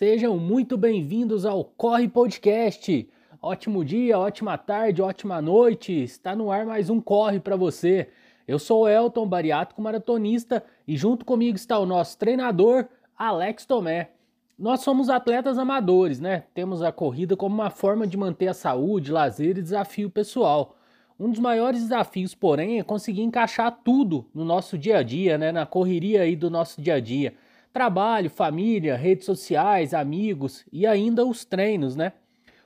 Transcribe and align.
Sejam 0.00 0.38
muito 0.38 0.78
bem-vindos 0.78 1.44
ao 1.44 1.62
Corre 1.62 2.08
Podcast. 2.08 3.06
Ótimo 3.42 3.84
dia, 3.84 4.18
ótima 4.18 4.56
tarde, 4.56 5.02
ótima 5.02 5.42
noite. 5.42 5.92
Está 5.92 6.34
no 6.34 6.50
ar 6.50 6.64
mais 6.64 6.88
um 6.88 7.02
Corre 7.02 7.38
para 7.38 7.54
você. 7.54 8.08
Eu 8.48 8.58
sou 8.58 8.84
o 8.84 8.88
Elton, 8.88 9.28
bariátrico 9.28 9.82
maratonista, 9.82 10.64
e 10.88 10.96
junto 10.96 11.22
comigo 11.22 11.54
está 11.54 11.78
o 11.78 11.84
nosso 11.84 12.16
treinador, 12.16 12.86
Alex 13.14 13.66
Tomé. 13.66 14.12
Nós 14.58 14.80
somos 14.80 15.10
atletas 15.10 15.58
amadores, 15.58 16.18
né? 16.18 16.44
Temos 16.54 16.82
a 16.82 16.90
corrida 16.90 17.36
como 17.36 17.54
uma 17.54 17.68
forma 17.68 18.06
de 18.06 18.16
manter 18.16 18.48
a 18.48 18.54
saúde, 18.54 19.12
lazer 19.12 19.58
e 19.58 19.62
desafio 19.62 20.08
pessoal. 20.08 20.76
Um 21.18 21.28
dos 21.28 21.40
maiores 21.40 21.82
desafios, 21.82 22.34
porém, 22.34 22.78
é 22.78 22.82
conseguir 22.82 23.20
encaixar 23.20 23.80
tudo 23.84 24.24
no 24.34 24.46
nosso 24.46 24.78
dia 24.78 24.96
a 24.96 25.02
dia, 25.02 25.36
né? 25.36 25.52
Na 25.52 25.66
correria 25.66 26.22
aí 26.22 26.34
do 26.34 26.48
nosso 26.48 26.80
dia 26.80 26.94
a 26.94 27.00
dia. 27.00 27.34
Trabalho, 27.72 28.28
família, 28.28 28.96
redes 28.96 29.24
sociais, 29.24 29.94
amigos 29.94 30.64
e 30.72 30.86
ainda 30.86 31.24
os 31.24 31.44
treinos, 31.44 31.94
né? 31.94 32.12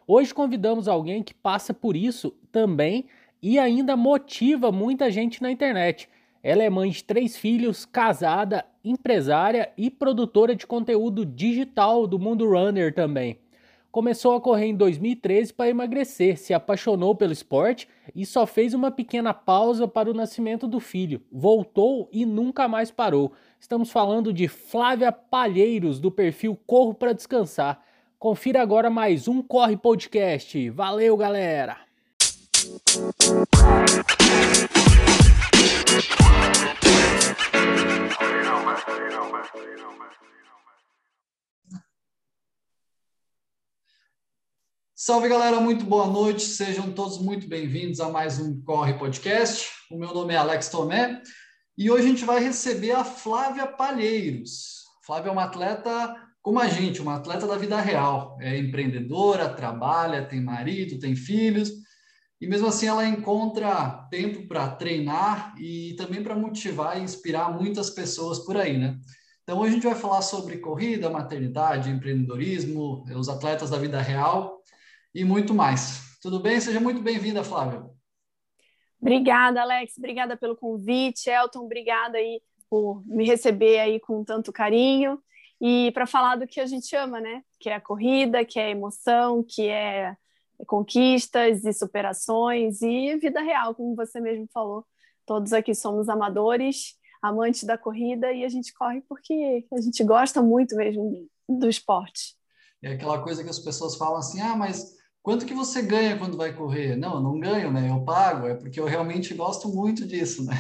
Hoje 0.06 0.32
convidamos 0.32 0.88
alguém 0.88 1.22
que 1.22 1.34
passa 1.34 1.74
por 1.74 1.95
isso 1.95 2.34
também 2.50 3.04
e 3.42 3.59
ainda 3.59 3.96
motiva 3.96 4.72
muita 4.72 5.10
gente 5.10 5.42
na 5.42 5.50
internet. 5.50 6.09
Ela 6.42 6.62
é 6.62 6.70
mãe 6.70 6.90
de 6.90 7.04
três 7.04 7.36
filhos, 7.36 7.84
casada, 7.84 8.64
empresária 8.82 9.70
e 9.76 9.90
produtora 9.90 10.56
de 10.56 10.66
conteúdo 10.66 11.26
digital 11.26 12.06
do 12.06 12.18
mundo 12.18 12.48
runner 12.48 12.95
também. 12.95 13.38
Começou 13.94 14.34
a 14.34 14.40
correr 14.40 14.66
em 14.66 14.74
2013 14.74 15.52
para 15.52 15.70
emagrecer, 15.70 16.36
se 16.36 16.52
apaixonou 16.52 17.14
pelo 17.14 17.32
esporte 17.32 17.86
e 18.12 18.26
só 18.26 18.44
fez 18.44 18.74
uma 18.74 18.90
pequena 18.90 19.32
pausa 19.32 19.86
para 19.86 20.10
o 20.10 20.12
nascimento 20.12 20.66
do 20.66 20.80
filho. 20.80 21.22
Voltou 21.30 22.08
e 22.10 22.26
nunca 22.26 22.66
mais 22.66 22.90
parou. 22.90 23.30
Estamos 23.60 23.92
falando 23.92 24.32
de 24.32 24.48
Flávia 24.48 25.12
Palheiros, 25.12 26.00
do 26.00 26.10
perfil 26.10 26.58
Corro 26.66 26.92
para 26.92 27.12
Descansar. 27.12 27.84
Confira 28.18 28.60
agora 28.60 28.90
mais 28.90 29.28
um 29.28 29.40
Corre 29.40 29.76
Podcast. 29.76 30.70
Valeu, 30.70 31.16
galera! 31.16 31.76
Salve 45.07 45.29
galera, 45.29 45.60
muito 45.60 45.85
boa 45.85 46.07
noite, 46.07 46.41
sejam 46.41 46.91
todos 46.91 47.19
muito 47.19 47.47
bem-vindos 47.47 48.01
a 48.01 48.09
mais 48.09 48.38
um 48.38 48.59
Corre 48.63 48.95
Podcast. 48.95 49.69
O 49.91 49.99
meu 49.99 50.15
nome 50.15 50.33
é 50.33 50.38
Alex 50.38 50.71
Tomé 50.71 51.21
e 51.77 51.91
hoje 51.91 52.07
a 52.07 52.09
gente 52.09 52.24
vai 52.24 52.43
receber 52.43 52.93
a 52.93 53.05
Flávia 53.05 53.66
Palheiros. 53.66 54.85
Flávia 55.05 55.29
é 55.29 55.32
uma 55.32 55.45
atleta 55.45 56.16
como 56.41 56.59
a 56.59 56.69
gente, 56.69 57.02
uma 57.02 57.16
atleta 57.16 57.47
da 57.47 57.59
vida 57.59 57.79
real. 57.82 58.38
É 58.41 58.57
empreendedora, 58.57 59.51
trabalha, 59.51 60.25
tem 60.25 60.41
marido, 60.41 60.99
tem 60.99 61.15
filhos, 61.15 61.71
e 62.41 62.47
mesmo 62.47 62.69
assim 62.69 62.87
ela 62.87 63.07
encontra 63.07 64.09
tempo 64.10 64.49
para 64.49 64.71
treinar 64.71 65.55
e 65.60 65.93
também 65.99 66.22
para 66.22 66.34
motivar 66.34 66.99
e 66.99 67.03
inspirar 67.03 67.53
muitas 67.53 67.91
pessoas 67.91 68.38
por 68.38 68.56
aí, 68.56 68.78
né? 68.78 68.99
Então 69.43 69.59
hoje 69.59 69.72
a 69.72 69.75
gente 69.75 69.87
vai 69.87 69.97
falar 69.97 70.22
sobre 70.22 70.56
corrida, 70.56 71.10
maternidade, 71.10 71.91
empreendedorismo, 71.91 73.05
os 73.15 73.28
atletas 73.28 73.69
da 73.69 73.77
vida 73.77 74.00
real 74.00 74.65
e 75.15 75.25
muito 75.25 75.54
mais. 75.54 76.19
Tudo 76.20 76.41
bem? 76.41 76.60
Seja 76.60 76.81
muito 76.81 77.00
bem-vinda, 77.00 77.44
Flávia. 77.44 77.84
Obrigada, 79.00 79.60
Alex. 79.62 79.97
Obrigada 79.98 80.37
pelo 80.37 80.56
convite. 80.56 81.28
Elton, 81.31 81.60
obrigada 81.60 82.19
aí 82.19 82.41
por 82.69 83.06
me 83.06 83.25
receber 83.25 83.78
aí 83.78 84.00
com 84.00 84.25
tanto 84.25 84.53
carinho 84.53 85.22
e 85.60 85.92
para 85.92 86.06
falar 86.06 86.37
do 86.37 86.47
que 86.47 86.60
a 86.60 86.66
gente 86.66 86.97
ama, 86.97 87.20
né? 87.20 87.42
Que 87.60 87.69
é 87.69 87.75
a 87.75 87.81
corrida, 87.81 88.44
que 88.44 88.59
é 88.59 88.66
a 88.66 88.70
emoção, 88.70 89.44
que 89.47 89.69
é 89.69 90.16
conquistas 90.66 91.65
e 91.65 91.72
superações 91.72 92.81
e 92.81 93.16
vida 93.16 93.41
real, 93.41 93.75
como 93.75 93.94
você 93.94 94.20
mesmo 94.20 94.48
falou. 94.53 94.84
Todos 95.26 95.52
aqui 95.52 95.75
somos 95.75 96.08
amadores, 96.08 96.94
amantes 97.22 97.64
da 97.64 97.78
corrida 97.78 98.32
e 98.32 98.44
a 98.44 98.48
gente 98.48 98.72
corre 98.75 99.02
porque 99.08 99.66
a 99.72 99.81
gente 99.81 100.02
gosta 100.02 100.42
muito 100.42 100.76
mesmo 100.76 101.28
do 101.48 101.69
esporte. 101.69 102.34
É 102.82 102.92
aquela 102.92 103.22
coisa 103.22 103.42
que 103.42 103.50
as 103.50 103.58
pessoas 103.58 103.96
falam 103.96 104.19
assim: 104.19 104.41
ah, 104.41 104.56
mas 104.56 104.94
quanto 105.24 105.46
que 105.46 105.54
você 105.54 105.82
ganha 105.82 106.18
quando 106.18 106.36
vai 106.38 106.54
correr? 106.54 106.96
Não, 106.96 107.16
eu 107.16 107.20
não 107.22 107.40
ganho, 107.40 107.72
né? 107.72 107.90
Eu 107.90 108.04
pago, 108.04 108.46
é 108.48 108.54
porque 108.54 108.78
eu 108.80 108.86
realmente 108.86 109.34
gosto 109.34 109.68
muito 109.70 110.06
disso, 110.06 110.44
né? 110.46 110.54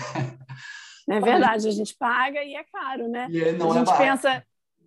É 1.08 1.20
verdade, 1.20 1.68
a 1.68 1.70
gente 1.70 1.94
paga 1.96 2.42
e 2.42 2.54
é 2.56 2.64
caro, 2.64 3.08
né? 3.08 3.28
E 3.28 3.52
não 3.52 3.72
a 3.72 3.76
é 3.76 3.78
gente 3.78 3.86
barato. 3.86 3.96
pensa, 3.96 4.46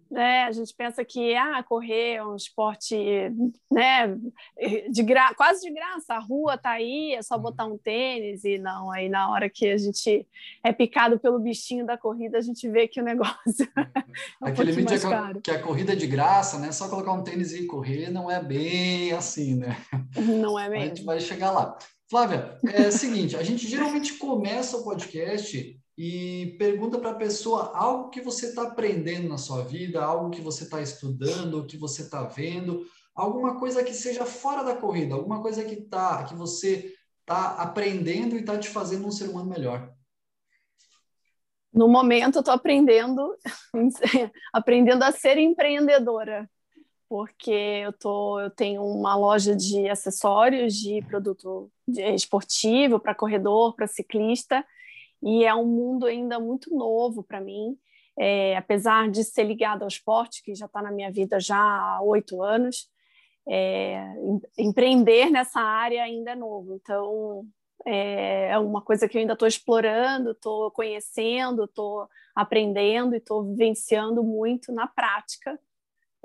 né, 0.10 0.44
a 0.44 0.52
gente 0.52 0.74
pensa 0.74 1.04
que 1.04 1.36
ah, 1.36 1.64
correr 1.64 2.16
é 2.16 2.26
um 2.26 2.36
esporte 2.36 2.96
né, 3.72 4.18
de 4.90 5.04
gra... 5.04 5.34
quase 5.36 5.62
de 5.62 5.74
graça, 5.74 6.14
a 6.14 6.20
rua 6.20 6.56
está 6.56 6.72
aí, 6.72 7.14
é 7.14 7.22
só 7.22 7.38
botar 7.38 7.66
um 7.66 7.78
tênis 7.78 8.44
e 8.44 8.58
não, 8.58 8.92
aí 8.92 9.10
na 9.10 9.30
hora 9.30 9.50
que 9.50 9.68
a 9.68 9.78
gente 9.78 10.28
é 10.64 10.72
picado 10.72 11.20
pelo 11.20 11.40
bichinho 11.40 11.86
da 11.86 11.98
corrida, 11.98 12.38
a 12.38 12.42
gente 12.42 12.70
vê 12.70 12.88
que 12.88 13.02
o 13.02 13.04
negócio 13.04 13.68
é 13.76 13.82
um 14.42 14.48
Aquele 14.48 14.74
pouquinho 14.74 14.76
mito 14.76 14.94
é 14.94 14.98
mais 14.98 15.02
que 15.02 15.08
a, 15.08 15.10
caro. 15.10 15.42
que 15.42 15.52
a 15.52 15.62
corrida 15.62 15.94
é 15.94 15.96
de 15.96 16.08
graça, 16.08 16.60
né? 16.60 16.72
Só 16.72 16.90
colocar 16.90 17.14
um 17.14 17.24
tênis 17.24 17.54
e 17.54 17.66
correr 17.66 18.10
não 18.10 18.30
é 18.30 18.42
bem 18.42 19.12
assim, 19.12 19.56
né? 19.56 19.78
Não 20.16 20.58
é 20.60 20.68
A 20.68 20.80
gente 20.80 20.90
mesmo? 20.90 21.06
vai 21.06 21.20
chegar 21.20 21.52
lá. 21.52 21.78
Flávia, 22.10 22.58
é 22.74 22.88
o 22.88 22.92
seguinte, 22.92 23.36
a 23.36 23.44
gente 23.44 23.68
geralmente 23.68 24.14
começa 24.14 24.78
o 24.78 24.84
podcast 24.84 25.78
e 25.98 26.56
pergunta 26.60 27.00
para 27.00 27.10
a 27.10 27.16
pessoa 27.16 27.72
algo 27.74 28.10
que 28.10 28.22
você 28.22 28.48
está 28.48 28.64
aprendendo 28.64 29.28
na 29.28 29.38
sua 29.38 29.64
vida, 29.64 30.04
algo 30.04 30.30
que 30.30 30.42
você 30.42 30.66
está 30.66 30.80
estudando, 30.80 31.66
que 31.66 31.76
você 31.76 32.04
está 32.04 32.24
vendo, 32.24 32.86
alguma 33.16 33.58
coisa 33.58 33.84
que 33.84 33.94
seja 33.94 34.24
fora 34.24 34.64
da 34.64 34.76
corrida, 34.76 35.16
alguma 35.16 35.42
coisa 35.42 35.64
que 35.64 35.76
tá, 35.76 36.24
que 36.26 36.36
você 36.36 36.94
está 37.22 37.56
aprendendo 37.56 38.36
e 38.36 38.42
está 38.42 38.60
te 38.60 38.70
fazendo 38.70 39.08
um 39.08 39.12
ser 39.12 39.28
humano 39.30 39.50
melhor. 39.50 39.92
No 41.74 41.88
momento, 41.88 42.38
eu 42.38 42.40
estou 42.42 42.54
aprendendo, 42.54 43.36
aprendendo 44.54 45.04
a 45.04 45.12
ser 45.12 45.38
empreendedora, 45.38 46.50
porque 47.10 47.52
eu, 47.52 47.94
tô, 47.94 48.40
eu 48.40 48.52
tenho 48.52 48.84
uma 48.84 49.16
loja 49.16 49.56
de 49.56 49.90
acessórios 49.90 50.76
de 50.76 51.02
produto 51.04 51.72
esportivo 51.88 53.00
para 53.00 53.16
corredor, 53.16 53.76
para 53.76 53.88
ciclista, 53.88 54.64
e 55.24 55.44
é 55.44 55.54
um 55.56 55.66
mundo 55.66 56.06
ainda 56.06 56.40
muito 56.40 56.74
novo 56.76 57.24
para 57.24 57.42
mim. 57.42 57.78
É, 58.20 58.58
apesar 58.58 59.10
de 59.12 59.24
ser 59.24 59.44
ligado 59.44 59.84
ao 59.84 59.88
esporte, 59.88 60.42
que 60.44 60.56
já 60.56 60.66
está 60.66 60.82
na 60.82 60.92
minha 60.92 61.12
vida 61.12 61.40
já 61.40 61.58
há 61.60 62.02
oito 62.02 62.42
anos, 62.42 62.90
é, 63.48 63.98
em- 64.58 64.66
empreender 64.68 65.30
nessa 65.30 65.60
área 65.60 66.04
ainda 66.04 66.32
é 66.32 66.36
novo. 66.36 66.74
Então, 66.76 67.46
é 67.86 68.50
é 68.50 68.58
uma 68.60 68.82
coisa 68.82 69.08
que 69.08 69.18
eu 69.18 69.22
ainda 69.22 69.34
estou 69.34 69.48
explorando, 69.48 70.32
estou 70.32 70.72
conhecendo, 70.72 71.66
estou 71.66 72.08
aprendendo 72.36 73.14
e 73.14 73.18
estou 73.18 73.44
vivenciando 73.44 74.24
muito 74.24 74.72
na 74.72 74.88
prática. 74.88 75.60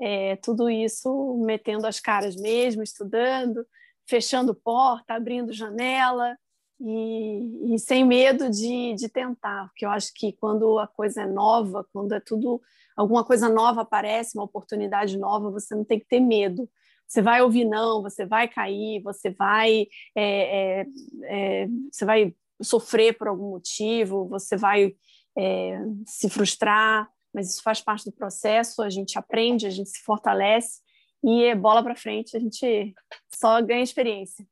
É, 0.01 0.37
tudo 0.37 0.71
isso 0.71 1.37
metendo 1.45 1.87
as 1.87 2.01
caras 2.01 2.37
mesmo, 2.37 2.83
estudando, 2.83 3.67
fechando 4.07 4.55
porta, 4.55 5.15
abrindo 5.15 5.53
janela 5.53 6.37
e, 6.85 7.75
e 7.75 7.79
sem 7.79 8.05
medo 8.05 8.51
de, 8.51 8.95
de 8.95 9.09
tentar, 9.09 9.69
porque 9.69 9.87
eu 9.87 9.91
acho 9.91 10.13
que 10.15 10.33
quando 10.33 10.79
a 10.81 10.87
coisa 10.87 11.23
é 11.23 11.27
nova, 11.27 11.87
quando 11.93 12.13
é 12.13 12.21
tudo, 12.21 12.61
alguma 12.97 13.25
coisa 13.25 13.49
nova 13.49 13.83
aparece, 13.83 14.37
uma 14.37 14.45
oportunidade 14.45 15.17
nova, 15.17 15.51
você 15.51 15.75
não 15.75 15.85
tem 15.85 16.01
que 16.01 16.07
ter 16.07 16.19
medo. 16.19 16.69
Você 17.07 17.23
vai 17.23 17.41
ouvir 17.43 17.65
não, 17.65 18.03
você 18.03 18.27
vai 18.27 18.49
cair, 18.49 19.01
você 19.03 19.31
vai, 19.31 19.87
é, 20.17 20.81
é, 20.81 20.87
é, 21.25 21.69
você 21.91 22.05
vai 22.05 22.35
sofrer 22.61 23.17
por 23.17 23.29
algum 23.29 23.51
motivo, 23.51 24.27
você 24.27 24.57
vai 24.57 24.95
é, 25.37 25.79
se 26.07 26.29
frustrar, 26.29 27.09
mas 27.33 27.51
isso 27.51 27.63
faz 27.63 27.81
parte 27.81 28.07
do 28.07 28.13
processo. 28.13 28.83
A 28.83 28.91
gente 28.91 29.19
aprende, 29.19 29.67
a 29.67 29.71
gente 29.71 29.91
se 29.91 30.03
fortalece 30.03 30.81
e 31.23 31.45
é 31.45 31.55
bola 31.55 31.83
para 31.83 31.95
frente. 31.95 32.37
A 32.37 32.41
gente 32.41 32.95
só 33.33 33.61
ganha 33.63 33.83
experiência. 33.83 34.45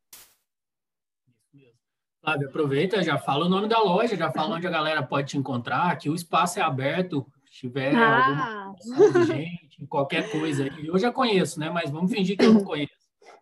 Flávia, 2.22 2.48
aproveita, 2.48 3.02
já 3.02 3.16
fala 3.18 3.46
o 3.46 3.48
nome 3.48 3.66
da 3.66 3.78
loja, 3.80 4.14
já 4.16 4.30
fala 4.30 4.56
onde 4.56 4.66
a 4.66 4.70
galera 4.70 5.02
pode 5.02 5.28
te 5.28 5.38
encontrar, 5.38 5.96
que 5.96 6.10
o 6.10 6.14
espaço 6.14 6.58
é 6.58 6.62
aberto, 6.62 7.26
se 7.46 7.60
tiver 7.60 7.94
alguma 7.94 8.42
Ah, 8.42 8.74
de 8.78 9.24
gente, 9.26 9.86
qualquer 9.88 10.30
coisa. 10.30 10.64
aí. 10.64 10.86
Eu 10.86 10.98
já 10.98 11.10
conheço, 11.10 11.58
né? 11.58 11.70
Mas 11.70 11.88
vamos 11.90 12.12
fingir 12.12 12.36
que 12.36 12.44
eu 12.44 12.52
não 12.52 12.62
conheço. 12.64 12.92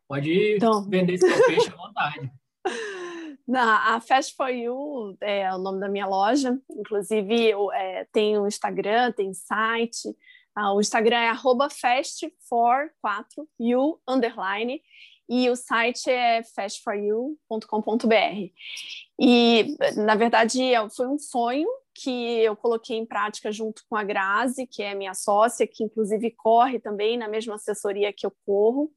Pode 0.06 0.54
Então. 0.56 0.88
vender 0.88 1.18
seu 1.18 1.46
peixe 1.46 1.68
à 1.70 1.74
vontade. 1.76 2.30
Na, 3.46 3.94
a 3.96 4.00
Fast 4.00 4.34
for 4.36 4.48
You 4.50 5.16
é 5.20 5.52
o 5.54 5.58
nome 5.58 5.80
da 5.80 5.88
minha 5.88 6.06
loja. 6.06 6.56
Inclusive, 6.70 7.34
eu, 7.50 7.70
é, 7.72 8.06
tem 8.12 8.38
o 8.38 8.46
Instagram, 8.46 9.10
tem 9.12 9.32
site. 9.34 10.14
Ah, 10.54 10.72
o 10.72 10.80
Instagram 10.80 11.16
é 11.16 11.28
arroba 11.28 11.68
fast4you, 11.68 13.98
underline. 14.08 14.80
E 15.28 15.50
o 15.50 15.56
site 15.56 16.10
é 16.10 16.42
fastforyou.com.br. 16.42 18.52
E, 19.20 19.76
na 19.96 20.14
verdade, 20.14 20.62
é- 20.62 20.88
foi 20.90 21.06
um 21.06 21.18
sonho 21.18 21.68
que 21.94 22.40
eu 22.40 22.56
coloquei 22.56 22.96
em 22.96 23.04
prática 23.04 23.50
junto 23.50 23.82
com 23.88 23.96
a 23.96 24.04
Grazi, 24.04 24.66
que 24.66 24.82
é 24.82 24.94
minha 24.94 25.14
sócia, 25.14 25.66
que 25.66 25.82
inclusive 25.82 26.30
corre 26.30 26.78
também 26.78 27.18
na 27.18 27.28
mesma 27.28 27.56
assessoria 27.56 28.12
que 28.12 28.24
eu 28.24 28.32
corro. 28.46 28.90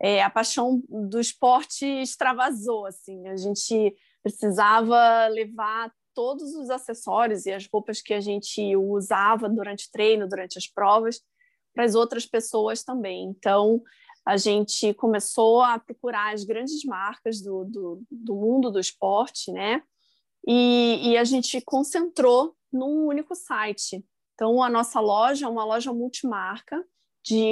É, 0.00 0.22
a 0.22 0.30
paixão 0.30 0.82
do 0.88 1.20
esporte 1.20 1.84
extravasou, 1.84 2.86
assim, 2.86 3.28
a 3.28 3.36
gente 3.36 3.94
precisava 4.22 5.26
levar 5.28 5.92
todos 6.14 6.54
os 6.54 6.70
acessórios 6.70 7.46
e 7.46 7.52
as 7.52 7.68
roupas 7.70 8.00
que 8.00 8.14
a 8.14 8.20
gente 8.20 8.76
usava 8.76 9.48
durante 9.48 9.90
treino, 9.90 10.28
durante 10.28 10.56
as 10.56 10.66
provas, 10.66 11.20
para 11.74 11.84
as 11.84 11.94
outras 11.94 12.26
pessoas 12.26 12.82
também. 12.82 13.24
Então, 13.24 13.82
a 14.26 14.36
gente 14.36 14.94
começou 14.94 15.62
a 15.62 15.78
procurar 15.78 16.34
as 16.34 16.44
grandes 16.44 16.84
marcas 16.84 17.40
do, 17.40 17.64
do, 17.64 18.02
do 18.10 18.34
mundo 18.34 18.70
do 18.70 18.78
esporte, 18.78 19.50
né? 19.52 19.82
E, 20.46 21.10
e, 21.10 21.16
a 21.18 21.24
gente 21.24 21.60
concentrou 21.60 22.54
num 22.72 23.06
único 23.06 23.34
site. 23.34 24.04
Então, 24.34 24.62
a 24.62 24.70
nossa 24.70 25.00
loja 25.00 25.46
é 25.46 25.48
uma 25.48 25.64
loja 25.64 25.92
multimarca 25.92 26.82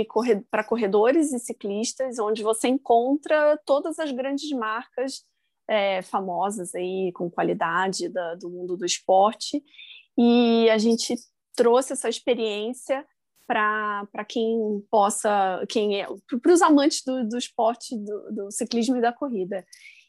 corred 0.08 0.44
para 0.50 0.64
corredores 0.64 1.32
e 1.32 1.38
ciclistas, 1.38 2.18
onde 2.18 2.42
você 2.42 2.68
encontra 2.68 3.60
todas 3.64 3.98
as 3.98 4.10
grandes 4.10 4.50
marcas 4.50 5.22
é, 5.68 6.00
famosas 6.02 6.74
aí 6.74 7.12
com 7.12 7.30
qualidade 7.30 8.08
da, 8.08 8.34
do 8.34 8.48
mundo 8.48 8.76
do 8.76 8.86
esporte. 8.86 9.62
E 10.16 10.68
a 10.70 10.78
gente 10.78 11.14
trouxe 11.54 11.92
essa 11.92 12.08
experiência 12.08 13.06
para 13.48 14.24
quem 14.28 14.84
possa, 14.90 15.64
quem 15.70 16.02
é, 16.02 16.06
para 16.42 16.52
os 16.52 16.60
amantes 16.60 17.02
do, 17.02 17.26
do 17.26 17.38
esporte, 17.38 17.96
do, 17.96 18.30
do, 18.30 18.50
ciclismo 18.52 18.98
e 18.98 19.00
da 19.00 19.10
corrida. 19.10 19.64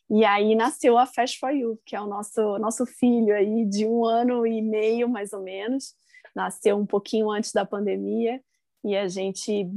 E 0.10 0.26
aí 0.26 0.56
nasceu 0.56 0.98
a 0.98 1.06
Fast 1.06 1.40
for 1.40 1.52
You, 1.52 1.80
que 1.86 1.96
é 1.96 2.02
o 2.02 2.08
nosso, 2.08 2.58
nosso 2.60 2.86
filho 2.86 3.34
aí 3.34 3.66
de 3.66 3.86
um 3.86 4.04
ano 4.06 4.46
e 4.46 4.62
meio, 4.62 5.08
mais 5.08 5.32
ou 5.32 5.42
menos. 5.42 5.94
Nasceu 6.36 6.78
um 6.78 6.86
pouquinho 6.86 7.32
antes 7.32 7.54
da 7.54 7.66
pandemia 7.66 8.42
e 8.84 8.98
a 8.98 9.08
gente, 9.08 9.70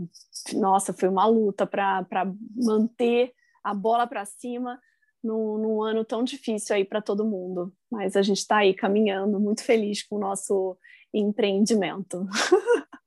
nossa, 0.54 0.92
foi 0.92 1.08
uma 1.08 1.26
luta 1.26 1.64
para 1.64 2.04
manter 2.56 3.32
a 3.62 3.72
bola 3.72 4.08
para 4.08 4.24
cima 4.24 4.80
num, 5.22 5.56
num, 5.58 5.82
ano 5.82 6.04
tão 6.04 6.24
difícil 6.24 6.74
aí 6.74 6.84
para 6.84 7.00
todo 7.00 7.24
mundo. 7.24 7.72
Mas 7.88 8.16
a 8.16 8.22
gente 8.22 8.38
está 8.38 8.58
aí 8.58 8.74
caminhando, 8.74 9.38
muito 9.38 9.62
feliz 9.62 10.02
com 10.02 10.16
o 10.16 10.20
nosso 10.20 10.76
empreendimento. 11.14 12.26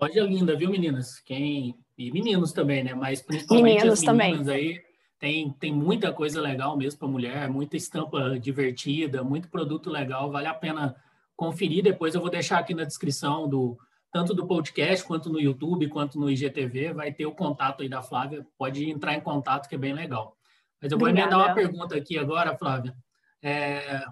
loja 0.00 0.22
linda, 0.22 0.56
viu, 0.56 0.70
meninas? 0.70 1.20
Quem 1.20 1.76
e 1.96 2.10
meninos 2.10 2.52
também, 2.52 2.82
né? 2.82 2.94
Mas 2.94 3.20
principalmente 3.20 3.74
meninos 3.74 4.02
as 4.02 4.16
meninas 4.16 4.38
também. 4.38 4.54
aí 4.54 4.82
tem, 5.18 5.52
tem 5.52 5.72
muita 5.72 6.10
coisa 6.12 6.40
legal 6.40 6.76
mesmo 6.76 6.98
para 6.98 7.08
mulher, 7.08 7.48
muita 7.50 7.76
estampa 7.76 8.38
divertida, 8.38 9.22
muito 9.22 9.50
produto 9.50 9.90
legal, 9.90 10.30
vale 10.30 10.46
a 10.46 10.54
pena 10.54 10.96
conferir. 11.36 11.84
Depois 11.84 12.14
eu 12.14 12.22
vou 12.22 12.30
deixar 12.30 12.58
aqui 12.58 12.72
na 12.72 12.84
descrição 12.84 13.46
do 13.46 13.76
tanto 14.10 14.34
do 14.34 14.46
podcast 14.46 15.04
quanto 15.04 15.30
no 15.30 15.38
YouTube, 15.38 15.88
quanto 15.88 16.18
no 16.18 16.30
IGTV, 16.30 16.94
vai 16.94 17.12
ter 17.12 17.26
o 17.26 17.34
contato 17.34 17.82
aí 17.82 17.88
da 17.88 18.02
Flávia, 18.02 18.44
pode 18.58 18.88
entrar 18.88 19.14
em 19.14 19.20
contato 19.20 19.68
que 19.68 19.74
é 19.74 19.78
bem 19.78 19.92
legal. 19.92 20.34
Mas 20.80 20.90
eu 20.90 20.98
vou 20.98 21.06
Obrigada. 21.06 21.34
emendar 21.34 21.48
uma 21.48 21.54
pergunta 21.54 21.96
aqui 21.96 22.18
agora, 22.18 22.56
Flávia. 22.56 22.96
É, 23.42 24.02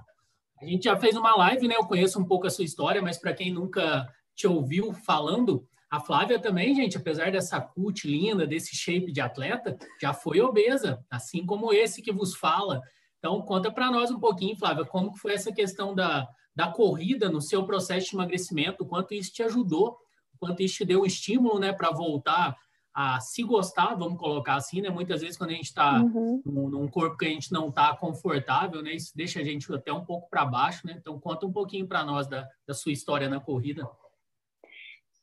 a 0.60 0.64
gente 0.64 0.84
já 0.84 0.96
fez 0.96 1.16
uma 1.16 1.34
live, 1.36 1.66
né? 1.66 1.76
Eu 1.76 1.86
conheço 1.86 2.20
um 2.20 2.24
pouco 2.24 2.46
a 2.46 2.50
sua 2.50 2.64
história, 2.64 3.00
mas 3.00 3.18
para 3.18 3.32
quem 3.32 3.50
nunca 3.50 4.06
te 4.36 4.46
ouviu 4.46 4.92
falando, 4.92 5.66
a 5.90 6.00
Flávia 6.00 6.38
também, 6.38 6.74
gente, 6.74 6.96
apesar 6.98 7.32
dessa 7.32 7.60
cut 7.60 8.06
linda, 8.06 8.46
desse 8.46 8.76
shape 8.76 9.10
de 9.10 9.20
atleta, 9.20 9.76
já 10.00 10.12
foi 10.12 10.40
obesa, 10.40 11.02
assim 11.10 11.46
como 11.46 11.72
esse 11.72 12.02
que 12.02 12.12
vos 12.12 12.34
fala. 12.34 12.82
Então, 13.18 13.40
conta 13.42 13.70
para 13.70 13.90
nós 13.90 14.10
um 14.10 14.20
pouquinho, 14.20 14.56
Flávia, 14.56 14.84
como 14.84 15.16
foi 15.16 15.32
essa 15.32 15.52
questão 15.52 15.94
da, 15.94 16.28
da 16.54 16.68
corrida 16.68 17.30
no 17.30 17.40
seu 17.40 17.64
processo 17.64 18.10
de 18.10 18.16
emagrecimento, 18.16 18.84
o 18.84 18.86
quanto 18.86 19.14
isso 19.14 19.32
te 19.32 19.42
ajudou, 19.42 19.96
o 20.34 20.38
quanto 20.38 20.62
isso 20.62 20.76
te 20.76 20.84
deu 20.84 21.02
um 21.02 21.06
estímulo, 21.06 21.58
né, 21.58 21.72
para 21.72 21.90
voltar 21.90 22.54
a 22.94 23.20
se 23.20 23.44
gostar, 23.44 23.94
vamos 23.94 24.18
colocar 24.18 24.56
assim, 24.56 24.80
né? 24.80 24.90
Muitas 24.90 25.20
vezes 25.20 25.36
quando 25.36 25.50
a 25.50 25.54
gente 25.54 25.66
está 25.66 26.02
uhum. 26.02 26.42
num, 26.44 26.68
num, 26.68 26.88
corpo 26.88 27.16
que 27.16 27.26
a 27.26 27.28
gente 27.28 27.52
não 27.52 27.68
está 27.68 27.94
confortável, 27.96 28.82
né? 28.82 28.92
Isso 28.92 29.12
deixa 29.14 29.38
a 29.38 29.44
gente 29.44 29.72
até 29.72 29.92
um 29.92 30.04
pouco 30.04 30.28
para 30.28 30.44
baixo, 30.44 30.84
né? 30.84 30.96
Então 30.98 31.20
conta 31.20 31.46
um 31.46 31.52
pouquinho 31.52 31.86
para 31.86 32.02
nós 32.02 32.26
da, 32.26 32.48
da 32.66 32.74
sua 32.74 32.90
história 32.90 33.28
na 33.28 33.38
corrida. 33.38 33.88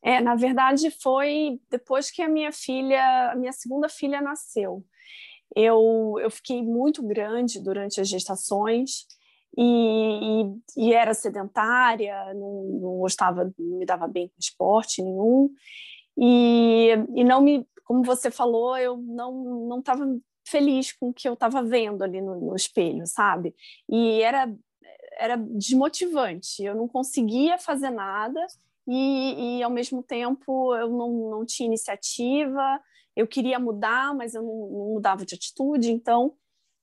É, 0.05 0.21
na 0.21 0.35
verdade, 0.35 0.91
foi 0.91 1.59
depois 1.67 2.11
que 2.11 2.21
a 2.21 2.29
minha 2.29 2.51
filha, 2.51 3.31
a 3.31 3.35
minha 3.35 3.51
segunda 3.51 3.89
filha 3.89 4.21
nasceu. 4.21 4.85
Eu, 5.55 6.15
eu 6.21 6.29
fiquei 6.29 6.61
muito 6.61 7.01
grande 7.01 7.59
durante 7.59 7.99
as 7.99 8.07
gestações 8.07 9.07
e, 9.57 9.63
e, 10.77 10.89
e 10.89 10.93
era 10.93 11.15
sedentária, 11.15 12.33
não, 12.35 12.63
não, 12.81 12.97
gostava, 12.99 13.51
não 13.57 13.79
me 13.79 13.85
dava 13.85 14.07
bem 14.07 14.27
com 14.27 14.35
esporte 14.39 15.01
nenhum. 15.01 15.49
E, 16.15 16.89
e 17.15 17.23
não 17.23 17.41
me, 17.41 17.67
como 17.83 18.03
você 18.03 18.29
falou, 18.29 18.77
eu 18.77 18.97
não 18.97 19.67
não 19.67 19.79
estava 19.79 20.05
feliz 20.47 20.93
com 20.93 21.09
o 21.09 21.13
que 21.13 21.27
eu 21.27 21.33
estava 21.33 21.63
vendo 21.63 22.03
ali 22.03 22.21
no, 22.21 22.39
no 22.39 22.55
espelho, 22.55 23.07
sabe? 23.07 23.55
E 23.89 24.21
era 24.21 24.53
era 25.17 25.35
desmotivante. 25.35 26.63
Eu 26.63 26.75
não 26.75 26.87
conseguia 26.87 27.57
fazer 27.57 27.89
nada 27.89 28.45
e, 28.87 29.57
e 29.59 29.63
ao 29.63 29.69
mesmo 29.69 30.03
tempo 30.03 30.75
eu 30.75 30.89
não, 30.89 31.29
não 31.31 31.45
tinha 31.45 31.67
iniciativa, 31.67 32.79
eu 33.15 33.27
queria 33.27 33.59
mudar, 33.59 34.13
mas 34.13 34.33
eu 34.33 34.43
não, 34.43 34.69
não 34.69 34.93
mudava 34.93 35.25
de 35.25 35.35
atitude, 35.35 35.91
então 35.91 36.35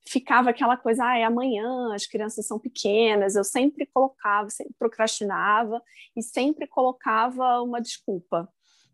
ficava 0.05 0.49
aquela 0.49 0.75
coisa, 0.75 1.05
ah, 1.05 1.17
é 1.17 1.23
amanhã, 1.23 1.93
as 1.93 2.05
crianças 2.05 2.45
são 2.45 2.59
pequenas, 2.59 3.35
eu 3.35 3.43
sempre 3.43 3.85
colocava, 3.85 4.49
sempre 4.49 4.73
procrastinava 4.77 5.81
e 6.15 6.21
sempre 6.21 6.67
colocava 6.67 7.61
uma 7.61 7.81
desculpa, 7.81 8.49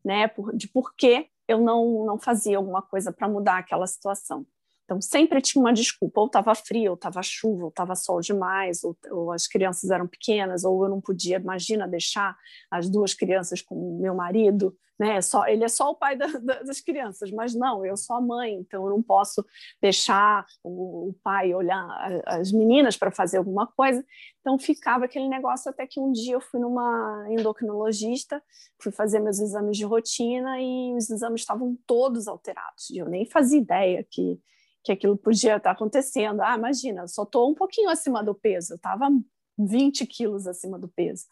né, 0.06 0.30
de 0.54 0.68
por 0.68 0.96
que 0.96 1.28
eu 1.48 1.60
não, 1.60 2.06
não 2.06 2.20
fazia 2.20 2.58
alguma 2.58 2.82
coisa 2.82 3.12
para 3.12 3.28
mudar 3.28 3.58
aquela 3.58 3.88
situação. 3.88 4.46
Então, 4.90 5.00
sempre 5.00 5.40
tinha 5.40 5.62
uma 5.62 5.72
desculpa, 5.72 6.20
ou 6.20 6.26
estava 6.26 6.56
frio, 6.56 6.90
ou 6.90 6.96
estava 6.96 7.22
chuva, 7.22 7.66
ou 7.66 7.70
estava 7.70 7.94
sol 7.94 8.22
demais, 8.22 8.84
ou, 8.84 8.98
ou, 9.12 9.32
as 9.32 9.46
crianças 9.46 9.92
eram 9.92 10.08
pequenas, 10.08 10.64
ou 10.64 10.84
eu 10.84 10.90
não 10.90 11.00
podia, 11.00 11.38
imagina, 11.38 11.88
deixar 11.88 12.36
as 12.72 12.90
duas 12.90 13.14
crianças 13.14 13.62
com 13.62 14.00
meu 14.02 14.16
marido, 14.16 14.76
né? 15.00 15.22
Só, 15.22 15.46
ele 15.46 15.64
é 15.64 15.68
só 15.68 15.92
o 15.92 15.96
pai 15.96 16.18
da, 16.18 16.26
das 16.66 16.82
crianças, 16.82 17.30
mas 17.30 17.54
não, 17.54 17.86
eu 17.86 17.96
sou 17.96 18.16
a 18.16 18.22
mãe, 18.22 18.56
então 18.56 18.84
eu 18.84 18.90
não 18.90 19.04
posso 19.04 19.46
deixar 19.80 20.44
o, 20.64 21.10
o 21.10 21.16
pai 21.24 21.54
olhar 21.54 21.88
as 22.26 22.52
meninas 22.52 22.98
para 22.98 23.12
fazer 23.12 23.38
alguma 23.38 23.68
coisa. 23.68 24.04
Então, 24.42 24.58
ficava 24.58 25.06
aquele 25.06 25.30
negócio 25.30 25.70
até 25.70 25.86
que 25.86 26.00
um 26.00 26.12
dia 26.12 26.34
eu 26.34 26.42
fui 26.42 26.60
numa 26.60 27.28
endocrinologista, 27.30 28.42
fui 28.82 28.92
fazer 28.92 29.20
meus 29.20 29.40
exames 29.40 29.78
de 29.78 29.86
rotina 29.86 30.60
e 30.60 30.96
os 30.98 31.12
exames 31.12 31.42
estavam 31.42 31.78
todos 31.86 32.28
alterados, 32.28 32.90
e 32.90 32.98
eu 32.98 33.08
nem 33.08 33.24
fazia 33.24 33.60
ideia 33.60 34.04
que 34.10 34.42
que 34.84 34.92
aquilo 34.92 35.18
podia 35.18 35.58
estar 35.58 35.72
acontecendo. 35.72 36.42
Ah, 36.42 36.56
imagina, 36.56 37.02
eu 37.02 37.08
só 37.08 37.24
estou 37.24 37.50
um 37.50 37.56
pouquinho 37.56 37.90
acima 37.90 38.24
do 38.24 38.34
peso, 38.34 38.74
eu 38.74 38.78
estava 38.78 39.10
20 39.58 40.06
quilos 40.06 40.48
acima 40.48 40.80
do 40.80 40.88
peso. 40.88 41.26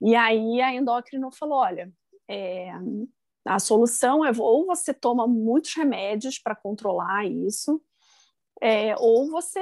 E 0.00 0.14
aí 0.14 0.60
a 0.60 0.74
endócrino 0.74 1.30
falou: 1.30 1.58
olha, 1.58 1.92
é, 2.28 2.70
a 3.44 3.58
solução 3.58 4.24
é 4.24 4.32
ou 4.36 4.66
você 4.66 4.92
toma 4.94 5.26
muitos 5.26 5.74
remédios 5.74 6.38
para 6.38 6.54
controlar 6.54 7.26
isso, 7.26 7.82
é, 8.60 8.96
ou 8.96 9.30
você 9.30 9.60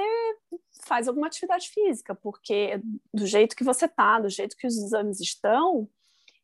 faz 0.85 1.07
alguma 1.07 1.27
atividade 1.27 1.69
física, 1.69 2.15
porque 2.15 2.81
do 3.13 3.25
jeito 3.25 3.55
que 3.55 3.63
você 3.63 3.85
está, 3.85 4.19
do 4.19 4.29
jeito 4.29 4.55
que 4.55 4.67
os 4.67 4.77
exames 4.77 5.19
estão, 5.19 5.89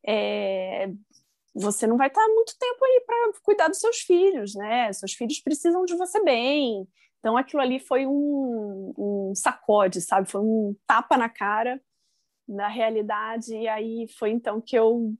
é, 0.06 0.92
você 1.54 1.88
não 1.88 1.98
vai 1.98 2.08
estar 2.08 2.26
muito 2.28 2.56
tempo 2.58 2.86
aí 2.86 3.04
para 3.06 3.42
cuidar 3.44 3.68
dos 3.68 3.80
seus 3.80 3.98
filhos, 4.00 4.56
né? 4.56 4.92
Seus 4.94 5.14
filhos 5.14 5.40
precisam 5.40 5.86
de 5.86 5.96
você 5.96 6.22
bem. 6.24 6.88
Então 7.20 7.36
aquilo 7.36 7.62
ali 7.62 7.80
foi 7.80 8.06
um, 8.06 8.94
um 8.98 9.34
sacode, 9.36 10.02
sabe? 10.02 10.30
Foi 10.30 10.42
um 10.42 10.76
tapa 10.88 11.18
na 11.18 11.30
cara 11.30 11.82
da 12.48 12.68
realidade. 12.68 13.54
E 13.56 13.68
aí 13.68 14.08
foi 14.18 14.32
então 14.32 14.62
que 14.62 14.78
eu 14.78 15.14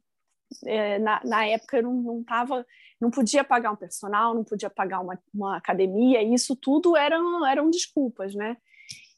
é, 0.66 0.98
na, 1.00 1.22
na, 1.24 1.46
época 1.46 1.78
eu 1.78 1.84
não, 1.84 1.94
não 1.94 2.24
tava, 2.24 2.66
não 3.00 3.12
podia 3.12 3.44
pagar 3.44 3.72
um 3.72 3.76
personal, 3.76 4.34
não 4.34 4.44
podia 4.44 4.70
pagar 4.70 5.00
uma, 5.00 5.20
uma 5.34 5.58
academia, 5.58 6.24
e 6.24 6.34
isso 6.34 6.56
tudo 6.56 6.98
eram, 6.98 7.46
eram 7.46 7.70
desculpas, 7.70 8.34
né? 8.34 8.58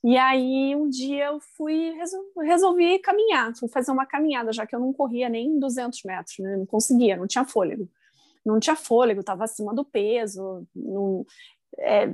E 0.03 0.17
aí 0.17 0.75
um 0.75 0.89
dia 0.89 1.25
eu 1.25 1.39
fui 1.39 1.93
resolvi 2.43 2.97
caminhar, 2.99 3.55
fui 3.55 3.69
fazer 3.69 3.91
uma 3.91 4.05
caminhada, 4.05 4.51
já 4.51 4.65
que 4.65 4.75
eu 4.75 4.79
não 4.79 4.91
corria 4.91 5.29
nem 5.29 5.59
200 5.59 6.03
metros, 6.03 6.39
né? 6.39 6.57
não 6.57 6.65
conseguia, 6.65 7.15
não 7.15 7.27
tinha 7.27 7.45
fôlego. 7.45 7.87
Não 8.43 8.59
tinha 8.59 8.75
fôlego, 8.75 9.19
estava 9.19 9.43
acima 9.43 9.73
do 9.73 9.85
peso, 9.85 10.67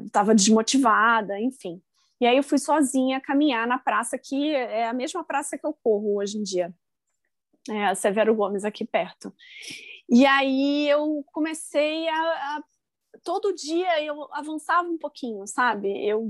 estava 0.06 0.34
é, 0.34 0.36
desmotivada, 0.36 1.40
enfim. 1.40 1.82
E 2.20 2.26
aí 2.26 2.36
eu 2.36 2.44
fui 2.44 2.58
sozinha 2.58 3.22
caminhar 3.22 3.66
na 3.66 3.78
praça 3.78 4.18
que 4.18 4.54
é 4.54 4.88
a 4.88 4.94
mesma 4.94 5.24
praça 5.24 5.58
que 5.58 5.66
eu 5.66 5.74
corro 5.74 6.18
hoje 6.18 6.38
em 6.38 6.44
dia, 6.44 6.74
é 7.70 7.94
Severo 7.96 8.36
Gomes 8.36 8.66
aqui 8.66 8.86
perto. 8.86 9.34
E 10.10 10.26
aí 10.26 10.90
eu 10.90 11.24
comecei 11.32 12.08
a, 12.08 12.22
a 12.58 12.64
todo 13.24 13.54
dia 13.54 14.04
eu 14.04 14.28
avançava 14.34 14.88
um 14.88 14.98
pouquinho, 14.98 15.46
sabe? 15.46 16.06
Eu 16.06 16.30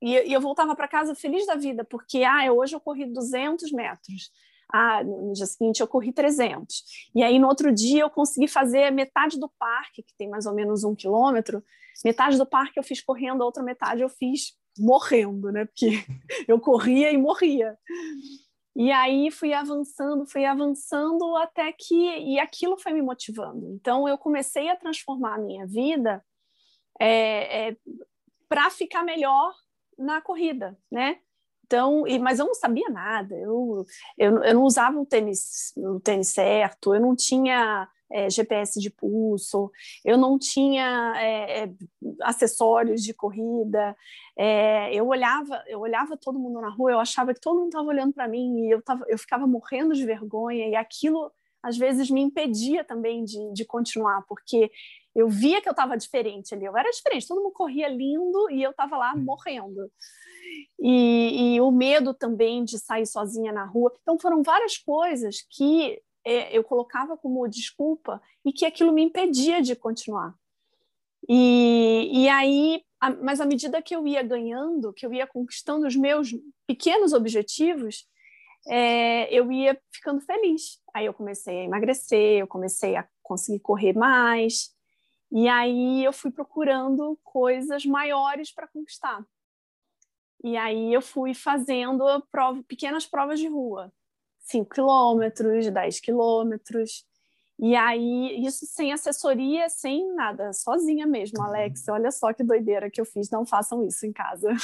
e, 0.00 0.32
eu 0.32 0.40
voltava 0.40 0.74
para 0.76 0.88
casa 0.88 1.14
feliz 1.14 1.46
da 1.46 1.54
vida, 1.54 1.84
porque 1.84 2.22
ah, 2.24 2.52
hoje 2.52 2.74
eu 2.74 2.80
corri 2.80 3.06
200 3.06 3.72
metros. 3.72 4.30
Ah, 4.72 5.02
no 5.02 5.32
dia 5.32 5.46
seguinte 5.46 5.80
eu 5.80 5.88
corri 5.88 6.12
300. 6.12 6.84
E 7.14 7.22
aí 7.22 7.38
no 7.38 7.48
outro 7.48 7.72
dia 7.72 8.02
eu 8.02 8.10
consegui 8.10 8.46
fazer 8.46 8.90
metade 8.92 9.38
do 9.38 9.48
parque, 9.58 10.02
que 10.02 10.14
tem 10.16 10.28
mais 10.28 10.46
ou 10.46 10.54
menos 10.54 10.84
um 10.84 10.94
quilômetro. 10.94 11.62
Metade 12.04 12.36
do 12.36 12.46
parque 12.46 12.78
eu 12.78 12.82
fiz 12.82 13.00
correndo, 13.00 13.42
a 13.42 13.46
outra 13.46 13.62
metade 13.62 14.02
eu 14.02 14.08
fiz 14.08 14.52
morrendo, 14.78 15.50
né? 15.50 15.64
Porque 15.64 16.04
eu 16.46 16.60
corria 16.60 17.10
e 17.10 17.16
morria. 17.16 17.76
E 18.76 18.92
aí 18.92 19.30
fui 19.30 19.52
avançando, 19.52 20.26
fui 20.26 20.44
avançando 20.44 21.34
até 21.36 21.72
que 21.72 21.94
e 21.94 22.38
aquilo 22.38 22.78
foi 22.78 22.92
me 22.92 23.02
motivando. 23.02 23.72
Então 23.72 24.08
eu 24.08 24.16
comecei 24.16 24.68
a 24.68 24.76
transformar 24.76 25.34
a 25.34 25.40
minha 25.40 25.66
vida 25.66 26.24
é, 27.00 27.70
é, 27.70 27.76
para 28.48 28.70
ficar 28.70 29.02
melhor 29.02 29.52
na 29.98 30.20
corrida, 30.20 30.78
né? 30.90 31.18
Então, 31.66 32.06
e, 32.06 32.18
mas 32.18 32.38
eu 32.38 32.46
não 32.46 32.54
sabia 32.54 32.88
nada, 32.88 33.34
eu, 33.34 33.84
eu, 34.16 34.42
eu 34.42 34.54
não 34.54 34.62
usava 34.62 34.98
o 34.98 35.04
tênis, 35.04 35.74
o 35.76 36.00
tênis 36.00 36.28
certo, 36.28 36.94
eu 36.94 37.00
não 37.00 37.14
tinha 37.14 37.86
é, 38.10 38.30
GPS 38.30 38.80
de 38.80 38.88
pulso, 38.88 39.70
eu 40.02 40.16
não 40.16 40.38
tinha 40.38 41.12
é, 41.16 41.64
é, 41.64 41.70
acessórios 42.22 43.02
de 43.02 43.12
corrida, 43.12 43.94
eu 44.92 45.08
olhava, 45.08 45.62
eu 45.66 45.80
olhava 45.80 46.16
todo 46.16 46.38
mundo 46.38 46.60
na 46.60 46.70
rua, 46.70 46.92
eu 46.92 47.00
achava 47.00 47.34
que 47.34 47.40
todo 47.40 47.58
mundo 47.58 47.68
estava 47.68 47.88
olhando 47.88 48.14
para 48.14 48.28
mim 48.28 48.60
e 48.60 48.70
eu, 48.70 48.80
tava, 48.80 49.04
eu 49.08 49.18
ficava 49.18 49.46
morrendo 49.46 49.94
de 49.94 50.06
vergonha 50.06 50.68
e 50.68 50.76
aquilo 50.76 51.30
às 51.62 51.76
vezes 51.76 52.08
me 52.08 52.20
impedia 52.20 52.84
também 52.84 53.24
de, 53.24 53.52
de 53.52 53.64
continuar, 53.64 54.22
porque 54.28 54.70
eu 55.14 55.28
via 55.28 55.60
que 55.60 55.68
eu 55.68 55.72
estava 55.72 55.96
diferente 55.96 56.54
ali, 56.54 56.64
eu 56.64 56.76
era 56.76 56.90
diferente, 56.90 57.26
todo 57.26 57.42
mundo 57.42 57.52
corria 57.52 57.88
lindo 57.88 58.50
e 58.50 58.62
eu 58.62 58.70
estava 58.70 58.96
lá 58.96 59.16
morrendo. 59.16 59.90
E, 60.80 61.54
e, 61.56 61.60
o 61.60 61.70
medo 61.70 62.14
também 62.14 62.64
de 62.64 62.78
sair 62.78 63.06
sozinha 63.06 63.52
na 63.52 63.64
rua. 63.64 63.92
Então, 64.00 64.18
foram 64.18 64.42
várias 64.42 64.78
coisas 64.78 65.42
que 65.50 66.00
é, 66.24 66.56
eu 66.56 66.64
colocava 66.64 67.16
como 67.16 67.46
desculpa 67.48 68.22
e 68.44 68.52
que 68.52 68.64
aquilo 68.64 68.92
me 68.92 69.02
impedia 69.02 69.60
de 69.60 69.74
continuar. 69.74 70.34
E, 71.28 72.10
e 72.12 72.28
aí, 72.28 72.82
a, 73.00 73.10
mas 73.10 73.40
à 73.40 73.46
medida 73.46 73.82
que 73.82 73.94
eu 73.94 74.06
ia 74.06 74.22
ganhando, 74.22 74.92
que 74.92 75.04
eu 75.04 75.12
ia 75.12 75.26
conquistando 75.26 75.86
os 75.86 75.96
meus 75.96 76.34
pequenos 76.66 77.12
objetivos, 77.12 78.06
é, 78.66 79.32
eu 79.32 79.50
ia 79.50 79.78
ficando 79.92 80.20
feliz. 80.20 80.80
Aí 80.94 81.06
eu 81.06 81.14
comecei 81.14 81.60
a 81.60 81.64
emagrecer, 81.64 82.40
eu 82.40 82.46
comecei 82.46 82.96
a 82.96 83.06
conseguir 83.22 83.60
correr 83.60 83.92
mais, 83.94 84.70
e 85.30 85.48
aí 85.48 86.04
eu 86.04 86.12
fui 86.12 86.30
procurando 86.30 87.18
coisas 87.22 87.84
maiores 87.84 88.52
para 88.52 88.66
conquistar. 88.66 89.24
E 90.42 90.56
aí 90.56 90.94
eu 90.94 91.02
fui 91.02 91.34
fazendo 91.34 92.04
prova, 92.30 92.62
pequenas 92.62 93.06
provas 93.06 93.38
de 93.40 93.48
rua, 93.48 93.92
5 94.40 94.74
quilômetros, 94.74 95.68
10 95.68 96.00
quilômetros. 96.00 97.04
E 97.58 97.74
aí, 97.74 98.46
isso 98.46 98.64
sem 98.66 98.92
assessoria, 98.92 99.68
sem 99.68 100.14
nada, 100.14 100.52
sozinha 100.52 101.06
mesmo, 101.06 101.42
Alex. 101.42 101.88
Olha 101.88 102.10
só 102.12 102.32
que 102.32 102.44
doideira 102.44 102.88
que 102.88 103.00
eu 103.00 103.04
fiz, 103.04 103.28
não 103.30 103.44
façam 103.44 103.84
isso 103.84 104.06
em 104.06 104.12
casa. 104.12 104.54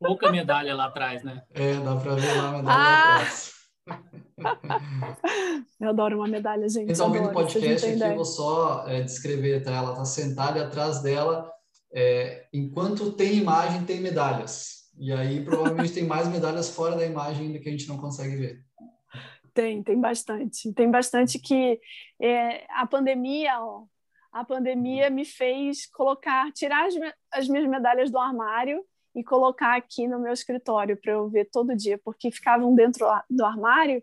Pouca 0.00 0.32
medalha 0.32 0.74
lá 0.74 0.86
atrás, 0.86 1.22
né? 1.22 1.44
É, 1.50 1.74
dá 1.74 1.94
para 1.94 2.14
ver 2.16 2.36
lá 2.36 2.48
a 2.48 2.52
medalha 2.52 2.68
ah! 2.68 2.74
lá 2.74 3.14
atrás. 3.14 3.61
Eu 5.80 5.88
adoro 5.88 6.16
uma 6.16 6.28
medalha, 6.28 6.68
gente. 6.68 7.00
Ouvindo 7.00 7.28
o 7.28 7.32
podcast 7.32 7.86
aqui, 7.86 8.02
eu 8.02 8.14
vou 8.14 8.24
só 8.24 8.86
é, 8.88 9.02
descrever, 9.02 9.62
tá? 9.62 9.72
Ela 9.72 9.90
está 9.92 10.04
sentada 10.04 10.58
e 10.58 10.62
atrás 10.62 11.02
dela, 11.02 11.50
é, 11.92 12.46
enquanto 12.52 13.12
tem 13.12 13.36
imagem, 13.36 13.84
tem 13.84 14.00
medalhas. 14.00 14.82
E 14.98 15.12
aí 15.12 15.44
provavelmente 15.44 15.92
tem 15.92 16.04
mais 16.04 16.28
medalhas 16.28 16.68
fora 16.70 16.96
da 16.96 17.06
imagem 17.06 17.46
ainda 17.46 17.58
que 17.58 17.68
a 17.68 17.72
gente 17.72 17.88
não 17.88 17.98
consegue 17.98 18.36
ver. 18.36 18.64
Tem, 19.54 19.82
tem 19.82 20.00
bastante. 20.00 20.72
Tem 20.72 20.90
bastante 20.90 21.38
que 21.38 21.80
é, 22.20 22.64
a 22.70 22.86
pandemia, 22.86 23.60
ó, 23.60 23.84
a 24.32 24.44
pandemia 24.44 25.10
me 25.10 25.24
fez 25.24 25.86
colocar, 25.86 26.50
tirar 26.52 26.86
as, 26.86 26.94
as 27.30 27.48
minhas 27.48 27.68
medalhas 27.68 28.10
do 28.10 28.18
armário 28.18 28.84
e 29.14 29.22
colocar 29.22 29.76
aqui 29.76 30.08
no 30.08 30.18
meu 30.18 30.32
escritório 30.32 30.96
para 30.96 31.12
eu 31.12 31.28
ver 31.28 31.48
todo 31.50 31.76
dia, 31.76 32.00
porque 32.02 32.30
ficavam 32.30 32.74
dentro 32.74 33.06
do 33.28 33.44
armário 33.44 34.02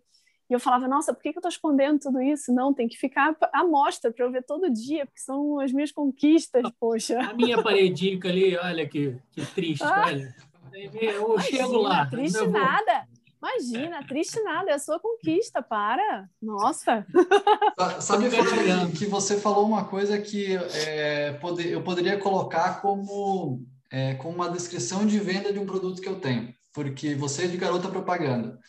e 0.49 0.53
eu 0.53 0.59
falava, 0.59 0.87
nossa, 0.87 1.13
por 1.13 1.21
que, 1.21 1.29
eu 1.29 1.33
estou 1.33 1.49
escondendo 1.49 1.99
tudo 1.99 2.19
isso? 2.19 2.51
Não, 2.51 2.73
tem 2.73 2.87
que 2.87 2.97
ficar 2.97 3.35
à 3.53 3.63
mostra 3.63 4.11
para 4.11 4.25
eu 4.25 4.31
ver 4.31 4.43
todo 4.43 4.73
dia, 4.73 5.05
porque 5.05 5.21
são 5.21 5.59
as 5.59 5.71
minhas 5.71 5.91
conquistas, 5.91 6.63
poxa. 6.79 7.19
A 7.19 7.33
minha 7.33 7.61
paredica 7.61 8.29
ali, 8.29 8.57
olha 8.57 8.87
que, 8.87 9.15
que 9.31 9.45
triste, 9.45 9.83
ah. 9.83 10.05
olha. 10.07 10.35
Eu 10.73 11.33
Imagina, 11.33 11.57
chego 11.57 11.77
lá. 11.77 12.05
Triste 12.07 12.47
nada. 12.47 13.07
Imagina, 13.41 14.03
triste 14.05 14.41
nada, 14.41 14.71
é 14.71 14.73
a 14.73 14.79
sua 14.79 14.99
conquista, 14.99 15.61
para. 15.61 16.27
Nossa. 16.41 17.05
Sabe, 18.01 18.29
Flávio, 18.29 18.91
que 18.97 19.05
você 19.05 19.39
falou 19.39 19.65
uma 19.65 19.85
coisa 19.85 20.19
que 20.19 20.57
é, 20.57 21.33
pode, 21.33 21.69
eu 21.69 21.81
poderia 21.81 22.17
colocar 22.17 22.81
como, 22.81 23.61
é, 23.91 24.15
como 24.15 24.35
uma 24.35 24.49
descrição 24.49 25.05
de 25.05 25.19
venda 25.19 25.51
de 25.51 25.59
um 25.59 25.65
produto 25.65 26.01
que 26.01 26.09
eu 26.09 26.19
tenho, 26.19 26.53
porque 26.73 27.15
você 27.15 27.45
é 27.45 27.47
de 27.47 27.57
garota 27.57 27.89
propaganda. 27.89 28.59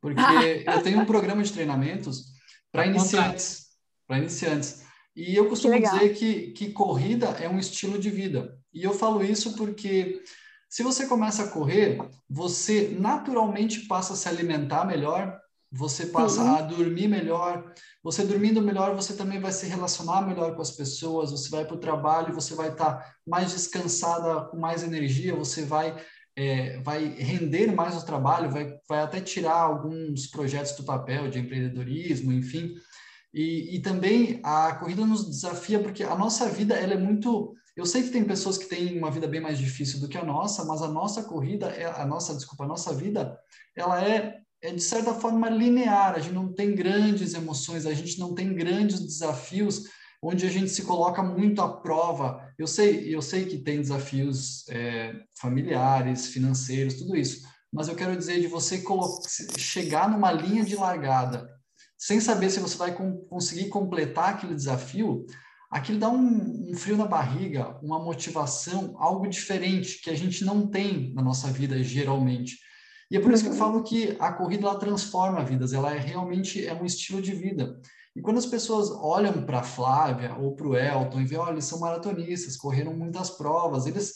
Porque 0.00 0.20
eu 0.66 0.82
tenho 0.82 1.00
um 1.00 1.06
programa 1.06 1.42
de 1.42 1.52
treinamentos 1.52 2.26
para 2.70 2.86
iniciantes, 2.86 3.68
para 4.06 4.18
iniciantes. 4.18 4.82
E 5.16 5.34
eu 5.34 5.48
costumo 5.48 5.74
que 5.74 5.82
dizer 5.82 6.14
que, 6.14 6.50
que 6.52 6.70
corrida 6.70 7.28
é 7.40 7.48
um 7.48 7.58
estilo 7.58 7.98
de 7.98 8.10
vida. 8.10 8.56
E 8.72 8.84
eu 8.84 8.94
falo 8.94 9.24
isso 9.24 9.56
porque 9.56 10.22
se 10.68 10.82
você 10.82 11.06
começa 11.06 11.44
a 11.44 11.48
correr, 11.48 11.98
você 12.28 12.94
naturalmente 12.98 13.86
passa 13.86 14.12
a 14.12 14.16
se 14.16 14.28
alimentar 14.28 14.84
melhor, 14.84 15.40
você 15.70 16.06
passa 16.06 16.42
Sim. 16.42 16.48
a 16.48 16.62
dormir 16.62 17.08
melhor. 17.08 17.72
Você 18.02 18.24
dormindo 18.24 18.62
melhor, 18.62 18.94
você 18.94 19.14
também 19.14 19.38
vai 19.38 19.52
se 19.52 19.66
relacionar 19.66 20.26
melhor 20.26 20.54
com 20.54 20.62
as 20.62 20.70
pessoas. 20.70 21.30
Você 21.30 21.50
vai 21.50 21.64
para 21.64 21.76
o 21.76 21.80
trabalho, 21.80 22.34
você 22.34 22.54
vai 22.54 22.70
estar 22.70 22.94
tá 22.94 23.14
mais 23.26 23.52
descansada, 23.52 24.46
com 24.46 24.58
mais 24.58 24.82
energia. 24.82 25.36
Você 25.36 25.64
vai 25.64 25.94
é, 26.34 26.80
vai 26.82 27.04
render 27.04 27.72
mais 27.74 27.96
o 27.96 28.06
trabalho, 28.06 28.48
vai, 28.48 28.72
vai 28.88 29.00
até 29.00 29.20
tirar 29.20 29.56
alguns 29.56 30.28
projetos 30.28 30.72
do 30.76 30.84
papel 30.84 31.28
de 31.28 31.40
empreendedorismo, 31.40 32.32
enfim. 32.32 32.76
E, 33.34 33.74
e 33.74 33.82
também 33.82 34.40
a 34.44 34.72
corrida 34.76 35.04
nos 35.04 35.28
desafia 35.28 35.80
porque 35.80 36.04
a 36.04 36.14
nossa 36.14 36.48
vida 36.48 36.74
ela 36.76 36.94
é 36.94 36.96
muito 36.96 37.54
eu 37.78 37.86
sei 37.86 38.02
que 38.02 38.10
tem 38.10 38.24
pessoas 38.24 38.58
que 38.58 38.66
têm 38.66 38.98
uma 38.98 39.08
vida 39.08 39.28
bem 39.28 39.40
mais 39.40 39.56
difícil 39.56 40.00
do 40.00 40.08
que 40.08 40.18
a 40.18 40.24
nossa, 40.24 40.64
mas 40.64 40.82
a 40.82 40.88
nossa 40.88 41.22
corrida, 41.22 41.66
é 41.68 41.84
a 41.84 42.04
nossa, 42.04 42.34
desculpa, 42.34 42.64
a 42.64 42.66
nossa 42.66 42.92
vida, 42.92 43.38
ela 43.76 44.04
é, 44.04 44.40
é 44.62 44.72
de 44.72 44.82
certa 44.82 45.14
forma 45.14 45.48
linear. 45.48 46.14
A 46.14 46.18
gente 46.18 46.34
não 46.34 46.52
tem 46.52 46.74
grandes 46.74 47.34
emoções, 47.34 47.86
a 47.86 47.94
gente 47.94 48.18
não 48.18 48.34
tem 48.34 48.54
grandes 48.54 49.00
desafios 49.00 49.84
onde 50.22 50.46
a 50.46 50.50
gente 50.50 50.70
se 50.70 50.82
coloca 50.82 51.22
muito 51.22 51.62
à 51.62 51.68
prova. 51.68 52.52
Eu 52.58 52.66
sei, 52.66 53.14
eu 53.14 53.22
sei 53.22 53.46
que 53.46 53.58
tem 53.58 53.80
desafios 53.80 54.68
é, 54.68 55.12
familiares, 55.40 56.26
financeiros, 56.28 56.94
tudo 56.94 57.16
isso, 57.16 57.46
mas 57.72 57.88
eu 57.88 57.94
quero 57.94 58.16
dizer 58.16 58.40
de 58.40 58.46
você 58.46 58.82
chegar 59.56 60.10
numa 60.10 60.32
linha 60.32 60.64
de 60.64 60.74
largada 60.74 61.48
sem 61.98 62.20
saber 62.20 62.48
se 62.48 62.60
você 62.60 62.76
vai 62.76 62.94
com 62.94 63.18
conseguir 63.26 63.68
completar 63.68 64.30
aquele 64.30 64.54
desafio, 64.54 65.26
aquilo 65.68 65.98
dá 65.98 66.08
um, 66.08 66.70
um, 66.70 66.74
frio 66.74 66.96
na 66.96 67.04
barriga, 67.04 67.76
uma 67.82 67.98
motivação, 67.98 68.94
algo 68.98 69.26
diferente 69.28 70.00
que 70.00 70.08
a 70.08 70.14
gente 70.14 70.44
não 70.44 70.68
tem 70.68 71.12
na 71.12 71.20
nossa 71.20 71.48
vida 71.48 71.82
geralmente. 71.82 72.56
E 73.10 73.16
é 73.16 73.20
por 73.20 73.32
isso 73.32 73.42
que 73.42 73.48
eu 73.48 73.52
uhum. 73.52 73.58
falo 73.58 73.82
que 73.82 74.16
a 74.18 74.32
corrida 74.32 74.66
ela 74.66 74.78
transforma 74.78 75.44
vidas, 75.44 75.72
ela 75.72 75.94
é 75.94 75.98
realmente 75.98 76.66
é 76.66 76.74
um 76.74 76.84
estilo 76.84 77.22
de 77.22 77.32
vida. 77.34 77.80
E 78.14 78.20
quando 78.20 78.38
as 78.38 78.46
pessoas 78.46 78.90
olham 78.90 79.44
para 79.44 79.60
a 79.60 79.62
Flávia 79.62 80.34
ou 80.36 80.54
para 80.54 80.66
o 80.66 80.76
Elton 80.76 81.20
e 81.20 81.24
veem, 81.24 81.40
olha, 81.40 81.52
eles 81.52 81.64
são 81.64 81.78
maratonistas, 81.78 82.56
correram 82.56 82.92
muitas 82.92 83.30
provas, 83.30 83.86
eles 83.86 84.12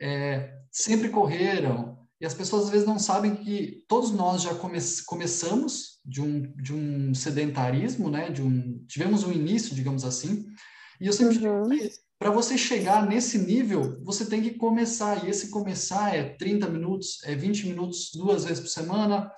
é, 0.00 0.52
sempre 0.70 1.08
correram. 1.08 1.96
E 2.20 2.26
as 2.26 2.34
pessoas 2.34 2.64
às 2.64 2.70
vezes 2.70 2.86
não 2.86 2.98
sabem 2.98 3.34
que 3.34 3.84
todos 3.88 4.10
nós 4.10 4.42
já 4.42 4.54
come 4.54 4.78
começamos 5.06 6.00
de 6.04 6.20
um, 6.22 6.42
de 6.56 6.74
um 6.74 7.14
sedentarismo, 7.14 8.10
né? 8.10 8.30
De 8.30 8.42
um, 8.42 8.84
tivemos 8.86 9.24
um 9.24 9.32
início, 9.32 9.74
digamos 9.74 10.04
assim, 10.04 10.46
e 11.00 11.06
eu 11.06 11.12
sempre 11.12 11.46
uhum. 11.46 11.68
digo 11.68 11.96
para 12.18 12.30
você 12.30 12.56
chegar 12.56 13.06
nesse 13.06 13.38
nível, 13.38 14.00
você 14.02 14.24
tem 14.24 14.42
que 14.42 14.54
começar. 14.54 15.24
E 15.24 15.30
esse 15.30 15.50
começar 15.50 16.14
é 16.14 16.24
30 16.24 16.68
minutos, 16.68 17.22
é 17.24 17.34
20 17.34 17.66
minutos 17.66 18.10
duas 18.14 18.44
vezes 18.44 18.60
por 18.60 18.68
semana. 18.68 19.30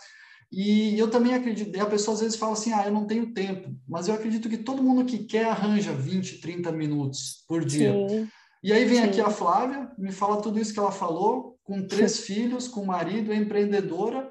E 0.50 0.98
eu 0.98 1.10
também 1.10 1.34
acredito, 1.34 1.76
e 1.76 1.80
a 1.80 1.86
pessoa 1.86 2.14
às 2.14 2.20
vezes 2.20 2.38
fala 2.38 2.52
assim, 2.52 2.72
ah, 2.72 2.86
eu 2.86 2.92
não 2.92 3.06
tenho 3.06 3.34
tempo. 3.34 3.74
Mas 3.86 4.08
eu 4.08 4.14
acredito 4.14 4.48
que 4.48 4.56
todo 4.56 4.82
mundo 4.82 5.04
que 5.04 5.18
quer 5.18 5.46
arranja 5.46 5.92
20, 5.92 6.40
30 6.40 6.72
minutos 6.72 7.44
por 7.46 7.64
dia. 7.64 7.92
Sim. 8.08 8.28
E 8.62 8.72
aí 8.72 8.84
vem 8.84 8.98
Sim. 8.98 9.04
aqui 9.04 9.20
a 9.20 9.30
Flávia, 9.30 9.90
me 9.98 10.10
fala 10.10 10.40
tudo 10.40 10.58
isso 10.58 10.72
que 10.72 10.78
ela 10.78 10.90
falou, 10.90 11.58
com 11.62 11.86
três 11.86 12.20
filhos, 12.24 12.66
com 12.66 12.84
marido, 12.84 13.32
é 13.32 13.36
empreendedora. 13.36 14.30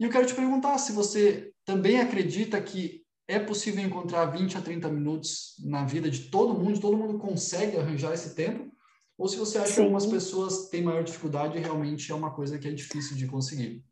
E 0.00 0.04
eu 0.04 0.10
quero 0.10 0.26
te 0.26 0.34
perguntar 0.34 0.76
se 0.78 0.92
você 0.92 1.52
também 1.64 2.00
acredita 2.00 2.60
que 2.60 3.01
é 3.28 3.38
possível 3.38 3.84
encontrar 3.84 4.26
20 4.26 4.58
a 4.58 4.60
30 4.60 4.88
minutos 4.88 5.54
na 5.64 5.84
vida 5.84 6.10
de 6.10 6.30
todo 6.30 6.58
mundo, 6.58 6.80
todo 6.80 6.96
mundo 6.96 7.18
consegue 7.18 7.76
arranjar 7.76 8.12
esse 8.12 8.34
tempo, 8.34 8.70
ou 9.16 9.28
se 9.28 9.36
você 9.36 9.58
acha 9.58 9.68
Sim. 9.68 9.74
que 9.74 9.80
algumas 9.80 10.06
pessoas 10.06 10.68
têm 10.68 10.82
maior 10.82 11.04
dificuldade 11.04 11.56
e 11.56 11.60
realmente 11.60 12.10
é 12.10 12.14
uma 12.14 12.34
coisa 12.34 12.58
que 12.58 12.68
é 12.68 12.72
difícil 12.72 13.16
de 13.16 13.26
conseguir. 13.26 13.84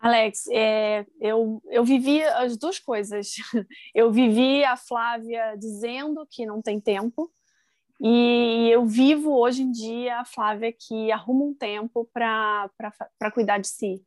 Alex, 0.00 0.46
é, 0.48 1.06
eu, 1.20 1.62
eu 1.70 1.84
vivi 1.84 2.22
as 2.22 2.58
duas 2.58 2.78
coisas. 2.78 3.36
Eu 3.94 4.12
vivi 4.12 4.62
a 4.64 4.76
Flávia 4.76 5.56
dizendo 5.56 6.26
que 6.28 6.44
não 6.44 6.60
tem 6.60 6.78
tempo, 6.78 7.32
e 8.00 8.70
eu 8.70 8.84
vivo 8.84 9.32
hoje 9.32 9.62
em 9.62 9.70
dia 9.70 10.20
a 10.20 10.24
Flávia 10.24 10.72
que 10.72 11.10
arruma 11.12 11.44
um 11.44 11.54
tempo 11.54 12.08
para 12.12 13.30
cuidar 13.32 13.58
de 13.58 13.68
si. 13.68 14.02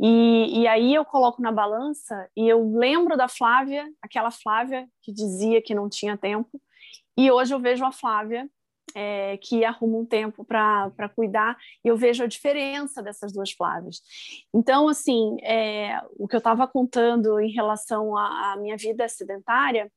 E, 0.00 0.60
e 0.60 0.66
aí 0.66 0.94
eu 0.94 1.04
coloco 1.04 1.40
na 1.40 1.50
balança 1.50 2.28
e 2.36 2.48
eu 2.48 2.76
lembro 2.76 3.16
da 3.16 3.28
Flávia, 3.28 3.88
aquela 4.02 4.30
Flávia 4.30 4.86
que 5.02 5.12
dizia 5.12 5.62
que 5.62 5.74
não 5.74 5.88
tinha 5.88 6.16
tempo, 6.16 6.60
e 7.16 7.30
hoje 7.30 7.54
eu 7.54 7.60
vejo 7.60 7.84
a 7.84 7.92
Flávia 7.92 8.48
é, 8.94 9.36
que 9.38 9.64
arruma 9.64 9.98
um 9.98 10.06
tempo 10.06 10.44
para 10.44 11.08
cuidar, 11.14 11.56
e 11.84 11.88
eu 11.88 11.96
vejo 11.96 12.22
a 12.22 12.26
diferença 12.26 13.02
dessas 13.02 13.32
duas 13.32 13.50
Flávias. 13.52 14.00
Então, 14.54 14.88
assim, 14.88 15.36
é, 15.42 16.00
o 16.18 16.26
que 16.28 16.36
eu 16.36 16.38
estava 16.38 16.66
contando 16.66 17.38
em 17.40 17.50
relação 17.50 18.16
à, 18.16 18.52
à 18.52 18.56
minha 18.56 18.76
vida 18.76 19.08
sedentária, 19.08 19.90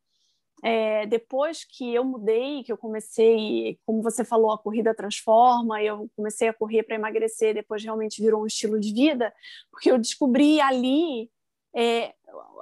é, 0.64 1.06
depois 1.06 1.64
que 1.64 1.94
eu 1.94 2.04
mudei, 2.04 2.64
que 2.64 2.72
eu 2.72 2.78
comecei, 2.78 3.80
como 3.86 4.02
você 4.02 4.26
falou, 4.26 4.52
a 4.52 4.58
corrida 4.58 4.94
transforma, 4.94 5.82
eu 5.82 6.10
comecei 6.16 6.50
a 6.50 6.54
correr 6.54 6.84
para 6.84 6.96
emagrecer, 6.96 7.54
depois 7.54 7.84
realmente 7.84 8.22
virou 8.22 8.44
um 8.44 8.46
estilo 8.46 8.80
de 8.80 8.94
vida, 8.94 9.34
porque 9.72 9.92
eu 9.92 9.98
descobri 9.98 10.60
ali 10.60 11.30
é, 11.74 12.14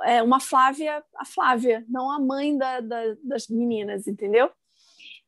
é 0.05 0.21
uma 0.21 0.39
Flávia, 0.39 1.03
a 1.15 1.25
Flávia, 1.25 1.83
não 1.87 2.11
a 2.11 2.19
mãe 2.19 2.57
da, 2.57 2.81
da, 2.81 3.01
das 3.23 3.47
meninas, 3.47 4.07
entendeu? 4.07 4.49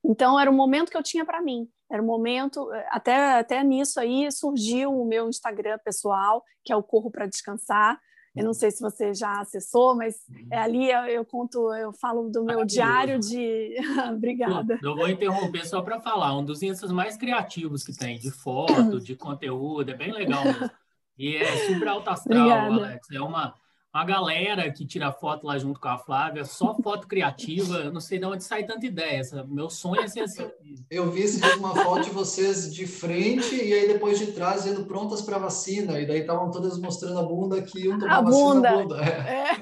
Então 0.03 0.39
era 0.39 0.49
um 0.49 0.55
momento 0.55 0.91
que 0.91 0.97
eu 0.97 1.03
tinha 1.03 1.25
para 1.25 1.41
mim, 1.41 1.67
era 1.91 2.01
um 2.01 2.05
momento, 2.05 2.69
até, 2.89 3.39
até 3.39 3.63
nisso 3.63 3.99
aí 3.99 4.31
surgiu 4.31 4.93
o 4.93 5.05
meu 5.05 5.27
Instagram 5.27 5.77
pessoal, 5.83 6.43
que 6.63 6.71
é 6.71 6.75
o 6.75 6.83
Corro 6.83 7.09
para 7.09 7.25
Descansar, 7.25 7.99
eu 8.35 8.43
não 8.43 8.53
sei 8.53 8.71
se 8.71 8.81
você 8.81 9.13
já 9.13 9.41
acessou, 9.41 9.95
mas 9.95 10.15
é 10.51 10.57
ali 10.57 10.89
eu, 10.89 11.01
eu 11.05 11.25
conto, 11.25 11.73
eu 11.73 11.91
falo 11.93 12.29
do 12.29 12.43
meu 12.43 12.63
diário 12.63 13.19
de. 13.19 13.75
Obrigada. 14.13 14.79
Eu 14.81 14.95
vou 14.95 15.09
interromper 15.09 15.65
só 15.65 15.81
para 15.81 15.99
falar, 15.99 16.37
um 16.37 16.45
dos 16.45 16.61
instas 16.61 16.91
mais 16.91 17.17
criativos 17.17 17.83
que 17.83 17.95
tem, 17.95 18.19
de 18.19 18.31
foto, 18.31 18.99
de 18.99 19.15
conteúdo, 19.15 19.89
é 19.89 19.95
bem 19.95 20.11
legal 20.11 20.43
mesmo. 20.43 20.69
E 21.17 21.35
é 21.35 21.67
super 21.67 21.87
alto 21.89 22.09
astral, 22.09 22.39
Obrigada. 22.39 22.75
Alex. 22.75 23.11
É 23.11 23.19
uma, 23.19 23.53
uma 23.93 24.05
galera 24.05 24.71
que 24.71 24.85
tira 24.85 25.11
foto 25.11 25.47
lá 25.47 25.57
junto 25.57 25.79
com 25.79 25.87
a 25.87 25.97
Flávia, 25.97 26.45
só 26.45 26.75
foto 26.75 27.07
criativa, 27.07 27.77
eu 27.77 27.91
não 27.91 27.99
sei 27.99 28.19
de 28.19 28.25
onde 28.25 28.43
sai 28.43 28.63
tanta 28.63 28.85
ideia. 28.85 29.21
Meu 29.47 29.69
sonho 29.69 30.01
é 30.01 30.07
ser 30.07 30.21
assim. 30.21 30.47
Eu 30.91 31.09
vi 31.09 31.25
uma 31.57 31.75
foto 31.75 32.03
de 32.03 32.11
vocês 32.11 32.73
de 32.73 32.85
frente 32.85 33.55
e 33.55 33.73
aí 33.73 33.87
depois 33.87 34.19
de 34.19 34.27
trás 34.27 34.67
indo 34.67 34.85
prontas 34.85 35.21
para 35.21 35.39
vacina, 35.39 35.99
e 35.99 36.05
daí 36.05 36.21
estavam 36.21 36.51
todas 36.51 36.77
mostrando 36.77 37.19
a 37.19 37.23
bunda 37.23 37.61
que 37.61 37.85
iam 37.85 37.97
tomar 37.97 38.17
a 38.17 38.21
vacina 38.21 38.53
bunda. 38.53 38.77
bunda. 38.77 39.03
É. 39.03 39.53
É. 39.53 39.61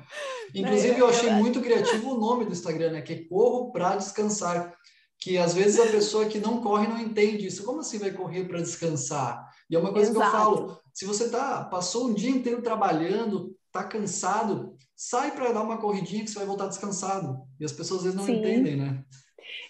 Inclusive, 0.54 0.98
eu 0.98 1.08
achei 1.08 1.30
muito 1.32 1.60
criativo 1.60 2.14
o 2.14 2.18
nome 2.18 2.46
do 2.46 2.52
Instagram, 2.52 2.92
né? 2.92 3.02
Que 3.02 3.12
é 3.12 3.24
Corro 3.24 3.72
para 3.72 3.96
Descansar. 3.96 4.74
Que 5.18 5.38
às 5.38 5.54
vezes 5.54 5.80
a 5.80 5.90
pessoa 5.90 6.26
que 6.26 6.38
não 6.38 6.60
corre 6.60 6.86
não 6.86 7.00
entende 7.00 7.46
isso. 7.46 7.64
Como 7.64 7.80
assim 7.80 7.98
vai 7.98 8.10
correr 8.10 8.44
para 8.44 8.60
descansar? 8.60 9.48
E 9.68 9.74
é 9.74 9.78
uma 9.78 9.92
coisa 9.92 10.10
Exato. 10.10 10.20
que 10.20 10.26
eu 10.26 10.40
falo: 10.40 10.80
se 10.92 11.04
você 11.04 11.28
tá, 11.30 11.64
passou 11.64 12.08
um 12.08 12.14
dia 12.14 12.30
inteiro 12.30 12.62
trabalhando, 12.62 13.55
tá 13.82 13.84
cansado, 13.84 14.76
sai 14.94 15.32
para 15.32 15.52
dar 15.52 15.62
uma 15.62 15.78
corridinha 15.78 16.24
que 16.24 16.30
você 16.30 16.38
vai 16.38 16.46
voltar 16.46 16.66
descansado. 16.66 17.42
E 17.60 17.64
as 17.64 17.72
pessoas 17.72 18.00
às 18.00 18.04
vezes 18.04 18.18
não 18.18 18.24
Sim. 18.24 18.38
entendem, 18.38 18.76
né? 18.76 19.04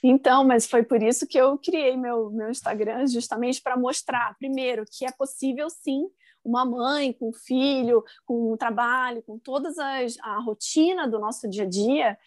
Então, 0.02 0.44
mas 0.44 0.66
foi 0.66 0.82
por 0.82 1.02
isso 1.02 1.26
que 1.26 1.38
eu 1.38 1.58
criei 1.58 1.96
meu, 1.96 2.30
meu 2.30 2.50
Instagram, 2.50 3.06
justamente 3.06 3.60
para 3.60 3.76
mostrar, 3.76 4.36
primeiro, 4.38 4.84
que 4.90 5.04
é 5.04 5.12
possível 5.12 5.68
sim 5.68 6.06
uma 6.44 6.64
mãe 6.64 7.12
com 7.12 7.32
filho, 7.32 8.04
com 8.24 8.52
um 8.52 8.56
trabalho, 8.56 9.22
com 9.22 9.38
todas 9.38 9.76
as 9.78 10.16
a 10.22 10.38
rotina 10.38 11.08
do 11.08 11.18
nosso 11.18 11.48
dia 11.48 11.64
a 11.64 11.68
dia, 11.68 12.18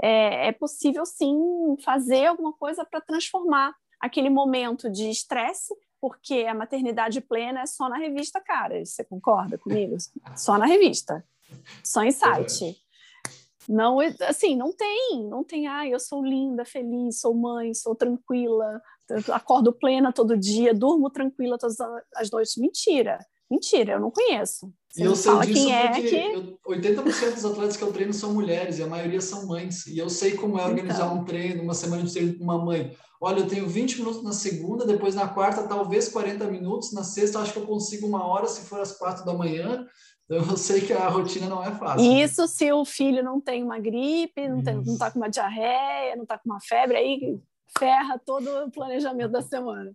é, 0.00 0.48
é 0.48 0.52
possível 0.52 1.04
sim 1.04 1.36
fazer 1.84 2.26
alguma 2.26 2.52
coisa 2.52 2.84
para 2.84 3.00
transformar 3.00 3.74
aquele 4.00 4.30
momento 4.30 4.90
de 4.90 5.10
estresse 5.10 5.74
porque 6.04 6.44
a 6.46 6.52
maternidade 6.52 7.18
plena 7.22 7.62
é 7.62 7.66
só 7.66 7.88
na 7.88 7.96
revista 7.96 8.38
cara. 8.38 8.84
Você 8.84 9.02
concorda 9.02 9.56
comigo? 9.56 9.96
Só 10.36 10.58
na 10.58 10.66
revista, 10.66 11.24
só 11.82 12.02
em 12.02 12.10
site. 12.10 12.76
Não, 13.66 14.00
assim, 14.28 14.54
não 14.54 14.70
tem, 14.70 15.26
não 15.26 15.42
tem, 15.42 15.66
ah, 15.66 15.88
eu 15.88 15.98
sou 15.98 16.22
linda, 16.22 16.62
feliz, 16.62 17.20
sou 17.20 17.32
mãe, 17.32 17.72
sou 17.72 17.94
tranquila, 17.94 18.82
acordo 19.32 19.72
plena 19.72 20.12
todo 20.12 20.36
dia, 20.36 20.74
durmo 20.74 21.08
tranquila 21.08 21.56
todas 21.56 21.78
as 22.14 22.30
noites. 22.30 22.58
Mentira, 22.58 23.18
mentira, 23.50 23.94
eu 23.94 24.00
não 24.00 24.10
conheço. 24.10 24.70
Você 24.94 25.02
e 25.02 25.06
eu 25.06 25.16
sei 25.16 25.40
disso 25.40 25.70
é 25.70 25.88
porque 25.88 26.08
que... 26.08 26.16
eu, 26.16 26.58
80% 26.68 27.34
dos 27.34 27.44
atletas 27.44 27.76
que 27.76 27.82
eu 27.82 27.92
treino 27.92 28.12
são 28.12 28.32
mulheres 28.32 28.78
e 28.78 28.82
a 28.84 28.86
maioria 28.86 29.20
são 29.20 29.44
mães. 29.46 29.86
E 29.88 29.98
eu 29.98 30.08
sei 30.08 30.36
como 30.36 30.56
é 30.56 30.64
organizar 30.64 31.06
então. 31.06 31.18
um 31.18 31.24
treino, 31.24 31.64
uma 31.64 31.74
semana 31.74 32.04
de 32.04 32.12
treino 32.12 32.38
com 32.38 32.44
uma 32.44 32.64
mãe. 32.64 32.96
Olha, 33.20 33.40
eu 33.40 33.48
tenho 33.48 33.66
20 33.66 33.98
minutos 33.98 34.22
na 34.22 34.32
segunda, 34.32 34.86
depois 34.86 35.14
na 35.16 35.26
quarta, 35.26 35.66
talvez 35.66 36.08
40 36.08 36.46
minutos, 36.46 36.92
na 36.92 37.02
sexta, 37.02 37.40
acho 37.40 37.52
que 37.52 37.58
eu 37.58 37.66
consigo 37.66 38.06
uma 38.06 38.24
hora 38.24 38.46
se 38.46 38.68
for 38.68 38.80
às 38.80 38.96
quatro 38.96 39.24
da 39.24 39.34
manhã. 39.34 39.84
Então, 40.26 40.38
eu 40.38 40.56
sei 40.56 40.80
que 40.80 40.92
a 40.92 41.08
rotina 41.08 41.48
não 41.48 41.62
é 41.62 41.72
fácil. 41.72 42.08
Né? 42.08 42.22
Isso 42.22 42.42
né? 42.42 42.46
se 42.46 42.72
o 42.72 42.84
filho 42.84 43.22
não 43.22 43.40
tem 43.40 43.64
uma 43.64 43.80
gripe, 43.80 44.46
não, 44.46 44.62
tem, 44.62 44.76
não 44.76 44.96
tá 44.96 45.10
com 45.10 45.18
uma 45.18 45.28
diarreia, 45.28 46.14
não 46.16 46.24
tá 46.24 46.38
com 46.38 46.48
uma 46.48 46.60
febre, 46.60 46.96
aí 46.96 47.40
ferra 47.76 48.16
todo 48.24 48.48
o 48.64 48.70
planejamento 48.70 49.32
da 49.32 49.42
semana. 49.42 49.92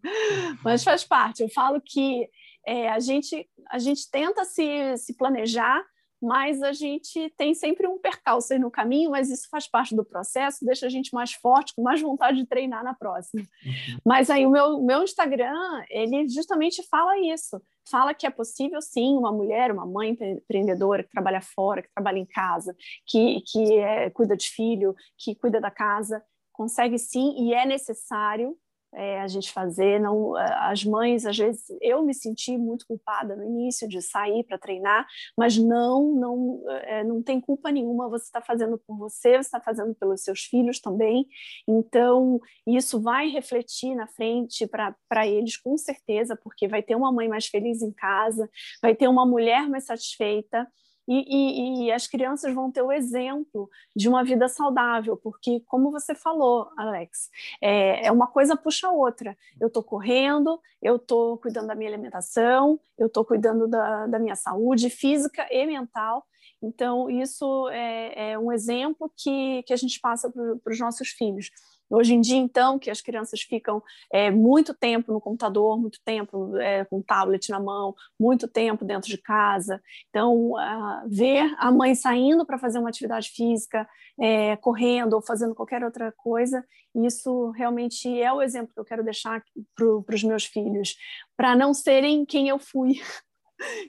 Mas 0.62 0.84
faz 0.84 1.06
parte. 1.06 1.42
Eu 1.42 1.50
falo 1.50 1.82
que 1.82 2.28
é, 2.66 2.90
a, 2.90 3.00
gente, 3.00 3.48
a 3.70 3.80
gente 3.80 4.10
tenta 4.10 4.46
se, 4.46 4.98
se 4.98 5.16
planejar 5.16 5.84
mas 6.22 6.62
a 6.62 6.74
gente 6.74 7.34
tem 7.38 7.54
sempre 7.54 7.88
um 7.88 7.98
percalço 7.98 8.52
aí 8.52 8.60
no 8.60 8.70
caminho, 8.70 9.12
mas 9.12 9.30
isso 9.30 9.48
faz 9.50 9.68
parte 9.68 9.96
do 9.96 10.04
processo, 10.04 10.66
deixa 10.66 10.86
a 10.86 10.90
gente 10.90 11.14
mais 11.14 11.32
forte, 11.34 11.74
com 11.74 11.82
mais 11.82 12.02
vontade 12.02 12.38
de 12.38 12.46
treinar 12.46 12.84
na 12.84 12.94
próxima. 12.94 13.42
Uhum. 13.42 13.98
Mas 14.06 14.30
aí 14.30 14.46
o 14.46 14.50
meu, 14.50 14.82
meu 14.82 15.04
Instagram, 15.04 15.56
ele 15.90 16.28
justamente 16.28 16.84
fala 16.90 17.18
isso, 17.18 17.62
fala 17.90 18.14
que 18.14 18.28
é 18.28 18.30
possível 18.30 18.82
sim 18.82 19.18
uma 19.18 19.32
mulher, 19.32 19.72
uma 19.72 19.86
mãe 19.86 20.18
empreendedora 20.20 21.04
que 21.04 21.10
trabalha 21.10 21.42
fora, 21.42 21.82
que 21.82 21.94
trabalha 21.94 22.18
em 22.18 22.26
casa, 22.26 22.76
que, 23.08 23.42
que 23.46 23.78
é, 23.78 24.10
cuida 24.10 24.36
de 24.36 24.50
filho, 24.50 24.94
que 25.18 25.36
cuida 25.36 25.62
da 25.62 25.72
casa, 25.72 26.22
consegue 26.52 27.00
sim 27.00 27.34
e 27.38 27.54
é 27.54 27.66
necessário 27.66 28.58
é, 28.94 29.22
a 29.22 29.28
gente 29.28 29.52
fazer. 29.52 30.00
Não, 30.00 30.36
as 30.36 30.84
mães, 30.84 31.26
às 31.26 31.38
vezes, 31.38 31.66
eu 31.82 32.04
me 32.04 32.14
senti 32.14 32.58
muito 32.58 32.86
culpada 32.88 33.36
no 33.36 33.44
início 33.44 33.88
de 33.88 34.02
sair 34.02 34.44
para 34.44 34.58
treinar, 34.58 35.08
mas 35.38 35.58
não, 35.58 36.14
não, 36.16 36.64
é, 36.84 37.04
não 37.04 37.22
tem 37.22 37.40
culpa 37.40 37.72
nenhuma. 37.72 38.10
Você 38.10 38.26
está 38.26 38.42
fazendo 38.42 38.78
por 38.78 38.98
você, 38.98 39.32
você 39.34 39.40
está 39.40 39.60
fazendo 39.60 39.94
pelos 39.96 40.22
seus 40.22 40.42
filhos 40.42 40.80
também. 40.80 41.28
Então, 41.68 42.40
isso 42.66 43.02
vai 43.02 43.30
refletir 43.30 43.96
na 43.96 44.08
frente 44.08 44.68
para 44.68 45.28
eles, 45.28 45.58
com 45.58 45.78
certeza, 45.78 46.36
porque 46.36 46.68
vai 46.68 46.82
ter 46.82 46.96
uma 46.96 47.12
mãe 47.12 47.28
mais 47.28 47.48
feliz 47.48 47.82
em 47.82 47.92
casa, 47.92 48.50
vai 48.82 48.96
ter 48.96 49.08
uma 49.08 49.26
mulher 49.26 49.68
mais 49.70 49.86
satisfeita. 49.86 50.68
E, 51.12 51.26
e, 51.28 51.86
e, 51.86 51.92
as 51.92 52.06
crianças 52.06 52.54
vão 52.54 52.72
ter 52.72 52.84
o 52.84 52.92
exemplo 52.92 53.68
de 53.96 54.08
uma 54.08 54.24
vida 54.24 54.48
saudável, 54.48 55.18
porque, 55.18 55.60
como 55.62 55.90
você 55.90 56.14
falou, 56.14 56.70
Alex, 56.78 57.32
é, 57.60 58.06
é 58.06 58.12
uma 58.12 58.28
coisa 58.28 58.56
puxa 58.56 58.88
a 58.88 58.92
outra. 58.92 59.36
Eu 59.60 59.70
estou 59.70 59.82
correndo, 59.82 60.62
eu 60.80 60.98
estou 60.98 61.40
cuidando 61.40 61.66
da 61.66 61.74
minha 61.74 61.90
alimentação, 61.90 62.80
eu 62.96 63.08
estou 63.08 63.26
cuidando 63.26 63.68
da, 63.68 64.06
da 64.06 64.20
minha 64.20 64.36
saúde 64.36 64.88
física 64.92 65.48
e 65.50 65.66
mental. 65.66 66.24
Então, 66.62 67.10
isso 67.10 67.68
é, 67.70 68.34
é 68.34 68.40
um 68.40 68.52
exemplo 68.52 69.12
que, 69.18 69.64
que 69.64 69.74
a 69.74 69.78
gente 69.78 70.00
passa 70.00 70.30
para 70.30 70.72
os 70.72 70.80
nossos 70.80 71.10
filhos. 71.10 71.50
Hoje 71.90 72.14
em 72.14 72.22
dia, 72.22 72.38
então, 72.38 72.78
que 72.78 72.92
as 72.92 73.02
crianças 73.02 73.42
ficam 73.42 73.82
é, 74.14 74.30
muito 74.30 74.76
tempo 74.76 75.12
no 75.12 75.20
computador, 75.20 75.80
muito 75.80 76.00
tempo 76.06 76.56
é, 76.58 76.86
com 76.86 77.02
tablet 77.02 77.50
na 77.50 77.60
mão, 77.60 77.96
muito 78.20 78.48
tempo 78.48 78.86
dentro 78.86 79.10
de 79.10 79.18
casa. 79.18 79.82
Então, 80.10 80.52
uh, 80.52 81.08
ver 81.08 81.52
a 81.58 81.72
mãe 81.72 81.96
saindo 81.96 82.46
para 82.46 82.60
fazer 82.60 82.78
uma 82.78 82.90
atividade 82.90 83.30
física, 83.30 83.90
é, 84.20 84.56
correndo 84.58 85.14
ou 85.14 85.22
fazendo 85.22 85.56
qualquer 85.56 85.84
outra 85.84 86.12
coisa, 86.12 86.64
isso 86.94 87.50
realmente 87.52 88.22
é 88.22 88.32
o 88.32 88.42
exemplo 88.42 88.74
que 88.74 88.80
eu 88.80 88.86
quero 88.86 89.04
deixar 89.04 89.44
para 89.76 90.16
os 90.16 90.24
meus 90.24 90.46
filhos, 90.46 90.96
para 91.36 91.56
não 91.56 91.74
serem 91.74 92.26
quem 92.26 92.50
eu 92.50 92.60
fui. 92.60 92.94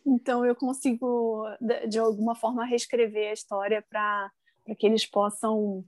Então, 0.04 0.44
eu 0.44 0.56
consigo, 0.56 1.44
de 1.88 1.96
alguma 1.96 2.34
forma, 2.34 2.64
reescrever 2.64 3.30
a 3.30 3.32
história 3.32 3.84
para 3.88 4.28
que 4.76 4.84
eles 4.84 5.06
possam 5.06 5.84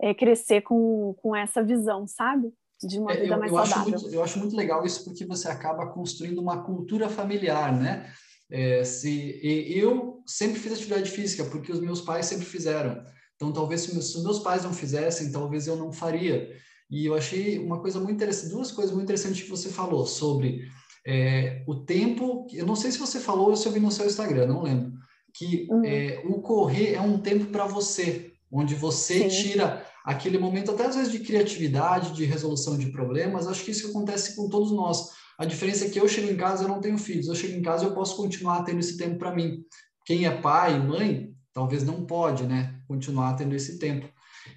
é, 0.00 0.14
crescer 0.14 0.62
com, 0.62 1.14
com 1.22 1.34
essa 1.34 1.62
visão, 1.62 2.06
sabe? 2.06 2.52
De 2.82 2.98
uma 2.98 3.12
é, 3.12 3.20
vida 3.20 3.34
eu, 3.34 3.38
mais 3.38 3.52
eu 3.52 3.58
saudável. 3.58 3.94
Acho 3.94 4.02
muito, 4.02 4.14
eu 4.14 4.22
acho 4.22 4.38
muito 4.38 4.56
legal 4.56 4.84
isso 4.84 5.04
porque 5.04 5.24
você 5.24 5.48
acaba 5.48 5.86
construindo 5.86 6.38
uma 6.38 6.62
cultura 6.62 7.08
familiar, 7.08 7.72
né? 7.72 8.10
É, 8.50 8.84
se 8.84 9.40
eu 9.42 10.22
sempre 10.26 10.60
fiz 10.60 10.72
atividade 10.72 11.10
física 11.10 11.44
porque 11.44 11.72
os 11.72 11.80
meus 11.80 12.00
pais 12.00 12.26
sempre 12.26 12.44
fizeram. 12.44 13.04
Então, 13.36 13.52
talvez 13.52 13.82
se, 13.82 14.02
se 14.02 14.16
os 14.16 14.22
meus 14.22 14.38
pais 14.38 14.64
não 14.64 14.72
fizessem, 14.72 15.32
talvez 15.32 15.66
eu 15.66 15.76
não 15.76 15.92
faria. 15.92 16.50
E 16.90 17.06
eu 17.06 17.14
achei 17.14 17.58
uma 17.58 17.80
coisa 17.80 17.98
muito 17.98 18.14
interessante, 18.14 18.52
duas 18.52 18.70
coisas 18.70 18.92
muito 18.92 19.04
interessantes 19.04 19.42
que 19.42 19.50
você 19.50 19.68
falou 19.68 20.06
sobre 20.06 20.68
é, 21.06 21.64
o 21.66 21.74
tempo. 21.74 22.46
Eu 22.52 22.66
não 22.66 22.76
sei 22.76 22.90
se 22.90 22.98
você 22.98 23.18
falou 23.18 23.50
ou 23.50 23.56
se 23.56 23.66
eu 23.66 23.72
vi 23.72 23.80
no 23.80 23.90
seu 23.90 24.06
Instagram, 24.06 24.46
não 24.46 24.62
lembro. 24.62 24.92
Que 25.32 25.66
uhum. 25.70 25.84
é, 25.84 26.22
o 26.26 26.40
correr 26.40 26.94
é 26.94 27.00
um 27.00 27.18
tempo 27.18 27.46
para 27.46 27.66
você, 27.66 28.33
onde 28.54 28.76
você 28.76 29.28
Sim. 29.28 29.50
tira 29.50 29.84
aquele 30.04 30.38
momento, 30.38 30.70
até 30.70 30.86
às 30.86 30.94
vezes, 30.94 31.10
de 31.10 31.18
criatividade, 31.18 32.12
de 32.12 32.24
resolução 32.24 32.78
de 32.78 32.92
problemas. 32.92 33.48
Acho 33.48 33.64
que 33.64 33.72
isso 33.72 33.88
acontece 33.88 34.36
com 34.36 34.48
todos 34.48 34.70
nós. 34.70 35.10
A 35.36 35.44
diferença 35.44 35.84
é 35.84 35.88
que 35.88 35.98
eu 35.98 36.06
chego 36.06 36.30
em 36.30 36.36
casa, 36.36 36.62
eu 36.62 36.68
não 36.68 36.80
tenho 36.80 36.96
filhos. 36.96 37.26
Eu 37.26 37.34
chego 37.34 37.58
em 37.58 37.62
casa, 37.62 37.84
eu 37.84 37.94
posso 37.94 38.16
continuar 38.16 38.62
tendo 38.62 38.78
esse 38.78 38.96
tempo 38.96 39.18
para 39.18 39.34
mim. 39.34 39.64
Quem 40.06 40.26
é 40.26 40.30
pai, 40.30 40.78
mãe, 40.78 41.34
talvez 41.52 41.82
não 41.82 42.06
pode, 42.06 42.44
né? 42.44 42.78
Continuar 42.86 43.34
tendo 43.34 43.56
esse 43.56 43.78
tempo. 43.78 44.08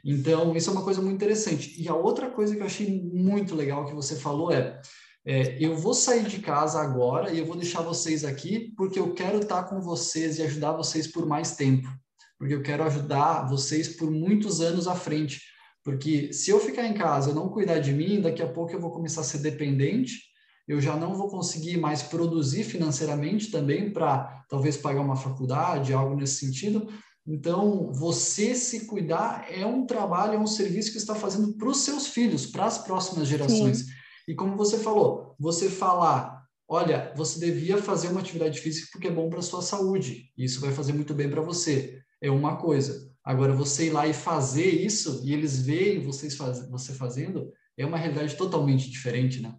Então, 0.05 0.55
isso 0.55 0.69
é 0.69 0.73
uma 0.73 0.83
coisa 0.83 1.01
muito 1.01 1.15
interessante. 1.15 1.81
E 1.81 1.87
a 1.87 1.95
outra 1.95 2.29
coisa 2.29 2.55
que 2.55 2.61
eu 2.61 2.65
achei 2.65 3.01
muito 3.11 3.55
legal 3.55 3.85
que 3.85 3.95
você 3.95 4.15
falou 4.15 4.51
é, 4.51 4.79
é 5.25 5.57
eu 5.59 5.75
vou 5.75 5.95
sair 5.95 6.25
de 6.25 6.39
casa 6.39 6.79
agora 6.79 7.31
e 7.31 7.39
eu 7.39 7.45
vou 7.45 7.55
deixar 7.55 7.81
vocês 7.81 8.23
aqui 8.23 8.73
porque 8.75 8.99
eu 8.99 9.13
quero 9.13 9.39
estar 9.39 9.63
com 9.63 9.81
vocês 9.81 10.37
e 10.37 10.43
ajudar 10.43 10.73
vocês 10.73 11.07
por 11.07 11.25
mais 11.25 11.55
tempo. 11.55 11.87
Porque 12.37 12.53
eu 12.53 12.61
quero 12.61 12.83
ajudar 12.83 13.47
vocês 13.47 13.87
por 13.89 14.11
muitos 14.11 14.61
anos 14.61 14.87
à 14.87 14.95
frente. 14.95 15.41
Porque 15.83 16.31
se 16.33 16.51
eu 16.51 16.59
ficar 16.59 16.85
em 16.85 16.93
casa 16.93 17.31
e 17.31 17.33
não 17.33 17.49
cuidar 17.49 17.79
de 17.79 17.93
mim, 17.93 18.21
daqui 18.21 18.41
a 18.41 18.47
pouco 18.47 18.73
eu 18.73 18.79
vou 18.79 18.91
começar 18.91 19.21
a 19.21 19.23
ser 19.23 19.39
dependente 19.39 20.27
eu 20.67 20.81
já 20.81 20.95
não 20.97 21.15
vou 21.15 21.29
conseguir 21.29 21.77
mais 21.77 22.03
produzir 22.03 22.65
financeiramente 22.65 23.49
também 23.49 23.89
para 23.91 24.43
talvez 24.49 24.75
pagar 24.75 25.01
uma 25.01 25.15
faculdade, 25.15 25.93
algo 25.93 26.15
nesse 26.15 26.45
sentido. 26.45 26.87
Então, 27.25 27.91
você 27.93 28.53
se 28.53 28.85
cuidar 28.85 29.45
é 29.49 29.65
um 29.65 29.85
trabalho, 29.85 30.33
é 30.33 30.39
um 30.39 30.47
serviço 30.47 30.91
que 30.91 30.97
está 30.97 31.15
fazendo 31.15 31.53
para 31.53 31.69
os 31.69 31.77
seus 31.79 32.07
filhos, 32.07 32.45
para 32.45 32.65
as 32.65 32.77
próximas 32.77 33.27
gerações. 33.27 33.79
Sim. 33.79 33.85
E 34.27 34.35
como 34.35 34.57
você 34.57 34.77
falou, 34.77 35.35
você 35.39 35.69
falar, 35.69 36.43
olha, 36.67 37.13
você 37.15 37.39
devia 37.39 37.77
fazer 37.77 38.09
uma 38.09 38.19
atividade 38.19 38.59
física 38.59 38.89
porque 38.91 39.07
é 39.07 39.11
bom 39.11 39.29
para 39.29 39.39
a 39.39 39.43
sua 39.43 39.61
saúde, 39.61 40.31
isso 40.37 40.59
vai 40.59 40.73
fazer 40.73 40.91
muito 40.91 41.13
bem 41.13 41.29
para 41.29 41.41
você, 41.41 42.01
é 42.21 42.29
uma 42.29 42.57
coisa. 42.57 43.11
Agora, 43.23 43.53
você 43.53 43.87
ir 43.87 43.91
lá 43.91 44.07
e 44.07 44.13
fazer 44.13 44.69
isso, 44.69 45.21
e 45.25 45.33
eles 45.33 45.65
veem 45.65 45.99
vocês 45.99 46.35
faz, 46.35 46.67
você 46.69 46.93
fazendo, 46.93 47.51
é 47.77 47.85
uma 47.85 47.97
realidade 47.97 48.35
totalmente 48.35 48.89
diferente, 48.89 49.41
né? 49.41 49.55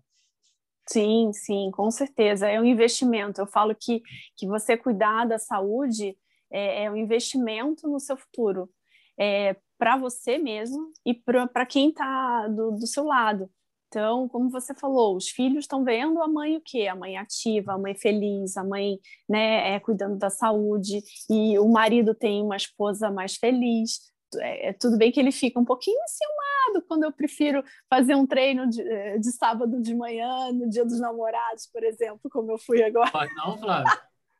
Sim, 0.88 1.30
sim, 1.34 1.70
com 1.70 1.90
certeza. 1.90 2.48
É 2.48 2.58
um 2.58 2.64
investimento. 2.64 3.40
Eu 3.40 3.46
falo 3.46 3.74
que, 3.74 4.02
que 4.36 4.46
você 4.46 4.76
cuidar 4.76 5.26
da 5.26 5.38
saúde 5.38 6.16
é, 6.50 6.84
é 6.84 6.90
um 6.90 6.96
investimento 6.96 7.86
no 7.86 8.00
seu 8.00 8.16
futuro, 8.16 8.70
é, 9.18 9.54
para 9.76 9.96
você 9.96 10.38
mesmo 10.38 10.90
e 11.04 11.14
para 11.14 11.66
quem 11.66 11.90
está 11.90 12.48
do, 12.48 12.72
do 12.72 12.86
seu 12.86 13.04
lado. 13.04 13.50
Então, 13.88 14.29
como 14.29 14.51
você 14.51 14.74
falou, 14.74 15.16
os 15.16 15.31
filhos 15.31 15.64
estão 15.64 15.83
vendo 15.83 16.22
a 16.22 16.29
mãe 16.29 16.57
o 16.57 16.61
quê? 16.61 16.87
A 16.87 16.94
mãe 16.94 17.16
ativa, 17.16 17.72
a 17.72 17.79
mãe 17.79 17.94
feliz, 17.94 18.57
a 18.57 18.62
mãe 18.62 18.98
né, 19.27 19.74
é, 19.74 19.81
cuidando 19.81 20.18
da 20.18 20.29
saúde, 20.29 21.03
e 21.29 21.59
o 21.59 21.66
marido 21.68 22.14
tem 22.14 22.42
uma 22.42 22.57
esposa 22.57 23.11
mais 23.11 23.37
feliz. 23.37 24.12
É, 24.37 24.68
é 24.68 24.72
tudo 24.74 24.98
bem 24.98 25.11
que 25.11 25.18
ele 25.18 25.33
fica 25.33 25.59
um 25.59 25.64
pouquinho 25.64 25.98
enciumado 26.03 26.87
quando 26.87 27.05
eu 27.05 27.12
prefiro 27.12 27.64
fazer 27.88 28.14
um 28.14 28.27
treino 28.27 28.68
de, 28.68 28.83
eh, 28.83 29.18
de 29.18 29.33
sábado 29.33 29.81
de 29.81 29.94
manhã, 29.94 30.53
no 30.53 30.68
dia 30.68 30.85
dos 30.85 31.01
namorados, 31.01 31.66
por 31.66 31.83
exemplo, 31.83 32.29
como 32.31 32.53
eu 32.53 32.59
fui 32.59 32.83
agora. 32.83 33.11
Corre 33.11 33.35
não, 33.35 33.57
Flávio? 33.57 33.98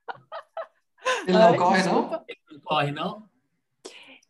Ele 1.27 1.33
não 1.39 1.49
Ai, 1.49 1.57
corre, 1.57 1.83
não? 1.85 2.25
Ele 2.29 2.39
não 2.51 2.61
corre, 2.61 2.93
não? 2.93 3.29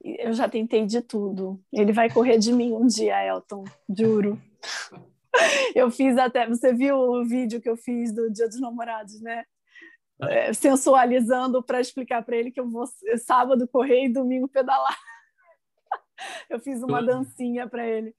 Eu 0.00 0.32
já 0.32 0.48
tentei 0.48 0.86
de 0.86 1.02
tudo. 1.02 1.60
Ele 1.72 1.92
vai 1.92 2.08
correr 2.08 2.38
de 2.38 2.52
mim 2.52 2.72
um 2.72 2.86
dia, 2.86 3.26
Elton, 3.26 3.64
juro. 3.88 4.40
Eu 5.74 5.90
fiz 5.90 6.16
até. 6.16 6.46
Você 6.48 6.72
viu 6.72 6.96
o 6.96 7.24
vídeo 7.24 7.60
que 7.60 7.68
eu 7.68 7.76
fiz 7.76 8.12
do 8.14 8.30
Dia 8.30 8.48
dos 8.48 8.60
Namorados, 8.60 9.20
né? 9.20 9.44
É, 10.22 10.52
sensualizando 10.52 11.62
para 11.62 11.80
explicar 11.80 12.24
para 12.24 12.36
ele 12.36 12.50
que 12.50 12.58
eu 12.58 12.68
vou 12.68 12.84
sábado 13.24 13.68
correr 13.68 14.06
e 14.06 14.12
domingo 14.12 14.48
pedalar. 14.48 14.96
eu 16.50 16.58
fiz 16.58 16.82
uma 16.82 17.02
dancinha 17.02 17.68
para 17.68 17.86
ele. 17.86 18.14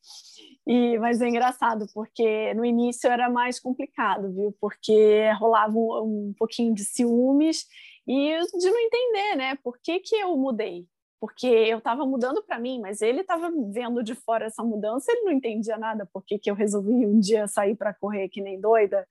E, 0.65 0.97
mas 0.99 1.21
é 1.21 1.27
engraçado, 1.27 1.87
porque 1.93 2.53
no 2.53 2.63
início 2.63 3.09
era 3.09 3.29
mais 3.29 3.59
complicado, 3.59 4.33
viu? 4.33 4.55
Porque 4.61 5.29
rolava 5.33 5.73
um, 5.77 6.29
um 6.29 6.33
pouquinho 6.37 6.73
de 6.73 6.85
ciúmes 6.85 7.65
e 8.07 8.39
de 8.57 8.71
não 8.71 8.79
entender, 8.79 9.35
né? 9.35 9.57
Por 9.63 9.77
que, 9.81 9.99
que 9.99 10.15
eu 10.15 10.37
mudei? 10.37 10.87
Porque 11.19 11.47
eu 11.47 11.79
estava 11.79 12.05
mudando 12.05 12.41
para 12.43 12.59
mim, 12.59 12.79
mas 12.79 13.01
ele 13.01 13.21
estava 13.21 13.51
vendo 13.71 14.01
de 14.03 14.15
fora 14.15 14.45
essa 14.45 14.63
mudança, 14.63 15.11
ele 15.11 15.23
não 15.23 15.31
entendia 15.33 15.77
nada, 15.77 16.07
por 16.11 16.23
que, 16.23 16.39
eu 16.45 16.55
resolvi 16.55 17.05
um 17.05 17.19
dia 17.19 17.47
sair 17.47 17.75
para 17.75 17.93
correr 17.93 18.29
que 18.29 18.41
nem 18.41 18.59
doida. 18.59 19.05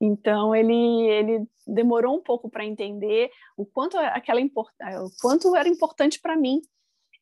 Então 0.00 0.54
ele, 0.54 1.08
ele 1.08 1.46
demorou 1.66 2.16
um 2.16 2.22
pouco 2.22 2.48
para 2.48 2.64
entender 2.64 3.30
o 3.56 3.66
quanto 3.66 3.98
aquela 3.98 4.40
import... 4.40 4.72
o 5.02 5.10
quanto 5.20 5.54
era 5.56 5.68
importante 5.68 6.20
para 6.20 6.36
mim 6.36 6.60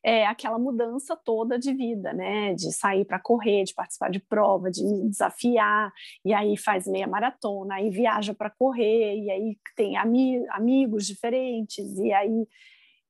é, 0.03 0.25
aquela 0.25 0.57
mudança 0.57 1.15
toda 1.17 1.59
de 1.59 1.73
vida, 1.73 2.13
né? 2.13 2.53
De 2.53 2.71
sair 2.71 3.05
para 3.05 3.19
correr, 3.19 3.63
de 3.63 3.73
participar 3.73 4.09
de 4.09 4.19
prova, 4.19 4.71
de 4.71 4.83
me 4.83 5.09
desafiar, 5.09 5.91
e 6.23 6.33
aí 6.33 6.55
faz 6.55 6.87
meia 6.87 7.07
maratona, 7.07 7.75
aí 7.75 7.89
viaja 7.89 8.33
para 8.33 8.49
correr, 8.49 9.17
e 9.17 9.29
aí 9.29 9.57
tem 9.75 9.97
ami 9.97 10.45
amigos 10.49 11.05
diferentes, 11.05 11.97
e 11.97 12.13
aí. 12.13 12.47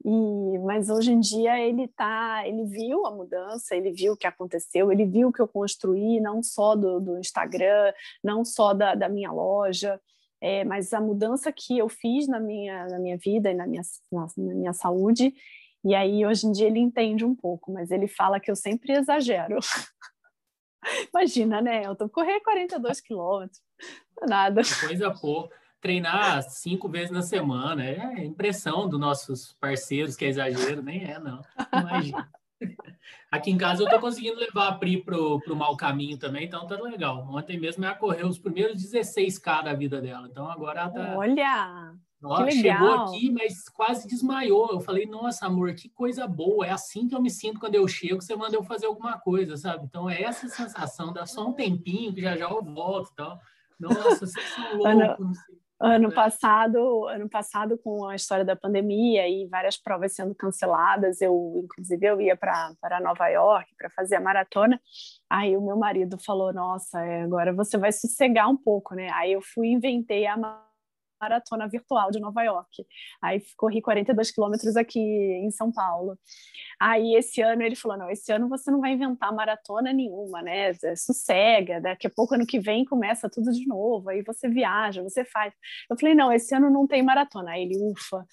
E, 0.06 0.60
mas 0.60 0.90
hoje 0.90 1.12
em 1.12 1.20
dia 1.20 1.60
ele 1.60 1.88
tá, 1.88 2.48
ele 2.48 2.66
viu 2.66 3.06
a 3.06 3.12
mudança, 3.12 3.76
ele 3.76 3.92
viu 3.92 4.14
o 4.14 4.18
que 4.18 4.28
aconteceu, 4.28 4.92
ele 4.92 5.06
viu 5.06 5.30
o 5.30 5.34
que 5.34 5.42
eu 5.42 5.48
construí, 5.48 6.20
não 6.20 6.42
só 6.44 6.76
do, 6.76 7.00
do 7.00 7.18
Instagram, 7.18 7.92
não 8.24 8.46
só 8.46 8.74
da, 8.74 8.96
da 8.96 9.10
minha 9.10 9.32
loja, 9.32 10.00
é, 10.40 10.64
mas 10.64 10.94
a 10.94 11.02
mudança 11.02 11.52
que 11.52 11.78
eu 11.78 11.90
fiz 11.90 12.28
na 12.28 12.40
minha, 12.40 12.88
na 12.88 13.00
minha 13.00 13.18
vida 13.18 13.52
e 13.52 13.56
na 13.56 13.66
minha, 13.66 13.82
na, 14.12 14.28
na 14.38 14.54
minha 14.54 14.74
saúde, 14.74 15.34
e 15.84 15.96
aí, 15.96 16.26
hoje 16.26 16.46
em 16.46 16.52
dia, 16.52 16.68
ele 16.68 16.80
entende 16.80 17.24
um 17.24 17.36
pouco, 17.36 17.72
mas 17.72 17.92
ele 17.92 18.08
fala 18.08 18.40
que 18.40 18.52
eu 18.52 18.56
sempre 18.56 18.94
exagero. 18.94 19.58
Imagina, 21.14 21.62
né, 21.62 21.84
Elton? 21.84 22.10
Correr 22.10 22.42
42 22.42 23.00
quilômetros, 23.00 23.62
nada. 24.28 24.62
Coisa 24.86 25.12
pouco. 25.12 25.54
Treinar 25.80 26.42
cinco 26.44 26.90
vezes 26.90 27.12
na 27.12 27.22
semana, 27.22 27.84
é 27.84 28.26
impressão 28.26 28.90
dos 28.90 29.00
nossos 29.00 29.54
parceiros 29.60 30.16
que 30.16 30.26
é 30.26 30.30
exagero, 30.30 30.82
nem 30.82 31.04
é, 31.04 31.20
não. 31.20 31.42
Imagina. 31.72 32.30
Aqui 33.32 33.52
em 33.52 33.58
casa 33.58 33.82
eu 33.82 33.86
estou 33.86 34.00
conseguindo 34.00 34.40
levar 34.40 34.70
a 34.70 34.74
Pri 34.74 35.04
pro, 35.04 35.40
pro 35.42 35.56
mau 35.56 35.78
caminho 35.78 36.18
também, 36.18 36.46
então 36.46 36.66
tá 36.66 36.76
legal. 36.82 37.28
Ontem 37.30 37.60
mesmo 37.60 37.86
ela 37.86 37.94
correu 37.94 38.28
os 38.28 38.40
primeiros 38.40 38.82
16K 38.82 39.64
da 39.64 39.74
vida 39.74 40.02
dela, 40.02 40.28
então 40.28 40.50
agora 40.50 40.82
ela 40.82 40.90
tá... 40.90 41.18
Olha! 41.18 41.94
Nossa, 42.20 42.50
chegou 42.50 42.94
aqui, 42.94 43.32
mas 43.32 43.70
quase 43.70 44.08
desmaiou. 44.08 44.72
Eu 44.72 44.80
falei, 44.80 45.06
nossa, 45.06 45.46
amor, 45.46 45.74
que 45.76 45.88
coisa 45.88 46.28
boa. 46.28 46.66
É 46.66 46.72
assim 46.72 47.08
que 47.08 47.14
eu 47.14 47.22
me 47.22 47.30
sinto 47.30 47.60
quando 47.60 47.76
eu 47.76 47.88
chego, 47.88 48.22
você 48.22 48.36
manda 48.36 48.56
eu 48.56 48.64
fazer 48.64 48.88
alguma 48.88 49.20
coisa, 49.20 49.56
sabe? 49.56 49.86
Então 49.86 50.10
é 50.10 50.24
essa 50.24 50.48
sensação, 50.48 51.14
dá 51.14 51.28
só 51.28 51.48
um 51.48 51.54
tempinho, 51.54 52.14
que 52.14 52.22
já 52.22 52.36
já 52.36 52.50
eu 52.50 52.64
volto 52.64 53.12
e 53.12 53.16
tal. 53.16 53.40
Nossa, 53.80 54.26
vocês 54.26 54.50
são 54.56 54.78
loucos. 54.78 54.86
Ano, 54.86 55.32
ano 55.80 56.12
passado, 56.12 57.08
ano 57.08 57.30
passado, 57.30 57.78
com 57.78 58.08
a 58.08 58.16
história 58.16 58.44
da 58.44 58.56
pandemia 58.56 59.28
e 59.28 59.48
várias 59.48 59.78
provas 59.78 60.16
sendo 60.16 60.34
canceladas, 60.34 61.22
eu, 61.22 61.62
inclusive, 61.64 62.06
eu 62.06 62.20
ia 62.20 62.36
para 62.36 63.00
Nova 63.02 63.28
York 63.28 63.70
para 63.78 63.90
fazer 63.92 64.16
a 64.16 64.22
maratona. 64.22 64.80
Aí 65.30 65.56
o 65.56 65.62
meu 65.62 65.78
marido 65.78 66.18
falou: 66.18 66.52
Nossa, 66.54 67.00
é, 67.06 67.24
agora 67.24 67.54
você 67.54 67.78
vai 67.78 67.92
sossegar 67.92 68.50
um 68.50 68.58
pouco, 68.58 68.96
né? 68.96 69.10
Aí 69.14 69.34
eu 69.34 69.42
fui 69.42 69.68
inventei 69.68 70.26
a 70.26 70.36
maratona 71.20 71.68
virtual 71.68 72.12
de 72.12 72.20
Nova 72.20 72.44
York. 72.44 72.86
Aí 73.22 73.42
corri 73.56 73.82
42 73.82 74.32
quilômetros 74.32 74.76
aqui 74.76 75.00
em 75.00 75.52
São 75.52 75.72
Paulo. 75.72 76.18
Aí 76.80 77.16
esse 77.16 77.42
ano 77.42 77.64
ele 77.64 77.76
falou: 77.76 77.98
não, 77.98 78.10
esse 78.10 78.32
ano 78.32 78.48
você 78.48 78.70
não 78.70 78.82
vai 78.82 78.92
inventar 78.94 79.34
maratona 79.34 79.92
nenhuma, 79.92 80.42
né? 80.42 80.74
Sossega, 80.96 81.82
daqui 81.82 82.08
a 82.08 82.10
pouco 82.10 82.36
ano 82.36 82.46
que 82.46 82.60
vem 82.60 82.86
começa 82.86 83.30
tudo 83.30 83.52
de 83.52 83.68
novo, 83.68 84.10
aí 84.10 84.22
você 84.22 84.48
viaja, 84.48 85.02
você 85.02 85.26
faz. 85.26 85.54
Eu 85.90 85.98
falei: 86.00 86.14
não, 86.16 86.32
esse 86.32 86.54
ano 86.56 86.70
não 86.70 86.88
tem 86.88 87.02
maratona. 87.04 87.52
Aí 87.52 87.64
ele, 87.64 87.78
ufa, 87.78 88.26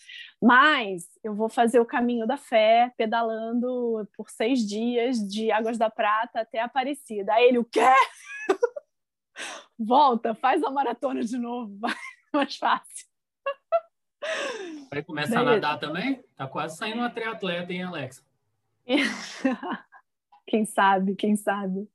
mas 0.43 1.05
eu 1.23 1.35
vou 1.35 1.49
fazer 1.49 1.81
o 1.81 1.87
caminho 1.87 2.27
da 2.27 2.37
fé, 2.37 2.93
pedalando 2.97 4.07
por 4.17 4.31
seis 4.31 4.61
dias 4.67 5.19
de 5.19 5.51
Águas 5.51 5.79
da 5.79 5.91
Prata 5.91 6.41
até 6.41 6.61
Aparecida. 6.61 7.33
Aí 7.35 7.49
ele, 7.49 7.59
o 7.59 7.65
quê? 7.65 7.81
Volta, 9.79 10.35
faz 10.35 10.63
a 10.63 10.71
maratona 10.71 11.23
de 11.23 11.37
novo, 11.37 11.77
vai 11.79 11.95
mais 12.37 12.57
fácil. 12.57 13.07
Vai 14.91 15.03
começar 15.03 15.41
a 15.41 15.45
nadar 15.45 15.79
também? 15.79 16.23
Tá 16.37 16.47
quase 16.47 16.77
saindo 16.77 16.99
uma 16.99 17.11
triatleta, 17.11 17.73
hein, 17.73 17.83
Alexa? 17.83 18.23
Quem 20.47 20.65
sabe, 20.67 21.15
quem 21.17 21.37
sabe. 21.37 21.89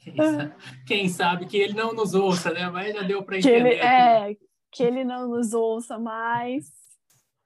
Quem 0.00 0.16
sabe, 0.16 0.54
quem 0.86 1.08
sabe 1.08 1.46
que 1.46 1.56
ele 1.56 1.72
não 1.72 1.94
nos 1.94 2.12
ouça, 2.12 2.52
né? 2.52 2.68
Mas 2.68 2.92
já 2.92 3.02
deu 3.02 3.22
para 3.22 3.38
entender. 3.38 3.60
Que 3.60 3.68
ele, 3.68 3.74
é, 3.76 4.36
que 4.72 4.82
ele 4.82 5.04
não 5.04 5.28
nos 5.28 5.54
ouça 5.54 5.98
mais. 5.98 6.66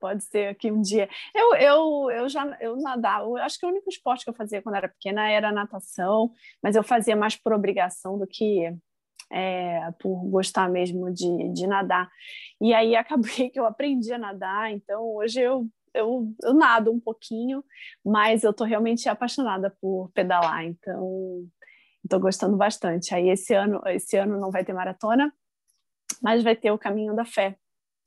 pode 0.00 0.24
ser 0.24 0.48
aqui 0.48 0.72
um 0.72 0.80
dia. 0.80 1.08
Eu, 1.34 1.54
eu, 1.56 2.10
eu 2.10 2.28
já 2.28 2.56
eu 2.60 2.76
nadava, 2.76 3.26
eu 3.26 3.36
acho 3.36 3.58
que 3.58 3.66
o 3.66 3.68
único 3.68 3.88
esporte 3.90 4.24
que 4.24 4.30
eu 4.30 4.34
fazia 4.34 4.62
quando 4.62 4.76
era 4.76 4.88
pequena 4.88 5.30
era 5.30 5.52
natação, 5.52 6.32
mas 6.62 6.74
eu 6.74 6.82
fazia 6.82 7.14
mais 7.14 7.36
por 7.36 7.52
obrigação 7.52 8.18
do 8.18 8.26
que 8.26 8.74
é, 9.30 9.90
por 10.00 10.24
gostar 10.30 10.68
mesmo 10.68 11.12
de, 11.12 11.52
de 11.52 11.66
nadar. 11.66 12.10
E 12.60 12.72
aí 12.74 12.96
acabei 12.96 13.50
que 13.50 13.58
eu 13.58 13.66
aprendi 13.66 14.12
a 14.12 14.18
nadar, 14.18 14.72
então 14.72 15.02
hoje 15.14 15.40
eu, 15.40 15.66
eu, 15.94 16.32
eu 16.42 16.54
nado 16.54 16.90
um 16.90 17.00
pouquinho, 17.00 17.64
mas 18.04 18.44
eu 18.44 18.50
estou 18.50 18.66
realmente 18.66 19.08
apaixonada 19.08 19.74
por 19.80 20.10
pedalar, 20.12 20.64
então 20.64 21.46
estou 22.02 22.20
gostando 22.20 22.56
bastante. 22.56 23.14
Aí 23.14 23.28
esse 23.28 23.54
ano, 23.54 23.80
esse 23.86 24.16
ano 24.16 24.38
não 24.40 24.50
vai 24.50 24.64
ter 24.64 24.72
maratona, 24.72 25.32
mas 26.22 26.42
vai 26.42 26.56
ter 26.56 26.70
o 26.70 26.78
Caminho 26.78 27.14
da 27.14 27.24
Fé, 27.24 27.56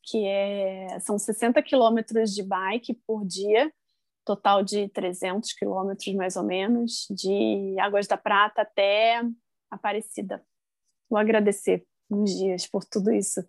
que 0.03 0.25
é, 0.25 0.99
são 0.99 1.17
60 1.17 1.62
quilômetros 1.62 2.34
de 2.34 2.43
bike 2.43 2.95
por 3.05 3.25
dia, 3.25 3.71
total 4.25 4.63
de 4.63 4.88
300 4.89 5.53
quilômetros 5.53 6.13
mais 6.15 6.36
ou 6.36 6.43
menos, 6.43 7.07
de 7.10 7.75
Águas 7.79 8.07
da 8.07 8.17
Prata 8.17 8.62
até 8.62 9.21
Aparecida. 9.69 10.43
Vou 11.12 11.19
agradecer 11.19 11.86
uns 12.10 12.34
dias 12.34 12.65
por 12.65 12.86
tudo 12.86 13.12
isso 13.12 13.45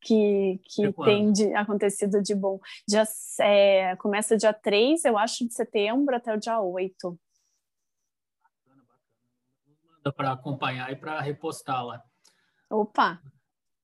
que, 0.00 0.58
que 0.64 0.92
tem 1.04 1.30
de, 1.30 1.54
acontecido 1.54 2.22
de 2.22 2.34
bom. 2.34 2.58
Dia, 2.88 3.04
é, 3.40 3.94
começa 3.96 4.36
dia 4.36 4.52
3, 4.54 5.04
eu 5.04 5.18
acho, 5.18 5.46
de 5.46 5.52
setembro 5.52 6.16
até 6.16 6.34
o 6.34 6.40
dia 6.40 6.58
8. 6.58 7.18
Bacana, 8.42 8.82
bacana. 10.02 10.12
Para 10.16 10.32
acompanhar 10.32 10.90
e 10.90 10.96
para 10.96 11.20
repostar 11.20 11.84
lá. 11.84 12.02
Opa! 12.70 13.20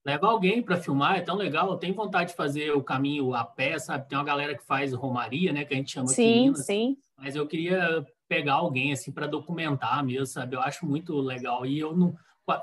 leva 0.05 0.27
alguém 0.27 0.63
para 0.63 0.77
filmar, 0.77 1.17
é 1.17 1.21
tão 1.21 1.35
legal. 1.35 1.69
Eu 1.69 1.77
tenho 1.77 1.93
vontade 1.93 2.31
de 2.31 2.35
fazer 2.35 2.71
o 2.71 2.83
caminho 2.83 3.35
a 3.35 3.43
pé, 3.43 3.77
sabe? 3.77 4.07
Tem 4.07 4.17
uma 4.17 4.23
galera 4.23 4.55
que 4.55 4.65
faz 4.65 4.91
romaria, 4.91 5.53
né? 5.53 5.65
Que 5.65 5.73
a 5.75 5.77
gente 5.77 5.91
chama 5.91 6.07
sim, 6.07 6.23
aqui 6.23 6.39
Minas, 6.39 6.65
Sim, 6.65 6.97
Mas 7.15 7.35
eu 7.35 7.45
queria 7.45 8.03
pegar 8.27 8.55
alguém 8.55 8.91
assim 8.91 9.11
para 9.11 9.27
documentar 9.27 10.03
mesmo, 10.03 10.25
sabe? 10.25 10.55
Eu 10.55 10.61
acho 10.61 10.85
muito 10.85 11.19
legal. 11.19 11.63
E 11.65 11.77
eu 11.77 11.95
não, 11.95 12.15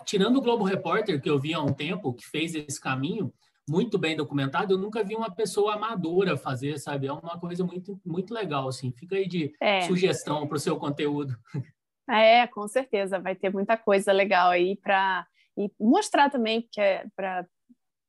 tirando 0.05 0.37
o 0.37 0.41
Globo 0.41 0.65
Repórter 0.65 1.21
que 1.21 1.29
eu 1.29 1.39
vi 1.39 1.55
há 1.55 1.61
um 1.61 1.73
tempo 1.73 2.13
que 2.13 2.27
fez 2.27 2.55
esse 2.55 2.81
caminho 2.81 3.33
muito 3.69 3.99
bem 3.99 4.17
documentado, 4.17 4.73
eu 4.73 4.79
nunca 4.79 5.03
vi 5.03 5.17
uma 5.17 5.31
pessoa 5.31 5.75
amadora 5.75 6.37
fazer, 6.37 6.79
sabe? 6.79 7.09
É 7.09 7.13
uma 7.13 7.39
coisa 7.39 7.65
muito 7.65 8.01
muito 8.05 8.33
legal 8.33 8.69
assim. 8.69 8.93
Fica 8.93 9.17
aí 9.17 9.27
de 9.27 9.53
é. 9.61 9.83
sugestão 9.83 10.47
para 10.47 10.57
o 10.57 10.61
seu 10.61 10.77
conteúdo. 10.77 11.37
É, 12.09 12.47
com 12.47 12.69
certeza, 12.69 13.19
vai 13.19 13.35
ter 13.35 13.53
muita 13.53 13.77
coisa 13.77 14.13
legal 14.13 14.51
aí 14.51 14.77
para 14.77 15.27
e 15.59 15.69
mostrar 15.81 16.31
também 16.31 16.69
que 16.71 16.81
é 16.81 17.05
para 17.17 17.45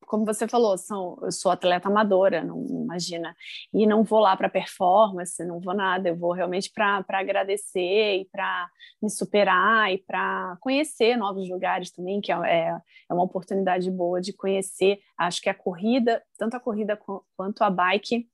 como 0.07 0.25
você 0.25 0.47
falou, 0.47 0.77
são, 0.77 1.19
eu 1.21 1.31
sou 1.31 1.51
atleta 1.51 1.89
amadora, 1.89 2.43
não 2.43 2.65
imagina, 2.65 3.35
e 3.73 3.85
não 3.85 4.03
vou 4.03 4.19
lá 4.19 4.35
para 4.37 4.49
performance, 4.49 5.43
não 5.45 5.59
vou 5.59 5.75
nada, 5.75 6.07
eu 6.07 6.15
vou 6.15 6.31
realmente 6.31 6.71
para 6.73 7.03
agradecer 7.09 8.21
e 8.21 8.25
para 8.31 8.69
me 9.03 9.09
superar 9.09 9.93
e 9.93 9.97
para 9.97 10.57
conhecer 10.61 11.17
novos 11.17 11.49
lugares 11.49 11.91
também, 11.91 12.21
que 12.21 12.31
é, 12.31 12.35
é, 12.35 12.77
é 13.09 13.13
uma 13.13 13.23
oportunidade 13.23 13.91
boa 13.91 14.21
de 14.21 14.31
conhecer. 14.31 14.99
Acho 15.17 15.41
que 15.41 15.49
a 15.49 15.53
corrida, 15.53 16.23
tanto 16.37 16.55
a 16.55 16.59
corrida 16.59 16.97
quanto 17.35 17.61
a 17.61 17.69
bike, 17.69 18.29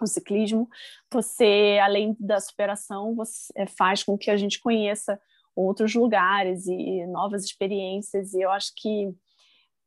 o 0.00 0.06
ciclismo, 0.06 0.68
você, 1.10 1.78
além 1.82 2.16
da 2.18 2.40
superação, 2.40 3.14
você 3.14 3.52
é, 3.56 3.66
faz 3.66 4.02
com 4.02 4.18
que 4.18 4.30
a 4.30 4.36
gente 4.36 4.60
conheça 4.60 5.18
outros 5.54 5.94
lugares 5.94 6.66
e 6.66 7.06
novas 7.06 7.44
experiências. 7.44 8.34
E 8.34 8.42
eu 8.42 8.50
acho 8.50 8.72
que 8.76 9.14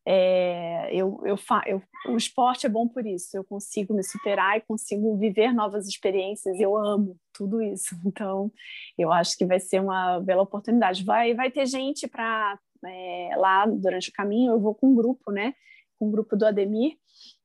é, 0.05 0.89
eu, 0.93 1.21
eu, 1.25 1.37
eu, 1.65 1.81
o 2.07 2.17
esporte 2.17 2.65
é 2.65 2.69
bom 2.69 2.87
por 2.87 3.05
isso. 3.05 3.35
Eu 3.35 3.43
consigo 3.43 3.93
me 3.93 4.03
superar 4.03 4.57
e 4.57 4.61
consigo 4.61 5.17
viver 5.17 5.53
novas 5.53 5.87
experiências. 5.87 6.59
Eu 6.59 6.77
amo 6.77 7.17
tudo 7.33 7.61
isso. 7.61 7.95
Então, 8.05 8.51
eu 8.97 9.11
acho 9.11 9.37
que 9.37 9.45
vai 9.45 9.59
ser 9.59 9.81
uma 9.81 10.19
bela 10.19 10.41
oportunidade. 10.41 11.03
Vai, 11.03 11.33
vai 11.33 11.51
ter 11.51 11.65
gente 11.65 12.07
para 12.07 12.57
é, 12.85 13.31
lá 13.37 13.65
durante 13.65 14.09
o 14.09 14.13
caminho. 14.13 14.53
Eu 14.53 14.59
vou 14.59 14.73
com 14.73 14.87
um 14.87 14.95
grupo, 14.95 15.31
né? 15.31 15.53
Com 15.97 16.07
um 16.07 16.11
grupo 16.11 16.35
do 16.35 16.45
Ademir. 16.45 16.97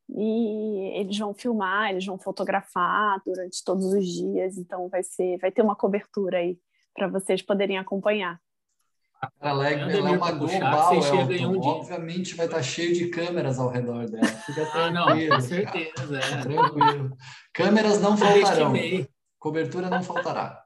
E 0.08 1.00
eles 1.00 1.18
vão 1.18 1.32
filmar, 1.34 1.90
eles 1.90 2.04
vão 2.04 2.18
fotografar 2.18 3.20
durante 3.24 3.64
todos 3.64 3.86
os 3.86 4.06
dias. 4.06 4.56
Então, 4.58 4.88
vai 4.88 5.02
ser, 5.02 5.38
vai 5.38 5.50
ter 5.50 5.62
uma 5.62 5.76
cobertura 5.76 6.38
aí 6.38 6.58
para 6.94 7.08
vocês 7.08 7.42
poderem 7.42 7.78
acompanhar. 7.78 8.40
A 9.40 9.52
Leg 9.52 9.80
ela 9.80 10.10
é 10.10 10.12
uma 10.12 10.32
global, 10.32 10.94
Elton. 10.94 11.46
Um 11.46 11.60
Obviamente 11.60 12.34
vai 12.34 12.46
estar 12.46 12.62
cheio 12.62 12.94
de 12.94 13.08
câmeras 13.08 13.58
ao 13.58 13.68
redor 13.68 14.08
dela. 14.08 14.26
Fica 14.46 14.68
ah, 14.72 14.90
não, 14.90 15.06
com 15.06 15.40
certeza. 15.40 16.18
É. 16.18 16.40
Tranquilo. 16.42 17.16
Câmeras 17.52 18.00
não 18.00 18.16
faltarão. 18.16 18.72
Cobertura 19.38 19.90
não 19.90 20.02
faltará. 20.02 20.62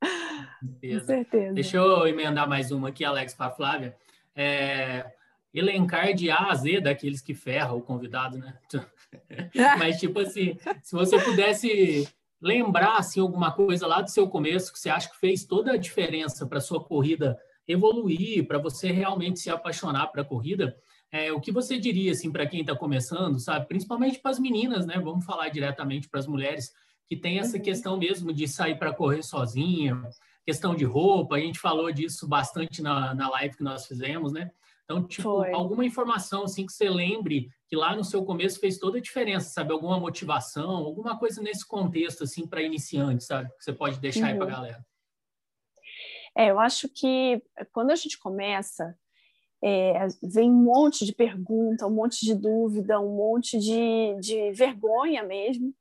Com 0.00 1.06
certeza. 1.06 1.52
Deixa 1.52 1.76
eu 1.76 2.06
emendar 2.06 2.48
mais 2.48 2.70
uma 2.70 2.88
aqui, 2.88 3.04
Alex, 3.04 3.34
para 3.34 3.46
a 3.46 3.50
Flávia. 3.50 3.96
É, 4.34 5.06
elencar 5.52 6.12
de 6.14 6.30
A 6.30 6.50
a 6.50 6.54
Z 6.54 6.80
daqueles 6.80 7.20
que 7.20 7.34
ferram 7.34 7.78
o 7.78 7.82
convidado, 7.82 8.38
né? 8.38 8.58
Mas, 9.78 9.98
tipo 9.98 10.18
assim, 10.18 10.58
se 10.82 10.94
você 10.94 11.18
pudesse 11.20 12.08
lembrar 12.40 12.96
assim, 12.98 13.20
alguma 13.20 13.52
coisa 13.52 13.86
lá 13.86 14.02
do 14.02 14.10
seu 14.10 14.28
começo 14.28 14.72
que 14.72 14.78
você 14.78 14.90
acha 14.90 15.08
que 15.08 15.16
fez 15.16 15.44
toda 15.44 15.72
a 15.72 15.78
diferença 15.78 16.46
para 16.46 16.58
a 16.58 16.60
sua 16.60 16.82
corrida 16.82 17.38
evoluir, 17.66 18.46
para 18.46 18.58
você 18.58 18.90
realmente 18.90 19.40
se 19.40 19.50
apaixonar 19.50 20.08
para 20.08 20.22
a 20.22 20.24
corrida, 20.24 20.76
é, 21.10 21.32
o 21.32 21.40
que 21.40 21.52
você 21.52 21.78
diria 21.78 22.12
assim 22.12 22.30
para 22.32 22.46
quem 22.46 22.60
está 22.60 22.74
começando, 22.74 23.38
sabe? 23.38 23.68
Principalmente 23.68 24.18
para 24.18 24.32
as 24.32 24.38
meninas, 24.38 24.84
né? 24.84 24.98
Vamos 24.98 25.24
falar 25.24 25.48
diretamente 25.48 26.08
para 26.08 26.20
as 26.20 26.26
mulheres 26.26 26.72
que 27.06 27.16
tem 27.16 27.38
essa 27.38 27.56
uhum. 27.56 27.62
questão 27.62 27.96
mesmo 27.96 28.32
de 28.32 28.48
sair 28.48 28.76
para 28.78 28.92
correr 28.92 29.22
sozinha, 29.22 30.02
questão 30.44 30.74
de 30.74 30.84
roupa. 30.84 31.36
A 31.36 31.40
gente 31.40 31.58
falou 31.58 31.92
disso 31.92 32.26
bastante 32.26 32.82
na, 32.82 33.14
na 33.14 33.28
live 33.30 33.56
que 33.56 33.62
nós 33.62 33.86
fizemos, 33.86 34.32
né? 34.32 34.50
Então, 34.84 35.02
tipo, 35.06 35.22
Foi. 35.22 35.52
alguma 35.52 35.84
informação 35.84 36.44
assim 36.44 36.66
que 36.66 36.72
você 36.72 36.90
lembre 36.90 37.48
que 37.68 37.76
lá 37.76 37.96
no 37.96 38.04
seu 38.04 38.22
começo 38.24 38.60
fez 38.60 38.78
toda 38.78 38.98
a 38.98 39.00
diferença, 39.00 39.50
sabe? 39.50 39.72
Alguma 39.72 39.98
motivação, 39.98 40.70
alguma 40.70 41.18
coisa 41.18 41.40
nesse 41.40 41.66
contexto 41.66 42.24
assim 42.24 42.46
para 42.46 42.62
iniciantes, 42.62 43.26
sabe? 43.26 43.48
Que 43.56 43.64
você 43.64 43.72
pode 43.72 43.98
deixar 43.98 44.20
uhum. 44.20 44.26
aí 44.26 44.36
para 44.36 44.46
galera. 44.46 44.86
É, 46.36 46.50
eu 46.50 46.58
acho 46.58 46.88
que 46.88 47.42
quando 47.72 47.90
a 47.90 47.96
gente 47.96 48.18
começa, 48.18 48.96
é, 49.62 50.06
vem 50.22 50.50
um 50.50 50.62
monte 50.62 51.06
de 51.06 51.14
pergunta, 51.14 51.86
um 51.86 51.94
monte 51.94 52.24
de 52.26 52.34
dúvida, 52.34 53.00
um 53.00 53.16
monte 53.16 53.58
de, 53.58 54.14
de 54.20 54.52
vergonha 54.52 55.22
mesmo. 55.22 55.72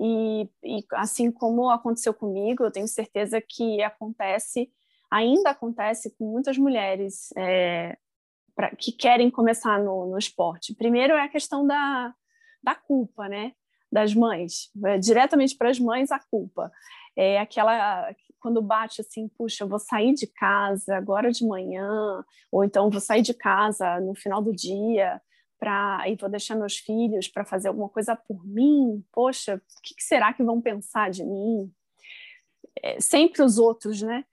E, 0.00 0.48
e 0.64 0.84
assim 0.94 1.30
como 1.30 1.70
aconteceu 1.70 2.12
comigo, 2.12 2.64
eu 2.64 2.70
tenho 2.70 2.88
certeza 2.88 3.40
que 3.40 3.82
acontece, 3.82 4.70
ainda 5.10 5.50
acontece 5.50 6.10
com 6.16 6.24
muitas 6.24 6.56
mulheres 6.58 7.30
é, 7.36 7.96
pra, 8.56 8.74
que 8.74 8.90
querem 8.90 9.30
começar 9.30 9.78
no, 9.78 10.06
no 10.06 10.18
esporte. 10.18 10.74
Primeiro 10.74 11.14
é 11.14 11.22
a 11.22 11.28
questão 11.28 11.66
da, 11.66 12.14
da 12.62 12.74
culpa, 12.74 13.28
né? 13.28 13.52
Das 13.92 14.14
mães, 14.14 14.70
é, 14.86 14.98
diretamente 14.98 15.54
para 15.56 15.68
as 15.68 15.78
mães 15.78 16.10
a 16.10 16.18
culpa. 16.18 16.72
É 17.14 17.38
aquela 17.38 18.10
quando 18.42 18.60
bate 18.60 19.00
assim, 19.00 19.28
puxa, 19.28 19.62
eu 19.62 19.68
vou 19.68 19.78
sair 19.78 20.12
de 20.14 20.26
casa 20.26 20.96
agora 20.96 21.30
de 21.30 21.46
manhã, 21.46 22.24
ou 22.50 22.64
então 22.64 22.90
vou 22.90 23.00
sair 23.00 23.22
de 23.22 23.32
casa 23.32 24.00
no 24.00 24.14
final 24.16 24.42
do 24.42 24.52
dia 24.52 25.22
para 25.60 26.08
e 26.08 26.16
vou 26.16 26.28
deixar 26.28 26.56
meus 26.56 26.76
filhos 26.76 27.28
para 27.28 27.44
fazer 27.44 27.68
alguma 27.68 27.88
coisa 27.88 28.16
por 28.16 28.44
mim. 28.44 29.04
Poxa, 29.12 29.54
o 29.54 29.80
que 29.80 30.02
será 30.02 30.32
que 30.32 30.42
vão 30.42 30.60
pensar 30.60 31.08
de 31.08 31.24
mim? 31.24 31.72
É, 32.82 33.00
sempre 33.00 33.42
os 33.42 33.58
outros, 33.58 34.02
né? 34.02 34.24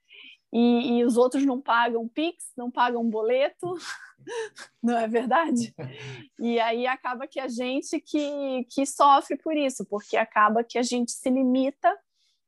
E, 0.51 0.97
e, 0.97 1.05
os 1.05 1.15
outros 1.15 1.45
não 1.45 1.61
pagam 1.61 2.07
Pix, 2.07 2.51
não 2.57 2.71
pagam 2.71 3.07
boleto, 3.07 3.75
não 4.81 4.97
é 4.97 5.07
verdade? 5.07 5.73
E 6.41 6.57
aí 6.57 6.87
acaba 6.87 7.27
que 7.27 7.39
a 7.39 7.49
gente 7.49 7.99
que, 7.99 8.65
que 8.71 8.85
sofre 8.85 9.37
por 9.37 9.57
isso, 9.57 9.85
porque 9.85 10.15
acaba 10.15 10.63
que 10.63 10.77
a 10.79 10.81
gente 10.81 11.11
se 11.11 11.29
limita 11.29 11.93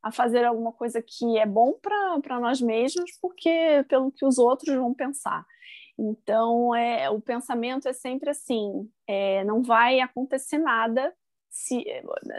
a 0.01 0.11
fazer 0.11 0.43
alguma 0.45 0.71
coisa 0.71 1.01
que 1.01 1.37
é 1.37 1.45
bom 1.45 1.73
para 1.73 2.39
nós 2.39 2.61
mesmos, 2.61 3.11
porque 3.21 3.85
pelo 3.87 4.11
que 4.11 4.25
os 4.25 4.37
outros 4.37 4.75
vão 4.75 4.93
pensar. 4.93 5.45
Então, 5.97 6.73
é, 6.73 7.09
o 7.09 7.21
pensamento 7.21 7.87
é 7.87 7.93
sempre 7.93 8.29
assim: 8.29 8.89
é, 9.07 9.43
não 9.43 9.61
vai 9.61 9.99
acontecer 9.99 10.57
nada 10.57 11.13
se, 11.49 11.85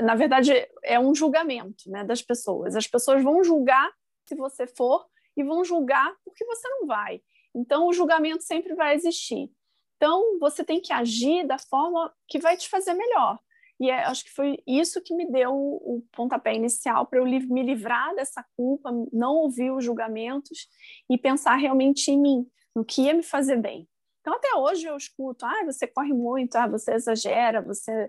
na 0.03 0.15
verdade, 0.15 0.53
é 0.83 0.99
um 0.99 1.15
julgamento 1.15 1.89
né, 1.91 2.03
das 2.03 2.23
pessoas. 2.23 2.75
As 2.75 2.87
pessoas 2.87 3.23
vão 3.23 3.45
julgar 3.45 3.93
se 4.27 4.35
você 4.35 4.67
for 4.67 5.07
e 5.37 5.45
vão 5.45 5.65
julgar 5.65 6.15
porque 6.25 6.45
você 6.45 6.69
não 6.69 6.87
vai. 6.87 7.21
Então, 7.55 7.87
o 7.87 7.93
julgamento 7.93 8.43
sempre 8.43 8.75
vai 8.75 8.95
existir. 8.95 9.51
Então, 9.97 10.39
você 10.41 10.65
tem 10.65 10.81
que 10.81 10.93
agir 10.93 11.47
da 11.47 11.59
forma 11.59 12.13
que 12.27 12.39
vai 12.39 12.57
te 12.57 12.69
fazer 12.69 12.95
melhor. 12.95 13.39
E 13.83 13.91
é, 13.91 14.05
acho 14.05 14.25
que 14.25 14.31
foi 14.31 14.63
isso 14.65 15.03
que 15.03 15.13
me 15.13 15.29
deu 15.29 15.53
o, 15.53 15.97
o 15.97 16.05
pontapé 16.13 16.55
inicial 16.55 17.05
para 17.05 17.19
eu 17.19 17.25
li 17.25 17.45
me 17.45 17.65
livrar 17.65 18.15
dessa 18.15 18.45
culpa, 18.57 18.93
não 19.13 19.35
ouvir 19.35 19.73
os 19.73 19.85
julgamentos 19.85 20.69
e 21.11 21.19
pensar 21.19 21.57
realmente 21.57 22.09
em 22.09 22.21
mim, 22.21 22.47
no 22.77 22.85
que 22.85 23.03
ia 23.03 23.13
me 23.13 23.25
fazer 23.25 23.57
bem. 23.57 23.89
Então, 24.21 24.35
até 24.35 24.55
hoje 24.55 24.87
eu 24.87 24.97
escuto: 24.97 25.45
ah, 25.45 25.65
você 25.65 25.85
corre 25.89 26.13
muito, 26.13 26.55
ah, 26.55 26.69
você 26.69 26.95
exagera, 26.95 27.61
você. 27.61 28.09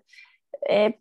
É, 0.68 0.94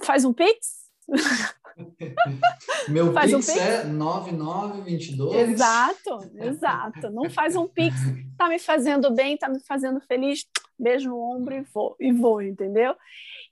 Faz 0.00 0.24
um 0.24 0.32
pix? 0.32 0.84
Meu 2.88 3.12
faz 3.12 3.32
pix, 3.32 3.48
um 3.48 3.52
pix 3.52 3.66
é 3.66 3.84
9922. 3.84 5.50
Exato, 5.50 6.30
exato. 6.36 7.10
Não 7.10 7.28
faz 7.28 7.56
um 7.56 7.66
pix. 7.66 7.96
Tá 8.38 8.48
me 8.48 8.60
fazendo 8.60 9.12
bem, 9.12 9.36
tá 9.36 9.48
me 9.48 9.58
fazendo 9.58 10.00
feliz. 10.02 10.46
Beijo 10.78 11.10
no 11.10 11.18
ombro 11.18 11.54
e 11.54 11.62
vou, 11.62 11.96
e 11.98 12.12
vou 12.12 12.40
entendeu? 12.40 12.94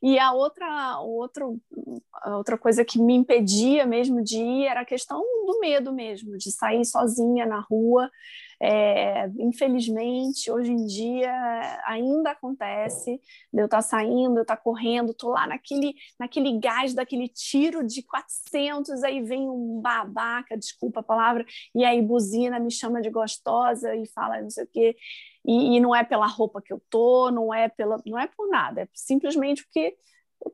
E 0.02 0.18
a 0.18 0.32
outra, 0.32 0.98
outra 1.00 2.58
coisa 2.58 2.84
que 2.84 2.98
me 3.00 3.14
impedia 3.14 3.86
mesmo 3.86 4.22
de 4.22 4.36
ir 4.36 4.66
era 4.66 4.80
a 4.80 4.84
questão 4.84 5.20
do 5.46 5.60
medo 5.60 5.92
mesmo, 5.92 6.36
de 6.36 6.50
sair 6.50 6.84
sozinha 6.84 7.46
na 7.46 7.60
rua. 7.60 8.10
É, 8.60 9.26
infelizmente, 9.38 10.50
hoje 10.50 10.70
em 10.70 10.86
dia 10.86 11.32
ainda 11.84 12.30
acontece 12.30 13.20
de 13.52 13.60
eu 13.60 13.64
estar 13.64 13.82
saindo, 13.82 14.38
eu 14.38 14.42
estar 14.42 14.56
correndo, 14.56 15.10
estou 15.10 15.30
lá 15.30 15.48
naquele, 15.48 15.94
naquele 16.18 16.58
gás 16.60 16.94
daquele 16.94 17.28
tiro 17.28 17.84
de 17.84 18.02
400, 18.04 19.02
aí 19.02 19.20
vem 19.20 19.48
um 19.48 19.80
babaca, 19.80 20.56
desculpa 20.56 21.00
a 21.00 21.02
palavra, 21.02 21.44
e 21.74 21.84
aí 21.84 22.00
buzina, 22.00 22.60
me 22.60 22.70
chama 22.70 23.00
de 23.02 23.10
gostosa 23.10 23.96
e 23.96 24.06
fala 24.06 24.40
não 24.40 24.50
sei 24.50 24.64
o 24.64 24.68
quê. 24.68 24.96
E, 25.44 25.76
e 25.76 25.80
não 25.80 25.94
é 25.94 26.04
pela 26.04 26.26
roupa 26.26 26.62
que 26.62 26.72
eu 26.72 26.80
tô, 26.88 27.30
não 27.30 27.52
é 27.52 27.68
pela, 27.68 28.00
não 28.06 28.18
é 28.18 28.28
por 28.28 28.48
nada, 28.48 28.82
é 28.82 28.88
simplesmente 28.94 29.64
porque 29.64 29.96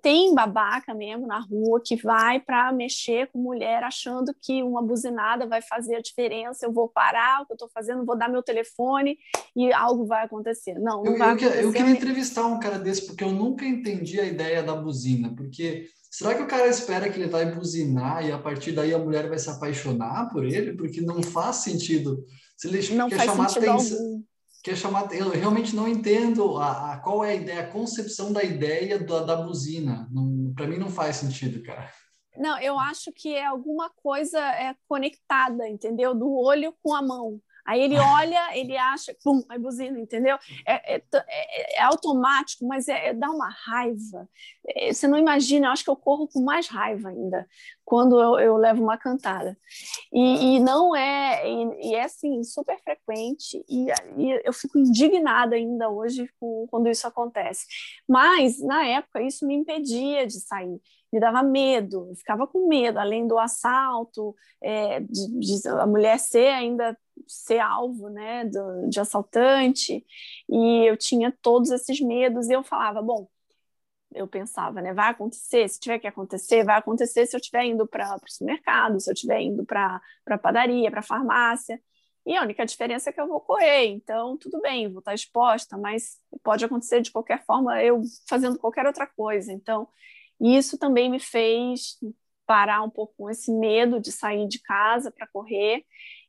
tem 0.02 0.34
babaca 0.34 0.94
mesmo 0.94 1.26
na 1.26 1.40
rua 1.40 1.80
que 1.84 1.96
vai 1.96 2.40
para 2.40 2.72
mexer 2.72 3.28
com 3.28 3.38
mulher 3.38 3.82
achando 3.82 4.34
que 4.40 4.62
uma 4.62 4.82
buzinada 4.82 5.46
vai 5.46 5.62
fazer 5.62 5.96
a 5.96 6.00
diferença, 6.00 6.66
eu 6.66 6.72
vou 6.72 6.88
parar 6.88 7.42
o 7.42 7.46
que 7.46 7.52
eu 7.52 7.54
estou 7.54 7.70
fazendo, 7.72 8.04
vou 8.04 8.16
dar 8.16 8.28
meu 8.28 8.42
telefone 8.42 9.18
e 9.56 9.72
algo 9.72 10.06
vai 10.06 10.24
acontecer. 10.24 10.74
Não, 10.74 11.02
não 11.02 11.12
eu, 11.12 11.18
vai 11.18 11.30
eu, 11.30 11.34
acontecer. 11.34 11.64
Eu 11.64 11.72
queria 11.72 11.90
entrevistar 11.90 12.46
um 12.46 12.60
cara 12.60 12.78
desse 12.78 13.06
porque 13.06 13.24
eu 13.24 13.32
nunca 13.32 13.64
entendi 13.64 14.20
a 14.20 14.26
ideia 14.26 14.62
da 14.62 14.74
buzina, 14.74 15.34
porque 15.34 15.86
será 16.10 16.34
que 16.34 16.42
o 16.42 16.48
cara 16.48 16.66
espera 16.66 17.08
que 17.08 17.18
ele 17.18 17.28
vai 17.28 17.46
buzinar 17.46 18.24
e 18.24 18.32
a 18.32 18.38
partir 18.38 18.72
daí 18.72 18.92
a 18.92 18.98
mulher 18.98 19.28
vai 19.28 19.38
se 19.38 19.48
apaixonar 19.48 20.28
por 20.30 20.44
ele? 20.44 20.74
Porque 20.74 21.00
não 21.00 21.22
faz 21.22 21.56
sentido. 21.56 22.24
Se 22.56 22.68
ele 22.68 22.94
não 22.94 23.08
quer 23.08 23.24
chamar 23.24 23.46
atenção, 23.46 23.98
algum 23.98 24.22
quer 24.62 24.76
chamar. 24.76 25.12
Eu 25.12 25.30
realmente 25.30 25.74
não 25.74 25.88
entendo 25.88 26.58
a, 26.58 26.92
a, 26.92 26.96
qual 26.98 27.24
é 27.24 27.32
a 27.32 27.34
ideia, 27.34 27.60
a 27.60 27.70
concepção 27.70 28.32
da 28.32 28.42
ideia 28.42 28.98
da, 28.98 29.20
da 29.20 29.36
buzina. 29.36 30.08
Para 30.54 30.66
mim 30.66 30.76
não 30.76 30.90
faz 30.90 31.16
sentido, 31.16 31.62
cara. 31.62 31.90
Não, 32.36 32.58
eu 32.60 32.78
acho 32.78 33.12
que 33.12 33.34
é 33.34 33.44
alguma 33.44 33.90
coisa 33.90 34.38
é 34.38 34.74
conectada, 34.86 35.68
entendeu? 35.68 36.14
Do 36.14 36.32
olho 36.32 36.72
com 36.82 36.94
a 36.94 37.02
mão. 37.02 37.40
Aí 37.68 37.82
ele 37.82 37.98
olha, 37.98 38.56
ele 38.58 38.74
acha, 38.78 39.14
pum, 39.22 39.44
aí 39.46 39.58
buzina, 39.58 40.00
entendeu? 40.00 40.38
É, 40.66 40.94
é, 40.94 41.02
é, 41.14 41.78
é 41.78 41.82
automático, 41.82 42.66
mas 42.66 42.88
é, 42.88 43.08
é 43.08 43.12
dá 43.12 43.28
uma 43.30 43.50
raiva. 43.50 44.26
É, 44.66 44.90
você 44.90 45.06
não 45.06 45.18
imagina, 45.18 45.66
eu 45.66 45.72
acho 45.72 45.84
que 45.84 45.90
eu 45.90 45.96
corro 45.96 46.26
com 46.26 46.40
mais 46.40 46.66
raiva 46.66 47.10
ainda 47.10 47.46
quando 47.84 48.18
eu, 48.18 48.38
eu 48.38 48.56
levo 48.56 48.82
uma 48.82 48.96
cantada. 48.96 49.54
E, 50.10 50.56
e 50.56 50.60
não 50.60 50.96
é, 50.96 51.42
e, 51.46 51.90
e, 51.90 51.94
é 51.94 52.04
assim, 52.04 52.42
super 52.42 52.78
frequente, 52.82 53.62
e, 53.68 53.86
e, 54.16 54.42
eu 54.44 54.52
fico 54.54 54.78
indignada 54.78 55.54
ainda 55.56 55.90
hoje 55.90 56.26
com, 56.40 56.66
quando 56.70 56.88
isso 56.88 57.06
acontece. 57.06 57.66
Mas, 58.08 58.58
na 58.60 58.86
época, 58.86 59.20
isso 59.22 59.46
me 59.46 59.54
impedia 59.54 60.26
de 60.26 60.40
sair 60.40 60.80
me 61.12 61.20
dava 61.20 61.42
medo, 61.42 62.12
ficava 62.16 62.46
com 62.46 62.68
medo, 62.68 62.98
além 62.98 63.26
do 63.26 63.38
assalto, 63.38 64.34
é, 64.62 65.00
de, 65.00 65.38
de, 65.40 65.68
a 65.68 65.86
mulher 65.86 66.18
ser 66.18 66.48
ainda 66.48 66.96
ser 67.26 67.58
alvo 67.58 68.08
né, 68.08 68.44
do, 68.44 68.88
de 68.88 69.00
assaltante, 69.00 70.04
e 70.48 70.88
eu 70.88 70.96
tinha 70.96 71.34
todos 71.42 71.70
esses 71.70 72.00
medos, 72.00 72.48
e 72.48 72.52
eu 72.52 72.62
falava, 72.62 73.02
bom, 73.02 73.28
eu 74.14 74.26
pensava, 74.26 74.80
né, 74.80 74.94
vai 74.94 75.10
acontecer, 75.10 75.68
se 75.68 75.80
tiver 75.80 75.98
que 75.98 76.06
acontecer, 76.06 76.64
vai 76.64 76.78
acontecer 76.78 77.26
se 77.26 77.36
eu 77.36 77.40
estiver 77.40 77.64
indo 77.64 77.86
para 77.86 78.16
o 78.16 78.30
supermercado, 78.30 79.00
se 79.00 79.10
eu 79.10 79.14
estiver 79.14 79.40
indo 79.40 79.64
para 79.64 80.00
a 80.26 80.38
padaria, 80.38 80.90
para 80.90 81.00
a 81.00 81.02
farmácia, 81.02 81.80
e 82.26 82.36
a 82.36 82.42
única 82.42 82.66
diferença 82.66 83.08
é 83.10 83.12
que 83.12 83.20
eu 83.20 83.26
vou 83.26 83.40
correr, 83.40 83.86
então 83.86 84.36
tudo 84.36 84.60
bem, 84.60 84.90
vou 84.90 84.98
estar 84.98 85.14
exposta, 85.14 85.78
mas 85.78 86.18
pode 86.42 86.64
acontecer 86.64 87.00
de 87.00 87.10
qualquer 87.10 87.42
forma 87.44 87.82
eu 87.82 88.02
fazendo 88.28 88.58
qualquer 88.58 88.86
outra 88.86 89.06
coisa, 89.06 89.52
então 89.52 89.88
isso 90.40 90.78
também 90.78 91.10
me 91.10 91.20
fez 91.20 91.98
parar 92.46 92.82
um 92.82 92.90
pouco 92.90 93.14
com 93.16 93.30
esse 93.30 93.52
medo 93.52 94.00
de 94.00 94.10
sair 94.10 94.48
de 94.48 94.58
casa 94.60 95.10
para 95.10 95.26
correr 95.26 95.84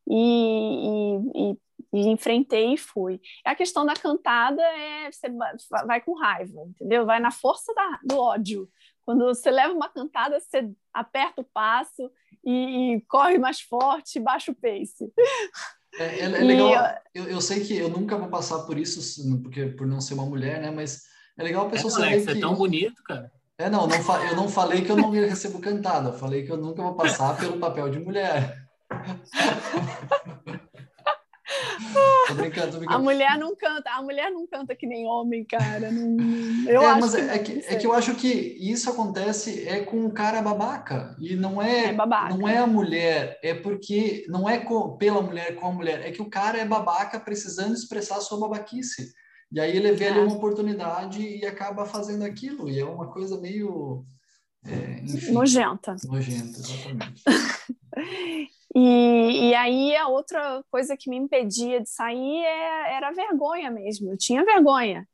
e, 0.08 1.18
e, 1.34 1.58
e, 1.94 2.08
enfrentei 2.10 2.74
e 2.74 2.78
fui. 2.78 3.22
A 3.46 3.56
questão 3.56 3.86
da 3.86 3.94
cantada 3.94 4.62
é 4.62 5.12
você 5.12 5.28
vai 5.86 6.02
com 6.02 6.14
raiva, 6.14 6.62
entendeu? 6.68 7.06
Vai 7.06 7.20
na 7.20 7.32
força 7.32 7.74
da, 7.74 8.00
do 8.04 8.18
ódio. 8.18 8.70
Quando 9.04 9.26
você 9.26 9.50
leva 9.50 9.74
uma 9.74 9.90
cantada, 9.90 10.40
você 10.40 10.70
aperta 10.94 11.42
o 11.42 11.46
passo 11.46 12.12
e, 12.46 12.96
e 12.96 13.02
corre 13.08 13.38
mais 13.38 13.62
forte, 13.62 14.20
baixa 14.20 14.52
o 14.52 14.56
pace. 14.56 15.12
É, 15.98 16.20
é, 16.20 16.24
é 16.26 16.28
legal. 16.28 16.96
Eu, 17.14 17.24
eu, 17.30 17.42
sei 17.42 17.64
que 17.64 17.76
eu 17.78 17.90
nunca 17.90 18.18
vou 18.18 18.30
passar 18.30 18.60
por 18.66 18.78
isso, 18.78 19.02
porque 19.42 19.68
por 19.68 19.88
não 19.88 20.02
ser 20.02 20.14
uma 20.16 20.26
mulher, 20.26 20.62
né? 20.62 20.70
Mas 20.70 21.04
é 21.38 21.44
legal 21.44 21.68
a 21.68 21.70
pessoa 21.70 21.92
é, 21.92 21.94
saber 21.94 22.08
Alex, 22.08 22.26
que... 22.26 22.38
é 22.38 22.42
tão 22.42 22.54
bonito, 22.56 23.02
cara. 23.04 23.32
É, 23.60 23.70
não, 23.70 23.86
não 23.86 23.98
eu 24.30 24.36
não 24.38 24.48
falei 24.48 24.86
que 24.86 24.90
eu 24.90 24.96
não 24.96 25.12
recebo 25.12 25.60
cantada, 25.60 26.12
eu 26.12 26.14
falei 26.14 26.46
que 26.46 26.52
eu 26.52 26.56
nunca 26.56 26.82
vou 26.82 26.96
passar 26.96 27.36
pelo 27.36 27.60
papel 27.60 27.90
de 27.90 28.00
mulher. 28.00 28.56
tô 32.26 32.36
brincando, 32.36 32.72
tô 32.72 32.78
brincando. 32.78 32.98
A 32.98 33.00
mulher 33.00 33.38
não 33.38 33.54
canta, 33.58 33.92
a 33.92 34.02
mulher 34.02 34.32
não 34.32 34.48
canta 34.48 34.74
que 34.74 34.88
nem 34.88 35.06
homem, 35.06 35.44
cara. 35.44 35.92
Não, 35.92 36.72
eu 36.72 36.82
é, 36.82 36.86
acho 36.86 37.02
mas 37.02 37.14
que 37.14 37.20
é, 37.20 37.40
que, 37.40 37.66
é 37.68 37.76
que 37.76 37.86
eu 37.86 37.92
acho 37.92 38.16
que 38.16 38.30
isso 38.30 38.90
acontece 38.90 39.68
é 39.68 39.82
com 39.82 40.06
o 40.06 40.14
cara 40.14 40.42
babaca 40.42 41.18
e 41.20 41.36
não 41.36 41.62
é, 41.62 41.88
é 41.88 41.92
não 41.92 42.48
é 42.48 42.60
a 42.60 42.68
mulher, 42.68 43.38
é 43.44 43.54
porque 43.54 44.26
não 44.30 44.50
é 44.50 44.60
com, 44.60 44.96
pela 44.96 45.22
mulher 45.22 45.58
com 45.58 45.68
a 45.68 45.74
mulher, 45.74 46.08
é 46.08 46.12
que 46.12 46.22
o 46.22 46.30
cara 46.30 46.58
é 46.58 46.64
babaca 46.64 47.20
precisando 47.20 47.74
expressar 47.74 48.20
a 48.20 48.22
sua 48.22 48.40
babaquice. 48.40 49.12
E 49.52 49.60
aí 49.60 49.76
ele 49.76 49.92
vê 49.94 50.08
ali 50.08 50.20
uma 50.20 50.36
oportunidade 50.36 51.22
e 51.22 51.46
acaba 51.46 51.86
fazendo 51.86 52.24
aquilo 52.24 52.70
e 52.70 52.80
é 52.80 52.86
uma 52.86 53.12
coisa 53.12 53.40
meio 53.40 54.06
é, 54.66 55.00
enfim, 55.04 55.32
nojenta. 55.32 55.96
Nojenta, 56.06 56.60
exatamente. 56.60 57.24
E, 58.76 59.50
e 59.50 59.56
aí 59.56 59.96
a 59.96 60.08
outra 60.08 60.64
coisa 60.70 60.96
que 60.96 61.10
me 61.10 61.18
impedia 61.18 61.82
de 61.82 61.90
sair 61.90 62.44
é, 62.44 62.98
era 62.98 63.10
a 63.10 63.12
vergonha 63.12 63.72
mesmo. 63.72 64.12
Eu 64.12 64.18
tinha 64.18 64.46
vergonha. 64.46 65.08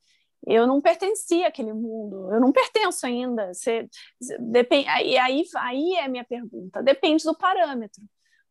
Eu 0.45 0.67
não 0.67 0.81
pertencia 0.81 1.47
àquele 1.47 1.73
mundo. 1.73 2.33
Eu 2.33 2.39
não 2.39 2.51
pertenço 2.51 3.05
ainda. 3.05 3.53
Você, 3.53 3.87
depende, 4.39 4.87
e 5.05 5.17
aí, 5.17 5.43
aí 5.55 5.93
é 5.95 6.03
a 6.03 6.09
minha 6.09 6.25
pergunta. 6.25 6.83
Depende 6.83 7.23
do 7.23 7.35
parâmetro. 7.35 8.03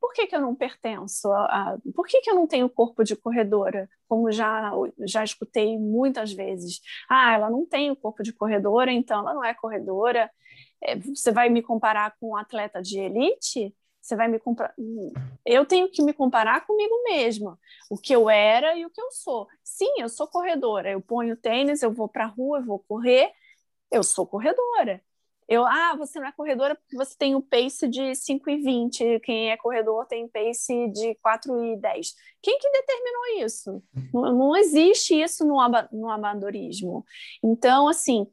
Por 0.04 0.12
que, 0.12 0.26
que 0.26 0.36
eu 0.36 0.40
não 0.42 0.54
pertenço? 0.54 1.32
A, 1.32 1.44
a, 1.46 1.78
por 1.94 2.06
que, 2.06 2.20
que 2.20 2.30
eu 2.30 2.34
não 2.34 2.46
tenho 2.46 2.68
corpo 2.68 3.02
de 3.02 3.16
corredora? 3.16 3.88
Como 4.06 4.30
já, 4.30 4.70
já 5.06 5.24
escutei 5.24 5.78
muitas 5.78 6.30
vezes. 6.30 6.82
Ah, 7.08 7.32
ela 7.32 7.48
não 7.48 7.64
tem 7.64 7.90
o 7.90 7.96
corpo 7.96 8.22
de 8.22 8.30
corredora, 8.30 8.92
então 8.92 9.20
ela 9.20 9.32
não 9.32 9.42
é 9.42 9.54
corredora. 9.54 10.30
É, 10.82 10.94
você 10.96 11.32
vai 11.32 11.48
me 11.48 11.62
comparar 11.62 12.14
com 12.20 12.32
um 12.32 12.36
atleta 12.36 12.82
de 12.82 13.00
elite? 13.00 13.74
Você 13.98 14.14
vai 14.14 14.28
me 14.28 14.38
comparar. 14.38 14.74
Eu 15.42 15.64
tenho 15.64 15.90
que 15.90 16.02
me 16.02 16.12
comparar 16.12 16.66
comigo 16.66 16.94
mesma, 17.04 17.58
o 17.90 17.96
que 17.96 18.14
eu 18.14 18.28
era 18.28 18.76
e 18.76 18.84
o 18.84 18.90
que 18.90 19.00
eu 19.00 19.10
sou. 19.10 19.48
Sim, 19.62 19.90
eu 20.00 20.10
sou 20.10 20.28
corredora. 20.28 20.90
Eu 20.90 21.00
ponho 21.00 21.34
tênis, 21.34 21.82
eu 21.82 21.90
vou 21.90 22.08
para 22.10 22.24
a 22.24 22.28
rua, 22.28 22.58
eu 22.58 22.64
vou 22.66 22.78
correr. 22.80 23.32
Eu 23.90 24.02
sou 24.02 24.26
corredora. 24.26 25.02
Eu, 25.48 25.64
ah, 25.66 25.94
você 25.96 26.18
não 26.18 26.26
é 26.26 26.32
corredora 26.32 26.74
porque 26.74 26.96
você 26.96 27.14
tem 27.16 27.34
um 27.34 27.40
pace 27.40 27.86
de 27.86 28.14
5,20. 28.14 29.20
Quem 29.20 29.50
é 29.50 29.56
corredor 29.56 30.06
tem 30.06 30.28
pace 30.28 30.88
de 30.88 31.14
4,10. 31.16 32.14
Quem 32.42 32.58
que 32.58 32.70
determinou 32.70 33.44
isso? 33.44 33.82
Não, 34.12 34.56
existe 34.56 35.20
isso 35.20 35.44
no, 35.44 35.56
no 35.92 36.08
amadorismo. 36.08 37.04
Então, 37.42 37.88
assim, 37.88 38.26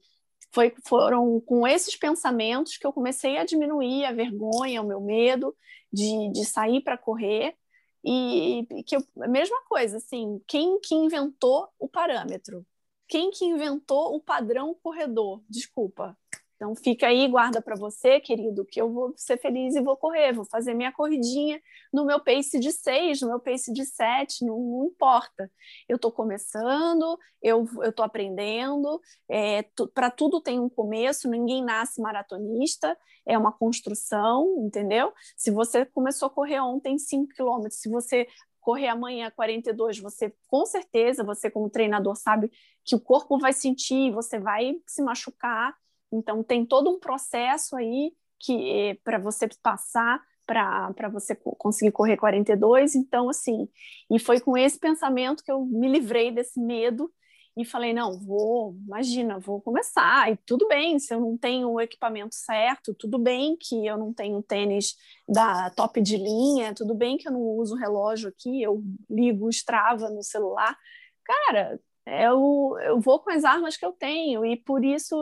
foi, 0.54 0.74
foram 0.86 1.42
com 1.42 1.68
esses 1.68 1.96
pensamentos 1.96 2.78
que 2.78 2.88
eu 2.88 2.94
comecei 2.94 3.38
a 3.38 3.46
diminuir 3.46 4.06
a 4.06 4.14
vergonha, 4.14 4.82
o 4.82 4.88
meu 4.88 5.02
medo 5.02 5.56
de, 5.92 6.32
de 6.32 6.46
sair 6.46 6.82
para 6.82 6.98
correr. 6.98 7.56
E, 8.04 8.66
e 8.72 8.84
que 8.84 8.96
eu, 8.96 9.04
a 9.22 9.28
mesma 9.28 9.62
coisa, 9.68 9.98
assim, 9.98 10.42
quem 10.48 10.80
que 10.80 10.96
inventou 10.96 11.68
o 11.78 11.88
parâmetro? 11.88 12.66
Quem 13.08 13.30
que 13.30 13.46
inventou 13.46 14.16
o 14.16 14.22
padrão 14.22 14.74
corredor? 14.82 15.44
Desculpa, 15.50 16.18
então 16.62 16.76
fica 16.76 17.08
aí, 17.08 17.28
guarda 17.28 17.60
para 17.60 17.76
você, 17.76 18.20
querido, 18.20 18.64
que 18.64 18.80
eu 18.80 18.88
vou 18.94 19.16
ser 19.18 19.36
feliz 19.38 19.74
e 19.74 19.82
vou 19.82 19.98
correr, 19.98 20.32
vou 20.32 20.46
fazer 20.46 20.76
minha 20.76 20.92
corridinha 20.92 21.60
no 21.92 22.06
meu 22.06 22.20
pace 22.20 22.60
de 22.60 22.72
6, 22.72 23.22
no 23.22 23.30
meu 23.30 23.40
pace 23.40 23.74
de 23.74 23.84
7, 23.84 24.46
não, 24.46 24.60
não 24.60 24.86
importa. 24.86 25.52
Eu 25.90 25.96
estou 25.96 26.12
começando, 26.12 27.18
eu 27.42 27.68
estou 27.82 28.06
aprendendo, 28.06 29.02
é, 29.28 29.66
para 29.92 30.12
tudo 30.12 30.40
tem 30.40 30.60
um 30.60 30.70
começo, 30.70 31.28
ninguém 31.28 31.64
nasce 31.64 32.00
maratonista, 32.00 32.96
é 33.26 33.36
uma 33.36 33.52
construção, 33.52 34.46
entendeu? 34.60 35.12
Se 35.36 35.50
você 35.50 35.84
começou 35.84 36.28
a 36.28 36.32
correr 36.32 36.60
ontem 36.60 36.96
5 37.00 37.34
quilômetros, 37.34 37.82
se 37.82 37.90
você 37.90 38.28
correr 38.60 38.90
amanhã 38.90 39.32
42, 39.32 39.98
você 39.98 40.32
com 40.48 40.64
certeza, 40.68 41.24
você 41.24 41.50
como 41.50 41.72
treinador 41.72 42.16
sabe 42.16 42.52
que 42.86 42.96
o 42.96 43.00
corpo 43.00 43.40
vai 43.40 43.52
sentir, 43.52 44.12
você 44.12 44.40
vai 44.40 44.76
se 44.86 45.02
machucar, 45.02 45.76
Então 46.12 46.44
tem 46.44 46.66
todo 46.66 46.90
um 46.90 47.00
processo 47.00 47.76
aí 47.76 48.14
que 48.40 49.00
para 49.04 49.18
você 49.20 49.48
passar 49.62 50.22
para 50.46 51.10
você 51.10 51.36
conseguir 51.36 51.92
correr 51.92 52.18
42. 52.18 52.96
Então, 52.96 53.30
assim, 53.30 53.70
e 54.10 54.20
foi 54.20 54.40
com 54.40 54.58
esse 54.58 54.78
pensamento 54.78 55.44
que 55.44 55.52
eu 55.52 55.66
me 55.66 55.88
livrei 55.88 56.32
desse 56.32 56.60
medo 56.60 57.10
e 57.56 57.66
falei: 57.66 57.94
não, 57.94 58.20
vou, 58.20 58.76
imagina, 58.86 59.40
vou 59.40 59.62
começar. 59.62 60.32
E 60.32 60.38
tudo 60.46 60.68
bem, 60.68 61.00
se 61.00 61.14
eu 61.14 61.20
não 61.20 61.38
tenho 61.38 61.70
o 61.70 61.82
equipamento 61.82 62.36
certo, 62.36 62.94
tudo 62.94 63.18
bem 63.18 63.58
que 63.58 63.86
eu 63.86 63.98
não 63.98 64.14
tenho 64.14 64.42
tênis 64.42 64.96
da 65.28 65.70
top 65.72 66.02
de 66.02 66.18
linha, 66.18 66.74
tudo 66.74 66.94
bem 66.94 67.18
que 67.18 67.28
eu 67.28 67.32
não 67.32 67.42
uso 67.42 67.76
relógio 67.76 68.30
aqui, 68.30 68.62
eu 68.62 68.84
ligo 69.10 69.46
o 69.46 69.50
Strava 69.50 70.10
no 70.10 70.24
celular. 70.24 70.78
Cara, 71.24 71.80
eu, 72.06 72.78
eu 72.84 73.00
vou 73.00 73.20
com 73.20 73.30
as 73.30 73.44
armas 73.44 73.78
que 73.78 73.86
eu 73.86 73.92
tenho, 73.92 74.46
e 74.46 74.58
por 74.58 74.84
isso, 74.84 75.16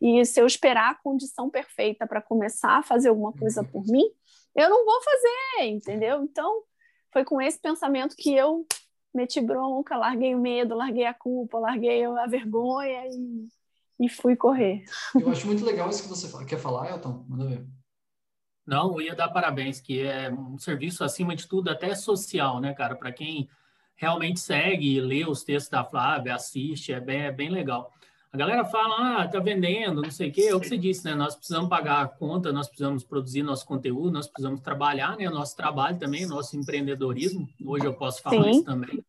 e 0.00 0.24
se 0.24 0.40
eu 0.40 0.46
esperar 0.46 0.90
a 0.90 0.94
condição 0.94 1.50
perfeita 1.50 2.06
para 2.06 2.22
começar 2.22 2.78
a 2.78 2.82
fazer 2.82 3.08
alguma 3.08 3.32
coisa 3.32 3.62
uhum. 3.62 3.66
por 3.66 3.84
mim, 3.86 4.04
eu 4.54 4.70
não 4.70 4.84
vou 4.84 5.00
fazer, 5.02 5.66
entendeu? 5.66 6.22
Então, 6.22 6.62
foi 7.12 7.24
com 7.24 7.40
esse 7.40 7.58
pensamento 7.58 8.14
que 8.16 8.32
eu 8.34 8.66
meti 9.14 9.40
bronca, 9.40 9.96
larguei 9.96 10.34
o 10.34 10.40
medo, 10.40 10.74
larguei 10.74 11.06
a 11.06 11.14
culpa, 11.14 11.58
larguei 11.58 12.04
a 12.04 12.26
vergonha 12.26 13.06
e, 13.06 14.06
e 14.06 14.08
fui 14.08 14.36
correr. 14.36 14.84
Eu 15.20 15.30
acho 15.30 15.46
muito 15.46 15.64
legal 15.64 15.88
isso 15.88 16.02
que 16.02 16.08
você 16.08 16.28
fala. 16.28 16.44
Quer 16.44 16.58
falar, 16.58 16.90
Elton? 16.90 17.24
Manda 17.28 17.46
ver. 17.46 17.66
Não, 18.66 18.92
eu 18.94 19.00
ia 19.02 19.14
dar 19.14 19.28
parabéns, 19.28 19.80
que 19.80 20.02
é 20.02 20.32
um 20.32 20.58
serviço, 20.58 21.04
acima 21.04 21.36
de 21.36 21.46
tudo, 21.46 21.68
até 21.70 21.94
social, 21.94 22.60
né, 22.60 22.72
cara? 22.72 22.96
Para 22.96 23.12
quem 23.12 23.48
realmente 23.96 24.40
segue, 24.40 25.00
lê 25.00 25.24
os 25.24 25.42
textos 25.42 25.70
da 25.70 25.84
Flávia, 25.84 26.34
assiste, 26.34 26.92
é 26.92 27.00
bem, 27.00 27.22
é 27.22 27.32
bem 27.32 27.50
legal. 27.50 27.92
A 28.32 28.36
galera 28.36 28.64
fala, 28.64 29.22
ah, 29.22 29.28
tá 29.28 29.38
vendendo, 29.38 30.02
não 30.02 30.10
sei 30.10 30.28
o 30.28 30.32
quê. 30.32 30.46
É 30.48 30.54
o 30.56 30.58
que 30.58 30.66
você 30.66 30.76
disse, 30.76 31.04
né? 31.04 31.14
Nós 31.14 31.36
precisamos 31.36 31.68
pagar 31.68 32.02
a 32.02 32.08
conta, 32.08 32.52
nós 32.52 32.66
precisamos 32.66 33.04
produzir 33.04 33.44
nosso 33.44 33.64
conteúdo, 33.64 34.10
nós 34.10 34.26
precisamos 34.26 34.60
trabalhar, 34.60 35.16
né? 35.16 35.28
O 35.28 35.32
nosso 35.32 35.54
trabalho 35.56 35.98
também, 36.00 36.26
nosso 36.26 36.56
empreendedorismo. 36.56 37.48
Hoje 37.64 37.84
eu 37.84 37.94
posso 37.94 38.20
falar 38.20 38.42
Sim. 38.42 38.50
isso 38.50 38.64
também. 38.64 39.04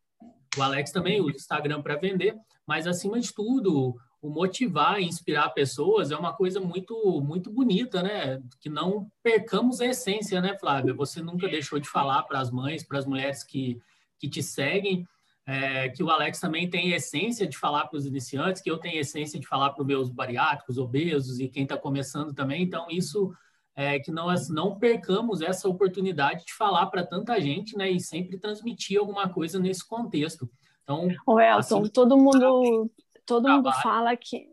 O 0.56 0.62
Alex 0.62 0.92
também 0.92 1.20
usa 1.22 1.34
o 1.34 1.36
Instagram 1.38 1.82
para 1.82 1.96
vender, 1.96 2.36
mas 2.68 2.86
acima 2.86 3.20
de 3.20 3.34
tudo, 3.34 3.96
o 4.22 4.30
motivar 4.30 5.00
e 5.02 5.06
inspirar 5.06 5.50
pessoas 5.50 6.12
é 6.12 6.16
uma 6.16 6.34
coisa 6.34 6.60
muito 6.60 7.20
muito 7.20 7.52
bonita, 7.52 8.04
né? 8.04 8.40
Que 8.60 8.70
não 8.70 9.08
percamos 9.24 9.82
a 9.82 9.88
essência, 9.88 10.40
né, 10.40 10.56
Flávia? 10.60 10.94
Você 10.94 11.20
nunca 11.20 11.48
deixou 11.48 11.80
de 11.80 11.90
falar 11.90 12.22
para 12.24 12.40
as 12.40 12.52
mães, 12.52 12.84
para 12.84 13.00
as 13.00 13.08
mulheres 13.08 13.44
que, 13.44 13.80
que 14.26 14.30
te 14.30 14.44
seguem, 14.44 15.08
é, 15.46 15.90
que 15.90 16.04
o 16.04 16.10
Alex 16.10 16.40
também 16.40 16.68
tem 16.68 16.92
essência 16.92 17.46
de 17.46 17.58
falar 17.58 17.86
para 17.86 17.98
os 17.98 18.06
iniciantes, 18.06 18.62
que 18.62 18.70
eu 18.70 18.80
tenho 18.80 19.00
essência 19.00 19.40
de 19.40 19.48
falar 19.48 19.70
para 19.72 19.82
os 19.82 19.88
meus 19.88 20.10
bariátricos, 20.10 20.80
obesos 20.80 21.40
e 21.40 21.48
quem 21.48 21.64
está 21.64 21.78
começando 21.78 22.34
também. 22.34 22.64
Então, 22.64 22.88
isso 22.90 23.32
é 23.76 24.00
que 24.00 24.12
nós 24.12 24.50
não 24.50 24.80
percamos 24.80 25.42
essa 25.42 25.70
oportunidade 25.70 26.46
de 26.46 26.54
falar 26.54 26.88
para 26.88 27.06
tanta 27.06 27.40
gente, 27.40 27.78
né? 27.78 27.92
E 27.92 28.00
sempre 28.00 28.40
transmitir 28.40 29.00
alguma 29.00 29.30
coisa 29.30 29.60
nesse 29.60 29.88
contexto. 29.88 30.50
Então, 30.84 31.08
o 31.28 31.40
Elton, 31.40 31.82
assim, 31.82 31.92
todo 31.92 32.18
mundo, 32.18 32.90
todo 33.26 33.50
mundo 33.50 33.72
fala 33.84 34.16
que 34.16 34.48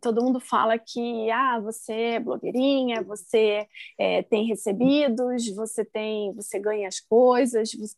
todo 0.00 0.20
mundo 0.20 0.40
fala 0.40 0.76
que 0.76 1.30
ah, 1.30 1.60
você 1.60 1.92
é 1.92 2.20
blogueirinha, 2.20 3.04
você 3.04 3.68
é, 3.96 4.22
tem 4.24 4.44
recebidos, 4.46 5.48
você 5.54 5.84
tem, 5.84 6.32
você 6.34 6.58
ganha 6.58 6.88
as 6.88 6.98
coisas. 6.98 7.72
Você 7.72 7.96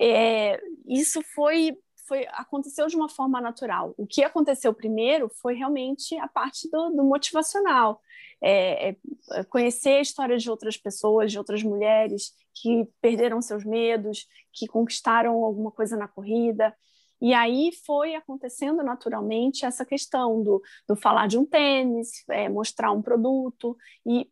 é, 0.00 0.60
isso 0.86 1.22
foi, 1.34 1.76
foi 2.06 2.26
aconteceu 2.30 2.86
de 2.86 2.96
uma 2.96 3.08
forma 3.08 3.40
natural. 3.40 3.94
O 3.96 4.06
que 4.06 4.22
aconteceu 4.22 4.72
primeiro 4.74 5.30
foi 5.40 5.54
realmente 5.54 6.16
a 6.18 6.28
parte 6.28 6.68
do, 6.70 6.90
do 6.90 7.04
motivacional. 7.04 8.00
É, 8.42 8.90
é, 8.90 8.96
é, 9.32 9.44
conhecer 9.44 9.96
a 9.96 10.00
história 10.00 10.36
de 10.36 10.50
outras 10.50 10.76
pessoas, 10.76 11.32
de 11.32 11.38
outras 11.38 11.62
mulheres 11.62 12.32
que 12.54 12.86
perderam 13.00 13.40
seus 13.40 13.64
medos, 13.64 14.26
que 14.52 14.66
conquistaram 14.66 15.42
alguma 15.42 15.70
coisa 15.70 15.96
na 15.96 16.06
corrida. 16.06 16.74
E 17.20 17.32
aí 17.32 17.70
foi 17.86 18.14
acontecendo 18.14 18.82
naturalmente 18.82 19.64
essa 19.64 19.86
questão 19.86 20.42
do, 20.42 20.62
do 20.86 20.94
falar 20.94 21.26
de 21.26 21.38
um 21.38 21.46
tênis, 21.46 22.22
é, 22.28 22.46
mostrar 22.48 22.92
um 22.92 23.00
produto, 23.00 23.76
e 24.06 24.28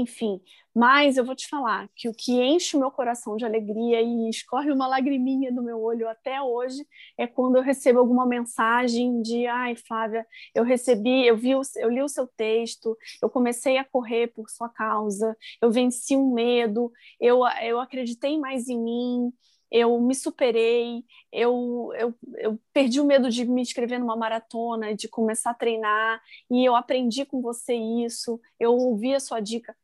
enfim. 0.00 0.40
Mas 0.74 1.16
eu 1.16 1.24
vou 1.24 1.34
te 1.34 1.48
falar 1.48 1.88
que 1.96 2.06
o 2.06 2.12
que 2.12 2.32
enche 2.32 2.76
o 2.76 2.80
meu 2.80 2.90
coração 2.90 3.34
de 3.36 3.46
alegria 3.46 4.02
e 4.02 4.28
escorre 4.28 4.70
uma 4.70 4.86
lagriminha 4.86 5.50
do 5.50 5.62
meu 5.62 5.80
olho 5.80 6.06
até 6.06 6.40
hoje 6.42 6.86
é 7.16 7.26
quando 7.26 7.56
eu 7.56 7.62
recebo 7.62 7.98
alguma 7.98 8.26
mensagem 8.26 9.22
de 9.22 9.46
ai, 9.46 9.74
Flávia, 9.74 10.26
eu 10.54 10.64
recebi, 10.64 11.26
eu 11.26 11.36
vi, 11.36 11.52
eu 11.76 11.88
li 11.88 12.02
o 12.02 12.08
seu 12.08 12.26
texto, 12.26 12.96
eu 13.22 13.30
comecei 13.30 13.78
a 13.78 13.84
correr 13.84 14.26
por 14.28 14.50
sua 14.50 14.68
causa, 14.68 15.34
eu 15.62 15.70
venci 15.70 16.14
um 16.14 16.34
medo, 16.34 16.92
eu, 17.18 17.40
eu 17.62 17.80
acreditei 17.80 18.38
mais 18.38 18.68
em 18.68 18.78
mim, 18.78 19.32
eu 19.70 20.00
me 20.00 20.14
superei, 20.14 21.04
eu, 21.32 21.90
eu, 21.98 22.14
eu 22.36 22.58
perdi 22.72 23.00
o 23.00 23.04
medo 23.04 23.30
de 23.30 23.44
me 23.44 23.62
inscrever 23.62 23.98
numa 23.98 24.16
maratona, 24.16 24.94
de 24.94 25.08
começar 25.08 25.50
a 25.50 25.54
treinar, 25.54 26.20
e 26.50 26.64
eu 26.64 26.76
aprendi 26.76 27.24
com 27.24 27.40
você 27.40 27.74
isso, 27.74 28.40
eu 28.60 28.74
ouvi 28.74 29.14
a 29.14 29.20
sua 29.20 29.40
dica. 29.40 29.74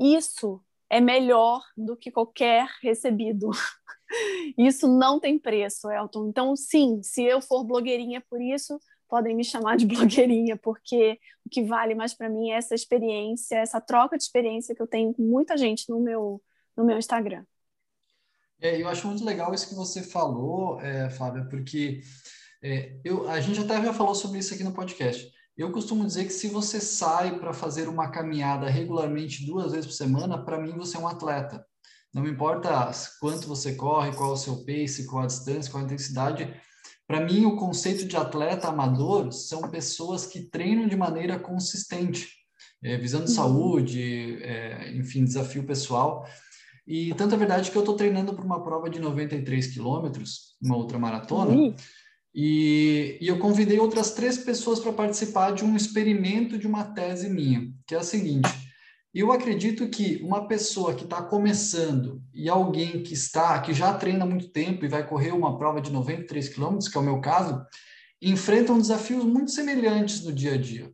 Isso 0.00 0.62
é 0.88 1.00
melhor 1.00 1.62
do 1.76 1.96
que 1.96 2.10
qualquer 2.10 2.66
recebido. 2.82 3.50
Isso 4.58 4.88
não 4.88 5.20
tem 5.20 5.38
preço, 5.38 5.90
Elton. 5.90 6.28
Então, 6.28 6.56
sim, 6.56 7.02
se 7.02 7.22
eu 7.22 7.40
for 7.40 7.62
blogueirinha 7.62 8.20
por 8.28 8.40
isso, 8.40 8.80
podem 9.08 9.36
me 9.36 9.44
chamar 9.44 9.76
de 9.76 9.86
blogueirinha, 9.86 10.56
porque 10.56 11.18
o 11.44 11.50
que 11.50 11.62
vale 11.62 11.94
mais 11.94 12.14
para 12.14 12.28
mim 12.28 12.50
é 12.50 12.56
essa 12.56 12.74
experiência, 12.74 13.56
essa 13.56 13.80
troca 13.80 14.16
de 14.16 14.24
experiência 14.24 14.74
que 14.74 14.82
eu 14.82 14.86
tenho 14.86 15.12
com 15.12 15.22
muita 15.22 15.56
gente 15.56 15.88
no 15.88 16.00
meu, 16.00 16.42
no 16.76 16.84
meu 16.84 16.98
Instagram. 16.98 17.44
É, 18.60 18.80
eu 18.80 18.88
acho 18.88 19.06
muito 19.06 19.24
legal 19.24 19.54
isso 19.54 19.68
que 19.68 19.74
você 19.74 20.02
falou, 20.02 20.80
é, 20.80 21.08
porque 21.48 22.02
é, 22.62 22.98
eu, 23.04 23.28
a 23.28 23.40
gente 23.40 23.60
até 23.60 23.82
já 23.82 23.92
falou 23.92 24.14
sobre 24.14 24.38
isso 24.38 24.52
aqui 24.54 24.64
no 24.64 24.74
podcast. 24.74 25.30
Eu 25.60 25.70
costumo 25.70 26.06
dizer 26.06 26.24
que 26.24 26.32
se 26.32 26.48
você 26.48 26.80
sai 26.80 27.38
para 27.38 27.52
fazer 27.52 27.86
uma 27.86 28.10
caminhada 28.10 28.66
regularmente 28.66 29.44
duas 29.44 29.72
vezes 29.72 29.84
por 29.84 29.92
semana, 29.92 30.42
para 30.42 30.58
mim 30.58 30.72
você 30.72 30.96
é 30.96 31.00
um 31.00 31.06
atleta. 31.06 31.62
Não 32.14 32.26
importa 32.26 32.90
quanto 33.20 33.46
você 33.46 33.74
corre, 33.74 34.10
qual 34.16 34.30
é 34.30 34.32
o 34.32 34.38
seu 34.38 34.64
pace, 34.64 35.06
qual 35.06 35.22
a 35.22 35.26
distância, 35.26 35.70
qual 35.70 35.82
a 35.82 35.84
intensidade. 35.84 36.50
Para 37.06 37.20
mim, 37.20 37.44
o 37.44 37.56
conceito 37.56 38.06
de 38.06 38.16
atleta 38.16 38.68
amador 38.68 39.30
são 39.32 39.68
pessoas 39.68 40.24
que 40.24 40.48
treinam 40.48 40.88
de 40.88 40.96
maneira 40.96 41.38
consistente, 41.38 42.26
é, 42.82 42.96
visando 42.96 43.28
uhum. 43.28 43.34
saúde, 43.34 44.42
é, 44.42 44.96
enfim, 44.96 45.24
desafio 45.24 45.66
pessoal. 45.66 46.26
E 46.86 47.12
tanto 47.16 47.34
é 47.34 47.38
verdade 47.38 47.70
que 47.70 47.76
eu 47.76 47.82
estou 47.82 47.96
treinando 47.96 48.32
para 48.32 48.46
uma 48.46 48.64
prova 48.64 48.88
de 48.88 48.98
93 48.98 49.66
quilômetros, 49.66 50.56
uma 50.58 50.78
outra 50.78 50.98
maratona, 50.98 51.50
uhum. 51.52 51.74
E, 52.34 53.18
e, 53.20 53.26
eu 53.26 53.38
convidei 53.38 53.78
outras 53.80 54.12
três 54.12 54.38
pessoas 54.38 54.78
para 54.78 54.92
participar 54.92 55.52
de 55.52 55.64
um 55.64 55.74
experimento 55.74 56.56
de 56.56 56.66
uma 56.66 56.84
tese 56.84 57.28
minha, 57.28 57.68
que 57.86 57.94
é 57.94 57.98
a 57.98 58.04
seguinte: 58.04 58.48
eu 59.12 59.32
acredito 59.32 59.88
que 59.88 60.20
uma 60.22 60.46
pessoa 60.46 60.94
que 60.94 61.02
está 61.02 61.20
começando 61.20 62.22
e 62.32 62.48
alguém 62.48 63.02
que 63.02 63.12
está, 63.12 63.60
que 63.60 63.74
já 63.74 63.92
treina 63.94 64.24
há 64.24 64.28
muito 64.28 64.48
tempo 64.50 64.84
e 64.84 64.88
vai 64.88 65.06
correr 65.06 65.32
uma 65.32 65.58
prova 65.58 65.80
de 65.80 65.90
93 65.90 66.48
quilômetros, 66.48 66.88
que 66.88 66.96
é 66.96 67.00
o 67.00 67.04
meu 67.04 67.20
caso, 67.20 67.60
enfrentam 68.22 68.78
desafios 68.78 69.24
muito 69.24 69.50
semelhantes 69.50 70.22
no 70.24 70.32
dia 70.32 70.54
a 70.54 70.56
dia. 70.56 70.92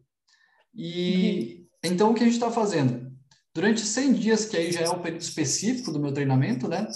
E 0.75 1.69
uhum. 1.85 1.91
então 1.91 2.11
o 2.11 2.15
que 2.15 2.23
a 2.23 2.27
gente 2.27 2.35
está 2.35 2.51
fazendo? 2.51 3.07
Durante 3.55 3.81
100 3.81 4.13
dias, 4.15 4.45
que 4.47 4.57
aí 4.57 4.73
já 4.73 4.81
é 4.81 4.89
o 4.89 5.01
período 5.01 5.23
específico 5.23 5.93
do 5.93 6.01
meu 6.01 6.13
treinamento, 6.13 6.69
né? 6.69 6.87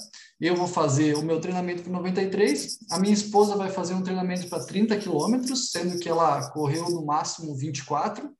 Eu 0.41 0.57
vou 0.57 0.66
fazer 0.66 1.16
o 1.16 1.22
meu 1.22 1.38
treinamento 1.38 1.82
para 1.82 1.93
93, 1.93 2.78
a 2.91 2.99
minha 2.99 3.12
esposa 3.12 3.57
vai 3.57 3.70
fazer 3.70 3.93
um 3.93 4.03
treinamento 4.03 4.49
para 4.49 4.64
30 4.64 4.97
quilômetros, 4.97 5.70
sendo 5.70 5.99
que 5.99 6.09
ela 6.09 6.51
correu 6.51 6.88
no 6.88 7.05
máximo 7.05 7.55
24, 7.55 8.30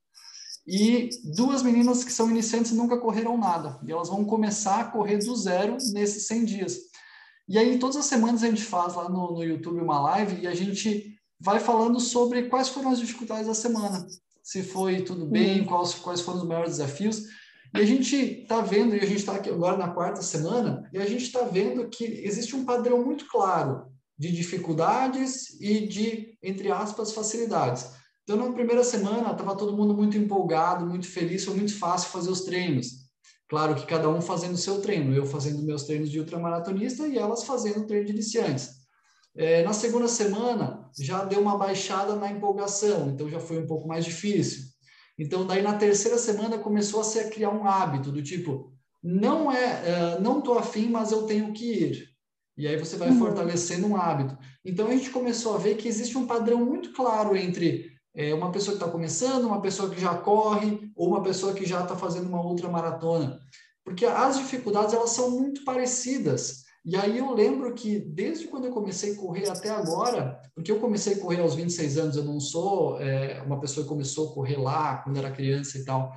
e 0.67 1.11
duas 1.37 1.63
meninas 1.63 2.03
que 2.03 2.13
são 2.13 2.31
iniciantes 2.31 2.73
nunca 2.73 2.99
correram 2.99 3.37
nada, 3.37 3.79
e 3.87 3.93
elas 3.93 4.09
vão 4.09 4.25
começar 4.25 4.81
a 4.81 4.85
correr 4.85 5.19
do 5.19 5.37
zero 5.37 5.77
nesses 5.93 6.27
100 6.27 6.45
dias. 6.47 6.79
E 7.47 7.59
aí, 7.59 7.79
todas 7.79 7.97
as 7.97 8.07
semanas 8.07 8.43
a 8.43 8.47
gente 8.47 8.63
faz 8.63 8.95
lá 8.95 9.09
no, 9.09 9.33
no 9.33 9.45
YouTube 9.45 9.81
uma 9.81 10.01
live 10.01 10.41
e 10.41 10.47
a 10.47 10.55
gente 10.55 11.15
vai 11.39 11.61
falando 11.61 12.01
sobre 12.01 12.45
quais 12.45 12.69
foram 12.69 12.93
as 12.93 12.99
dificuldades 12.99 13.47
da 13.47 13.55
semana, 13.55 14.07
se 14.43 14.63
foi 14.63 15.03
tudo 15.03 15.27
bem, 15.27 15.61
uhum. 15.61 15.67
quais, 15.67 15.95
quais 15.95 16.21
foram 16.23 16.39
os 16.39 16.47
maiores 16.47 16.73
desafios. 16.73 17.25
E 17.75 17.79
a 17.81 17.85
gente 17.85 18.17
está 18.17 18.61
vendo, 18.61 18.95
e 18.97 19.01
a 19.01 19.07
gente 19.07 19.19
está 19.21 19.35
aqui 19.35 19.49
agora 19.49 19.77
na 19.77 19.89
quarta 19.89 20.23
semana, 20.23 20.89
e 20.93 20.99
a 20.99 21.07
gente 21.07 21.25
está 21.25 21.43
vendo 21.43 21.89
que 21.89 22.05
existe 22.05 22.57
um 22.57 22.65
padrão 22.65 23.05
muito 23.05 23.27
claro 23.29 23.87
de 24.19 24.33
dificuldades 24.33 25.61
e 25.61 25.87
de, 25.87 26.37
entre 26.43 26.71
aspas, 26.71 27.13
facilidades. 27.13 27.91
Então, 28.25 28.37
na 28.37 28.53
primeira 28.53 28.85
semana, 28.85 29.33
estava 29.33 29.57
todo 29.57 29.77
mundo 29.77 29.95
muito 29.95 30.17
empolgado, 30.17 30.87
muito 30.87 31.09
feliz, 31.09 31.45
foi 31.45 31.55
muito 31.55 31.77
fácil 31.79 32.11
fazer 32.11 32.31
os 32.31 32.43
treinos. 32.43 33.01
Claro 33.49 33.75
que 33.75 33.87
cada 33.87 34.09
um 34.09 34.21
fazendo 34.21 34.55
o 34.55 34.59
seu 34.59 34.81
treino, 34.81 35.15
eu 35.15 35.27
fazendo 35.27 35.63
meus 35.63 35.85
treinos 35.85 36.11
de 36.11 36.21
ultramaratonista 36.21 37.09
e 37.09 37.19
elas 37.19 37.43
fazendo 37.45 37.81
o 37.81 37.87
treino 37.87 38.07
de 38.07 38.13
iniciantes. 38.13 38.81
É, 39.37 39.63
na 39.63 39.73
segunda 39.73 40.07
semana, 40.07 40.89
já 40.99 41.25
deu 41.25 41.41
uma 41.41 41.57
baixada 41.57 42.15
na 42.15 42.31
empolgação, 42.31 43.11
então 43.11 43.29
já 43.29 43.41
foi 43.41 43.59
um 43.59 43.67
pouco 43.67 43.89
mais 43.89 44.05
difícil. 44.05 44.65
Então, 45.21 45.47
daí 45.47 45.61
na 45.61 45.75
terceira 45.75 46.17
semana 46.17 46.57
começou 46.57 47.01
a 47.01 47.05
se 47.05 47.23
criar 47.29 47.51
um 47.51 47.67
hábito 47.67 48.11
do 48.11 48.23
tipo, 48.23 48.73
não 49.03 49.53
é, 49.53 50.17
uh, 50.17 50.23
não 50.23 50.41
tô 50.41 50.55
afim, 50.55 50.89
mas 50.89 51.13
eu 51.13 51.25
tenho 51.25 51.53
que 51.53 51.71
ir. 51.71 52.09
E 52.57 52.67
aí 52.67 52.79
você 52.79 52.97
vai 52.97 53.11
uhum. 53.11 53.19
fortalecendo 53.19 53.87
um 53.87 53.97
hábito. 53.97 54.39
Então 54.65 54.89
a 54.89 54.93
gente 54.93 55.11
começou 55.11 55.55
a 55.55 55.59
ver 55.59 55.77
que 55.77 55.87
existe 55.87 56.17
um 56.17 56.27
padrão 56.27 56.65
muito 56.65 56.95
claro 56.95 57.37
entre 57.37 57.91
é, 58.15 58.33
uma 58.33 58.51
pessoa 58.51 58.75
que 58.75 58.83
está 58.83 58.91
começando, 58.91 59.45
uma 59.45 59.61
pessoa 59.61 59.91
que 59.91 60.01
já 60.01 60.15
corre, 60.15 60.91
ou 60.97 61.09
uma 61.09 61.23
pessoa 61.23 61.53
que 61.53 61.67
já 61.67 61.83
está 61.83 61.95
fazendo 61.95 62.27
uma 62.27 62.43
outra 62.43 62.71
maratona. 62.71 63.39
Porque 63.85 64.07
as 64.07 64.39
dificuldades 64.39 64.95
elas 64.95 65.11
são 65.11 65.31
muito 65.31 65.65
parecidas. 65.65 66.65
E 66.85 66.97
aí 66.97 67.19
eu 67.19 67.33
lembro 67.35 67.75
que 67.75 67.99
desde 67.99 68.47
quando 68.47 68.67
eu 68.67 68.73
comecei 68.73 69.13
a 69.13 69.17
correr 69.17 69.49
até 69.51 69.69
agora, 69.69 70.41
porque 70.55 70.73
eu 70.73 70.81
comecei 70.81 71.15
a 71.15 71.19
correr 71.19 71.41
aos 71.41 71.55
26 71.55 71.99
anos, 71.99 72.17
eu 72.17 72.25
não 72.25 72.41
sou 72.41 72.99
é, 73.01 73.43
uma 73.43 73.61
pessoa 73.61 73.85
que 73.85 73.89
começou 73.89 74.31
a 74.31 74.35
correr 74.35 74.57
lá 74.57 74.97
quando 74.99 75.19
era 75.19 75.31
criança 75.31 75.79
e 75.79 75.85
tal. 75.85 76.11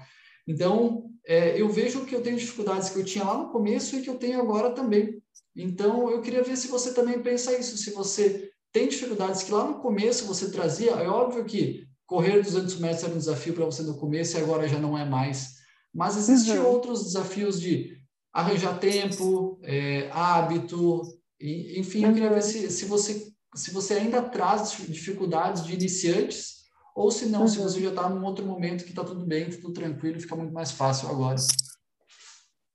Então, 0.47 1.09
é, 1.26 1.59
eu 1.59 1.70
vejo 1.70 2.05
que 2.05 2.16
eu 2.16 2.22
tenho 2.22 2.38
dificuldades 2.38 2.89
que 2.89 2.99
eu 2.99 3.05
tinha 3.05 3.26
lá 3.26 3.38
no 3.38 3.49
começo 3.49 3.95
e 3.95 4.01
que 4.01 4.09
eu 4.09 4.16
tenho 4.16 4.39
agora 4.39 4.72
também. 4.72 5.22
Então, 5.55 6.09
eu 6.09 6.22
queria 6.22 6.43
ver 6.43 6.55
se 6.55 6.68
você 6.68 6.93
também 6.93 7.22
pensa 7.22 7.57
isso, 7.57 7.78
se 7.78 7.91
você 7.91 8.49
tem 8.72 8.88
dificuldades 8.88 9.43
que 9.43 9.51
lá 9.51 9.66
no 9.66 9.80
começo 9.80 10.26
você 10.26 10.49
trazia, 10.49 10.91
é 10.91 11.07
óbvio 11.07 11.45
que 11.45 11.86
correr 12.05 12.41
200 12.41 12.80
metros 12.80 13.03
era 13.03 13.14
um 13.14 13.18
desafio 13.18 13.53
para 13.53 13.66
você 13.66 13.84
no 13.84 13.97
começo 13.97 14.38
e 14.38 14.41
agora 14.41 14.68
já 14.68 14.80
não 14.80 14.97
é 14.97 15.05
mais. 15.05 15.53
Mas 15.93 16.18
existem 16.18 16.57
uhum. 16.57 16.68
outros 16.68 17.03
desafios 17.03 17.61
de 17.61 18.03
arranjar 18.34 18.79
tempo, 18.79 19.59
é, 19.61 20.09
hábito, 20.11 21.01
e, 21.39 21.79
enfim, 21.79 22.05
eu 22.05 22.13
queria 22.13 22.29
ver 22.29 22.41
se, 22.41 22.71
se, 22.71 22.86
você, 22.86 23.31
se 23.53 23.71
você 23.71 23.95
ainda 23.95 24.21
traz 24.21 24.71
dificuldades 24.88 25.65
de 25.65 25.73
iniciantes 25.73 26.63
ou 26.95 27.11
se 27.11 27.27
não, 27.27 27.41
uhum. 27.41 27.47
se 27.47 27.57
você 27.59 27.81
já 27.81 27.89
está 27.89 28.09
num 28.09 28.23
outro 28.23 28.45
momento 28.45 28.84
que 28.84 28.91
está 28.91 29.03
tudo 29.03 29.25
bem, 29.25 29.49
tudo 29.49 29.73
tranquilo, 29.73 30.19
fica 30.19 30.36
muito 30.36 30.53
mais 30.53 30.71
fácil 30.71 31.09
agora. 31.09 31.36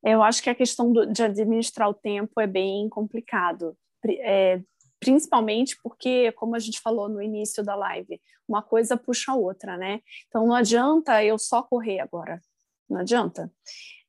Eu 0.05 0.23
acho 0.23 0.43
que 0.43 0.51
a 0.51 0.55
questão 0.55 0.93
do, 0.93 1.07
de 1.07 1.23
administrar 1.23 1.89
o 1.89 1.95
tempo 1.95 2.41
é 2.41 2.47
bem 2.47 2.89
complicado, 2.89 3.77
é, 4.07 4.61
principalmente 5.01 5.77
porque, 5.83 6.31
como 6.33 6.55
a 6.55 6.59
gente 6.59 6.81
falou 6.81 7.09
no 7.09 7.23
início 7.23 7.65
da 7.65 7.75
live, 7.75 8.21
uma 8.47 8.63
coisa 8.63 8.97
puxa 8.97 9.33
a 9.33 9.35
outra, 9.35 9.77
né? 9.77 10.01
Então 10.29 10.47
não 10.47 10.55
adianta 10.55 11.25
eu 11.25 11.39
só 11.39 11.63
correr 11.63 12.01
agora, 12.01 12.41
não 12.89 13.01
adianta. 13.01 13.51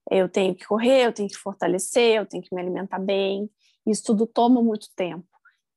Eu 0.10 0.28
tenho 0.30 0.55
que 0.55 0.66
correr, 0.66 1.05
eu 1.05 1.14
tenho 1.14 1.30
que 1.30 1.38
fortalecer, 1.38 2.16
eu 2.18 2.26
tenho 2.26 2.43
que 2.43 2.53
me 2.53 2.62
alimentar 2.62 2.99
bem, 2.99 3.49
isso 3.86 4.03
tudo 4.03 4.26
toma 4.26 4.62
muito 4.62 4.88
tempo. 4.95 5.28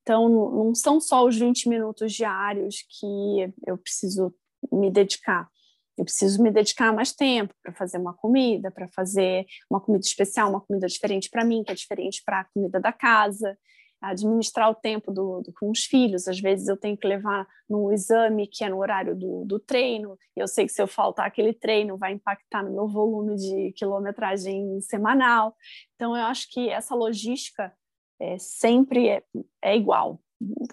Então, 0.02 0.28
não 0.28 0.74
são 0.74 1.00
só 1.00 1.24
os 1.24 1.36
20 1.38 1.68
minutos 1.68 2.12
diários 2.12 2.84
que 2.88 3.52
eu 3.66 3.78
preciso 3.78 4.34
me 4.72 4.90
dedicar. 4.90 5.48
Eu 5.96 6.04
preciso 6.04 6.42
me 6.42 6.50
dedicar 6.50 6.92
mais 6.92 7.12
tempo 7.12 7.54
para 7.62 7.72
fazer 7.72 7.98
uma 7.98 8.14
comida, 8.14 8.70
para 8.70 8.88
fazer 8.88 9.46
uma 9.70 9.80
comida 9.80 10.04
especial, 10.04 10.50
uma 10.50 10.60
comida 10.60 10.86
diferente 10.86 11.28
para 11.30 11.44
mim, 11.44 11.62
que 11.62 11.70
é 11.70 11.74
diferente 11.74 12.22
para 12.24 12.40
a 12.40 12.44
comida 12.44 12.80
da 12.80 12.92
casa, 12.92 13.56
administrar 14.02 14.68
o 14.68 14.74
tempo 14.74 15.12
do, 15.12 15.40
do, 15.40 15.52
com 15.52 15.70
os 15.70 15.84
filhos. 15.84 16.26
Às 16.26 16.40
vezes 16.40 16.66
eu 16.66 16.76
tenho 16.76 16.96
que 16.96 17.06
levar 17.06 17.46
no 17.68 17.92
exame 17.92 18.48
que 18.48 18.64
é 18.64 18.68
no 18.68 18.78
horário 18.78 19.14
do, 19.14 19.44
do 19.44 19.60
treino, 19.60 20.18
e 20.36 20.40
eu 20.40 20.48
sei 20.48 20.66
que 20.66 20.72
se 20.72 20.82
eu 20.82 20.86
faltar 20.86 21.26
aquele 21.26 21.54
treino 21.54 21.96
vai 21.96 22.12
impactar 22.12 22.62
no 22.62 22.72
meu 22.72 22.88
volume 22.88 23.36
de 23.36 23.72
quilometragem 23.72 24.80
semanal. 24.80 25.56
Então, 25.94 26.16
eu 26.16 26.24
acho 26.24 26.50
que 26.50 26.68
essa 26.68 26.94
logística 26.94 27.72
é, 28.20 28.36
sempre 28.38 29.08
é, 29.08 29.22
é 29.62 29.76
igual, 29.76 30.20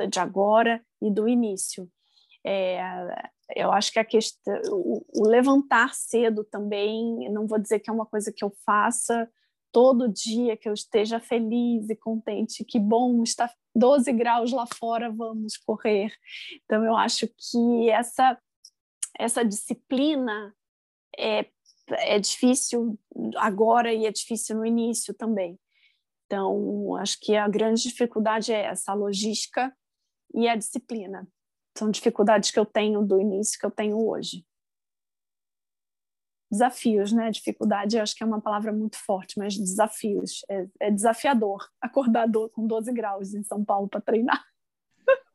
de 0.10 0.20
agora 0.20 0.82
e 1.02 1.12
do 1.12 1.28
início. 1.28 1.88
É, 2.46 2.80
eu 3.56 3.72
acho 3.72 3.92
que 3.92 4.00
a 4.00 4.06
questão, 4.06 4.60
o, 4.72 5.06
o, 5.16 5.28
levantar 5.28 5.94
cedo 5.94 6.44
também, 6.44 7.30
não 7.30 7.48
vou 7.48 7.60
dizer 7.60 7.80
que 7.80 7.90
é 7.90 7.94
uma 7.94 8.06
coisa 8.06 8.32
que 8.32 8.44
eu 8.44 8.52
faça 8.66 9.30
todo 9.72 10.08
dia, 10.08 10.58
que 10.58 10.68
eu 10.68 10.74
esteja 10.74 11.20
feliz 11.20 11.90
e 11.90 11.96
contente, 11.96 12.66
que 12.66 12.80
bom, 12.80 13.24
está 13.24 13.52
12 13.76 14.12
graus 14.14 14.52
lá 14.52 14.66
fora, 14.66 15.12
vamos 15.12 15.58
correr. 15.58 16.12
Então, 16.64 16.84
eu 16.84 16.96
acho 16.96 17.28
que 17.28 17.90
essa, 17.90 18.38
essa 19.18 19.44
disciplina 19.44 20.54
é, 21.18 21.46
é 21.90 22.20
difícil 22.20 23.00
agora 23.38 23.94
e 23.94 24.06
é 24.06 24.12
difícil 24.12 24.58
no 24.58 24.66
início 24.66 25.14
também. 25.14 25.60
Então, 26.26 26.96
acho 26.98 27.20
que 27.20 27.36
a 27.36 27.48
grande 27.48 27.82
dificuldade 27.84 28.54
é 28.54 28.66
essa, 28.66 28.92
a 28.92 28.96
logística 28.96 29.76
e 30.34 30.48
a 30.48 30.56
disciplina 30.56 31.28
são 31.78 31.90
dificuldades 31.90 32.52
que 32.52 32.60
eu 32.60 32.66
tenho 32.66 33.02
do 33.02 33.20
início 33.20 33.58
que 33.58 33.66
eu 33.66 33.72
tenho 33.72 33.98
hoje. 33.98 34.46
Desafios, 36.52 37.12
né? 37.12 37.30
Dificuldade, 37.30 37.98
eu 37.98 38.04
acho 38.04 38.16
que 38.16 38.24
é 38.24 38.26
uma 38.26 38.42
palavra 38.42 38.72
muito 38.72 38.98
forte, 38.98 39.38
mas 39.38 39.58
desafios. 39.58 40.44
É, 40.50 40.66
é 40.80 40.92
desafiador 40.92 41.68
acordar 41.82 42.28
com 42.54 42.66
12 42.66 42.92
graus 42.92 43.34
em 43.34 43.44
São 43.44 43.64
Paulo 43.64 43.88
para 43.88 44.02
treinar. 44.02 44.44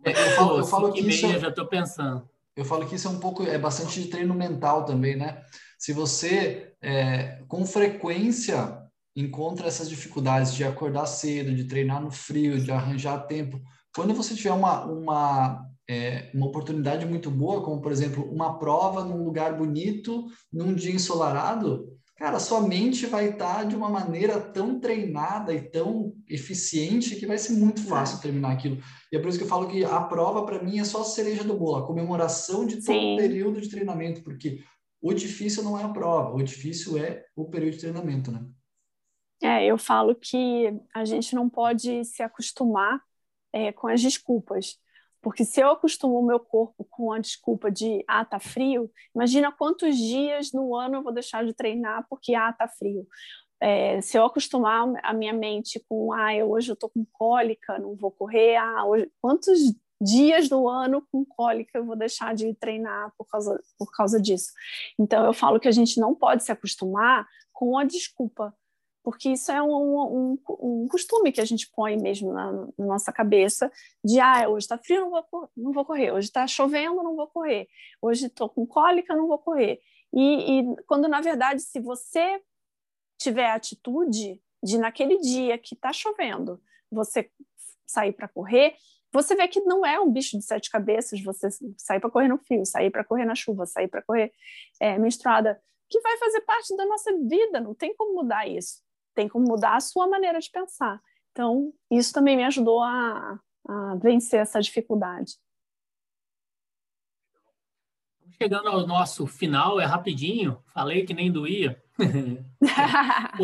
É, 0.04 0.10
eu 0.10 0.36
falo, 0.36 0.58
eu 0.58 0.64
falo 0.64 0.92
que 0.92 1.00
isso, 1.00 1.26
é 1.26 1.38
já 1.38 1.48
estou 1.48 1.66
pensando. 1.66 2.28
Eu 2.56 2.64
falo 2.64 2.86
que 2.86 2.94
isso 2.94 3.08
é 3.08 3.10
um 3.10 3.18
pouco, 3.18 3.42
é 3.42 3.58
bastante 3.58 4.02
de 4.02 4.08
treino 4.08 4.34
mental 4.34 4.84
também, 4.84 5.16
né? 5.16 5.42
Se 5.78 5.92
você, 5.92 6.72
é, 6.80 7.42
com 7.48 7.66
frequência, 7.66 8.80
encontra 9.16 9.66
essas 9.66 9.88
dificuldades 9.88 10.54
de 10.54 10.64
acordar 10.64 11.06
cedo, 11.06 11.54
de 11.54 11.64
treinar 11.64 12.00
no 12.00 12.10
frio, 12.10 12.60
de 12.60 12.70
arranjar 12.70 13.26
tempo, 13.26 13.60
quando 13.94 14.14
você 14.14 14.34
tiver 14.34 14.52
uma, 14.52 14.84
uma 14.84 15.66
é, 15.88 16.30
uma 16.34 16.46
oportunidade 16.46 17.04
muito 17.06 17.30
boa, 17.30 17.62
como 17.62 17.80
por 17.80 17.92
exemplo 17.92 18.24
uma 18.30 18.58
prova 18.58 19.04
num 19.04 19.24
lugar 19.24 19.56
bonito, 19.56 20.26
num 20.52 20.74
dia 20.74 20.94
ensolarado, 20.94 21.94
cara, 22.16 22.38
sua 22.38 22.60
mente 22.60 23.06
vai 23.06 23.30
estar 23.30 23.64
de 23.64 23.76
uma 23.76 23.88
maneira 23.88 24.40
tão 24.40 24.80
treinada 24.80 25.52
e 25.52 25.60
tão 25.60 26.14
eficiente 26.28 27.16
que 27.16 27.26
vai 27.26 27.36
ser 27.36 27.52
muito 27.54 27.82
é. 27.82 27.84
fácil 27.84 28.20
terminar 28.20 28.52
aquilo. 28.52 28.78
E 29.12 29.16
é 29.16 29.20
por 29.20 29.28
isso 29.28 29.38
que 29.38 29.44
eu 29.44 29.48
falo 29.48 29.68
que 29.68 29.84
a 29.84 30.00
prova 30.00 30.44
para 30.46 30.62
mim 30.62 30.78
é 30.78 30.84
só 30.84 31.02
a 31.02 31.04
cereja 31.04 31.44
do 31.44 31.56
bolo, 31.56 31.76
a 31.76 31.86
comemoração 31.86 32.66
de 32.66 32.76
todo 32.76 32.86
Sim. 32.86 33.14
o 33.14 33.18
período 33.18 33.60
de 33.60 33.68
treinamento, 33.68 34.22
porque 34.22 34.60
o 35.02 35.12
difícil 35.12 35.62
não 35.62 35.78
é 35.78 35.82
a 35.82 35.88
prova, 35.88 36.34
o 36.34 36.42
difícil 36.42 36.96
é 36.96 37.24
o 37.36 37.44
período 37.44 37.74
de 37.74 37.80
treinamento, 37.80 38.32
né? 38.32 38.42
É, 39.42 39.66
eu 39.66 39.76
falo 39.76 40.14
que 40.14 40.72
a 40.94 41.04
gente 41.04 41.34
não 41.34 41.50
pode 41.50 42.02
se 42.06 42.22
acostumar 42.22 43.02
é, 43.52 43.70
com 43.72 43.88
as 43.88 44.00
desculpas. 44.00 44.78
Porque 45.24 45.42
se 45.42 45.58
eu 45.58 45.70
acostumo 45.70 46.18
o 46.20 46.26
meu 46.26 46.38
corpo 46.38 46.86
com 46.90 47.10
a 47.10 47.18
desculpa 47.18 47.70
de 47.70 48.04
ah, 48.06 48.26
tá 48.26 48.38
frio, 48.38 48.90
imagina 49.14 49.50
quantos 49.50 49.96
dias 49.96 50.52
no 50.52 50.76
ano 50.76 50.96
eu 50.96 51.02
vou 51.02 51.14
deixar 51.14 51.46
de 51.46 51.54
treinar 51.54 52.06
porque 52.10 52.34
ah, 52.34 52.52
tá 52.52 52.68
frio. 52.68 53.08
É, 53.58 54.02
se 54.02 54.18
eu 54.18 54.24
acostumar 54.26 54.86
a 55.02 55.14
minha 55.14 55.32
mente 55.32 55.82
com 55.88 56.12
ah, 56.12 56.34
eu, 56.34 56.50
hoje 56.50 56.70
eu 56.70 56.76
tô 56.76 56.90
com 56.90 57.06
cólica, 57.10 57.78
não 57.78 57.96
vou 57.96 58.10
correr, 58.10 58.56
ah, 58.56 58.84
hoje, 58.84 59.10
quantos 59.18 59.58
dias 59.98 60.46
do 60.46 60.68
ano 60.68 61.02
com 61.10 61.24
cólica 61.24 61.78
eu 61.78 61.86
vou 61.86 61.96
deixar 61.96 62.34
de 62.34 62.52
treinar 62.56 63.10
por 63.16 63.26
causa, 63.26 63.58
por 63.78 63.90
causa 63.92 64.20
disso? 64.20 64.52
Então 64.98 65.24
eu 65.24 65.32
falo 65.32 65.58
que 65.58 65.68
a 65.68 65.72
gente 65.72 65.98
não 65.98 66.14
pode 66.14 66.44
se 66.44 66.52
acostumar 66.52 67.26
com 67.50 67.78
a 67.78 67.84
desculpa 67.84 68.54
porque 69.04 69.28
isso 69.28 69.52
é 69.52 69.62
um, 69.62 69.68
um, 69.70 70.38
um, 70.48 70.88
costume 70.88 71.30
que 71.30 71.40
a 71.40 71.44
gente 71.44 71.70
põe 71.70 71.94
mesmo 71.94 72.32
na, 72.32 72.50
na 72.50 72.68
nossa 72.78 73.12
cabeça 73.12 73.70
de 74.02 74.18
ah, 74.18 74.48
hoje 74.48 74.64
está 74.64 74.78
frio, 74.78 75.02
não 75.02 75.10
vou, 75.30 75.50
não 75.54 75.72
vou 75.72 75.84
correr, 75.84 76.10
hoje 76.10 76.28
está 76.28 76.46
chovendo, 76.46 77.02
não 77.02 77.14
vou 77.14 77.26
correr, 77.26 77.68
hoje 78.00 78.26
estou 78.26 78.48
com 78.48 78.66
cólica, 78.66 79.14
não 79.14 79.28
vou 79.28 79.38
correr. 79.38 79.78
E, 80.10 80.60
e, 80.60 80.76
quando, 80.86 81.06
na 81.06 81.20
verdade, 81.20 81.60
se 81.60 81.78
você 81.80 82.40
tiver 83.18 83.44
a 83.44 83.56
atitude 83.56 84.40
de 84.62 84.78
naquele 84.78 85.18
dia 85.18 85.58
que 85.58 85.74
está 85.74 85.92
chovendo, 85.92 86.58
você 86.90 87.30
sair 87.86 88.14
para 88.14 88.26
correr, 88.26 88.74
você 89.12 89.36
vê 89.36 89.46
que 89.46 89.60
não 89.60 89.84
é 89.84 90.00
um 90.00 90.10
bicho 90.10 90.38
de 90.38 90.44
sete 90.44 90.70
cabeças 90.70 91.20
você 91.20 91.48
sair 91.76 92.00
para 92.00 92.10
correr 92.10 92.28
no 92.28 92.38
fio, 92.38 92.64
sair 92.64 92.90
para 92.90 93.04
correr 93.04 93.26
na 93.26 93.34
chuva, 93.34 93.66
sair 93.66 93.86
para 93.86 94.00
correr 94.00 94.32
é, 94.80 94.98
menstruada, 94.98 95.60
que 95.90 96.00
vai 96.00 96.16
fazer 96.16 96.40
parte 96.40 96.74
da 96.74 96.86
nossa 96.86 97.12
vida, 97.18 97.60
não 97.60 97.74
tem 97.74 97.94
como 97.94 98.14
mudar 98.14 98.48
isso 98.48 98.83
tem 99.14 99.28
como 99.28 99.46
mudar 99.46 99.76
a 99.76 99.80
sua 99.80 100.08
maneira 100.08 100.38
de 100.38 100.50
pensar. 100.50 101.00
Então, 101.32 101.72
isso 101.90 102.12
também 102.12 102.36
me 102.36 102.44
ajudou 102.44 102.82
a, 102.82 103.38
a 103.68 103.94
vencer 103.96 104.40
essa 104.40 104.60
dificuldade. 104.60 105.34
Chegando 108.40 108.68
ao 108.68 108.86
nosso 108.86 109.26
final, 109.26 109.80
é 109.80 109.84
rapidinho, 109.84 110.62
falei 110.72 111.04
que 111.04 111.14
nem 111.14 111.30
doía. 111.30 111.82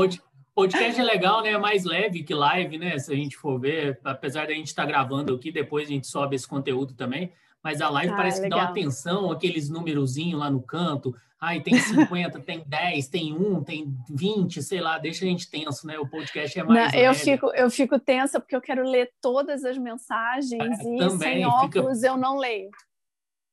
Podcast 0.52 1.00
é 1.00 1.04
legal, 1.04 1.42
né? 1.42 1.50
É 1.50 1.58
mais 1.58 1.84
leve 1.84 2.22
que 2.22 2.34
live, 2.34 2.76
né? 2.76 2.98
Se 2.98 3.12
a 3.12 3.16
gente 3.16 3.36
for 3.36 3.58
ver, 3.58 3.98
apesar 4.04 4.48
da 4.48 4.52
gente 4.52 4.66
estar 4.66 4.82
tá 4.82 4.88
gravando 4.88 5.34
aqui, 5.34 5.50
depois 5.50 5.88
a 5.88 5.92
gente 5.92 6.06
sobe 6.06 6.36
esse 6.36 6.46
conteúdo 6.46 6.92
também. 6.92 7.32
Mas 7.62 7.80
a 7.80 7.90
live 7.90 8.12
ah, 8.12 8.16
parece 8.16 8.40
legal. 8.40 8.58
que 8.58 8.64
dá 8.64 8.70
uma 8.70 8.70
atenção, 8.70 9.30
aqueles 9.30 9.68
númerozinhos 9.68 10.40
lá 10.40 10.50
no 10.50 10.62
canto. 10.62 11.14
Ai, 11.40 11.60
tem 11.60 11.74
50, 11.74 12.40
tem 12.44 12.62
10, 12.66 13.08
tem 13.08 13.32
1, 13.34 13.64
tem 13.64 13.96
20, 14.10 14.62
sei 14.62 14.80
lá, 14.80 14.98
deixa 14.98 15.24
a 15.24 15.28
gente 15.28 15.50
tenso, 15.50 15.86
né? 15.86 15.98
O 15.98 16.08
podcast 16.08 16.58
é 16.58 16.62
mais. 16.62 16.92
Não, 16.92 17.00
eu, 17.00 17.14
fico, 17.14 17.50
eu 17.54 17.70
fico 17.70 17.98
tensa 17.98 18.38
porque 18.38 18.54
eu 18.54 18.60
quero 18.60 18.82
ler 18.82 19.10
todas 19.20 19.64
as 19.64 19.78
mensagens 19.78 20.78
é, 20.80 20.94
e 20.94 20.98
também, 20.98 21.18
sem 21.18 21.46
óculos 21.46 21.98
fica... 21.98 22.08
eu 22.08 22.16
não 22.16 22.36
leio. 22.36 22.70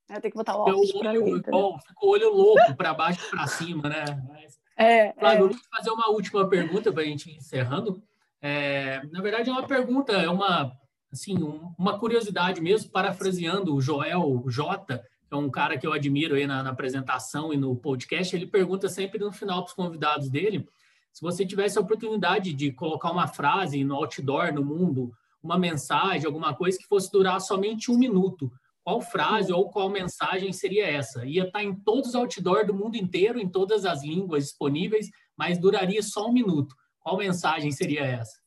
Eu 0.09 0.21
tenho 0.21 0.31
que 0.31 0.37
botar 0.37 0.55
o 0.55 0.61
óculos 0.61 0.91
para 0.93 1.11
ler. 1.11 1.41
Bom, 1.49 1.77
fica 1.79 2.05
o 2.05 2.09
olho 2.09 2.33
louco 2.33 2.75
para 2.75 2.93
baixo 2.93 3.25
e 3.25 3.29
para 3.29 3.47
cima, 3.47 3.89
né? 3.89 4.03
Mas, 4.29 4.57
é, 4.77 5.13
Flávio, 5.13 5.47
é. 5.47 5.49
eu 5.49 5.55
fazer 5.75 5.89
uma 5.89 6.09
última 6.09 6.47
pergunta 6.47 6.91
para 6.91 7.03
a 7.03 7.05
gente 7.05 7.29
ir 7.29 7.37
encerrando. 7.37 8.01
É, 8.41 9.01
na 9.11 9.21
verdade, 9.21 9.49
é 9.49 9.51
uma 9.51 9.65
pergunta, 9.65 10.13
é 10.13 10.29
uma, 10.29 10.71
assim, 11.17 11.43
um, 11.43 11.73
uma 11.77 11.97
curiosidade 11.97 12.61
mesmo, 12.61 12.91
parafraseando 12.91 13.75
o 13.75 13.81
Joel 13.81 14.43
J., 14.47 14.97
que 14.97 15.33
é 15.33 15.35
um 15.35 15.49
cara 15.49 15.77
que 15.77 15.85
eu 15.85 15.91
admiro 15.91 16.35
aí 16.35 16.47
na, 16.47 16.63
na 16.63 16.69
apresentação 16.69 17.51
e 17.51 17.57
no 17.57 17.75
podcast, 17.75 18.35
ele 18.35 18.45
pergunta 18.45 18.87
sempre 18.87 19.19
no 19.19 19.31
final 19.31 19.63
para 19.63 19.69
os 19.69 19.73
convidados 19.73 20.29
dele, 20.29 20.67
se 21.11 21.21
você 21.21 21.45
tivesse 21.45 21.77
a 21.77 21.81
oportunidade 21.81 22.53
de 22.53 22.71
colocar 22.71 23.11
uma 23.11 23.27
frase 23.27 23.83
no 23.83 23.95
outdoor, 23.95 24.53
no 24.53 24.63
mundo, 24.63 25.11
uma 25.41 25.57
mensagem, 25.57 26.27
alguma 26.27 26.53
coisa 26.53 26.77
que 26.77 26.87
fosse 26.87 27.11
durar 27.11 27.41
somente 27.41 27.91
um 27.91 27.97
minuto, 27.97 28.51
qual 28.83 29.01
frase 29.01 29.51
ou 29.51 29.69
qual 29.69 29.89
mensagem 29.89 30.53
seria 30.53 30.85
essa? 30.85 31.25
Ia 31.25 31.45
estar 31.45 31.63
em 31.63 31.75
todos 31.75 32.09
os 32.09 32.15
outdoor 32.15 32.65
do 32.65 32.73
mundo 32.73 32.95
inteiro, 32.95 33.39
em 33.39 33.49
todas 33.49 33.83
as 33.83 34.03
línguas 34.03 34.43
disponíveis, 34.45 35.09
mas 35.35 35.57
duraria 35.57 36.01
só 36.03 36.27
um 36.27 36.31
minuto. 36.31 36.75
Qual 36.99 37.17
mensagem 37.17 37.71
seria 37.71 38.05
essa? 38.05 38.37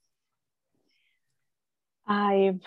Ai, 2.13 2.59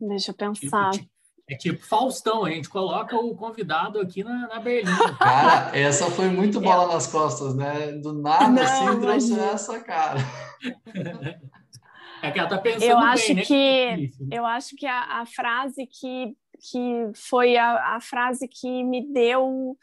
deixa 0.00 0.30
eu 0.30 0.34
pensar. 0.34 0.92
Tipo, 0.92 1.10
é 1.46 1.54
tipo 1.56 1.86
Faustão, 1.86 2.42
a 2.42 2.50
gente 2.50 2.70
coloca 2.70 3.14
o 3.14 3.36
convidado 3.36 4.00
aqui 4.00 4.24
na, 4.24 4.48
na 4.48 4.58
berlinda. 4.58 5.12
Cara, 5.20 5.76
essa 5.78 6.10
foi 6.10 6.30
muito 6.30 6.58
bola 6.58 6.90
é. 6.90 6.94
nas 6.94 7.06
costas, 7.06 7.54
né? 7.54 7.92
Do 7.92 8.14
nada, 8.14 8.48
Não, 8.48 8.62
assim, 8.62 9.00
trouxe 9.00 9.28
imagina. 9.28 9.52
essa, 9.52 9.80
cara. 9.80 10.20
É 12.22 12.30
que 12.30 12.38
ela 12.38 12.48
tá 12.48 12.56
pensando 12.56 12.90
eu 12.90 12.96
bem, 12.96 13.06
acho 13.08 13.34
né? 13.34 13.42
que 13.42 14.12
Eu 14.32 14.46
acho 14.46 14.74
que 14.74 14.86
a, 14.86 15.20
a 15.20 15.26
frase 15.26 15.86
que, 15.86 16.34
que 16.58 17.10
foi 17.14 17.58
a, 17.58 17.96
a, 17.96 18.00
frase 18.00 18.48
que 18.48 18.82
me 18.82 19.06
deu 19.12 19.76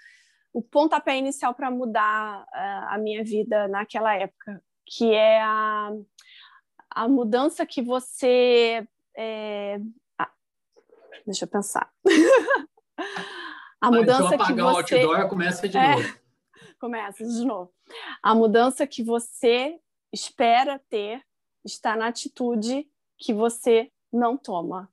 o 0.51 0.61
pontapé 0.63 1.15
inicial 1.15 1.53
para 1.53 1.69
mudar 1.69 2.43
a, 2.51 2.95
a 2.95 2.97
minha 2.97 3.23
vida 3.23 3.67
naquela 3.67 4.15
época, 4.15 4.59
que 4.83 5.13
é 5.13 5.41
a, 5.43 5.91
a 6.93 7.07
mudança 7.07 7.65
que 7.65 7.81
você... 7.81 8.87
É, 9.15 9.79
Deixa 11.25 11.45
eu 11.45 11.49
pensar. 11.49 11.91
a 13.79 13.91
mudança 13.91 14.37
que 14.37 14.53
você... 14.53 14.61
o 14.61 14.67
outdoor, 14.67 15.29
começa 15.29 15.67
de 15.67 15.77
é, 15.77 15.95
novo. 15.95 16.23
Começa 16.79 17.23
de 17.25 17.45
novo. 17.45 17.73
A 18.21 18.35
mudança 18.35 18.85
que 18.85 19.03
você 19.03 19.79
espera 20.11 20.79
ter 20.89 21.23
está 21.63 21.95
na 21.95 22.07
atitude 22.07 22.85
que 23.17 23.33
você 23.33 23.89
não 24.11 24.37
toma. 24.37 24.91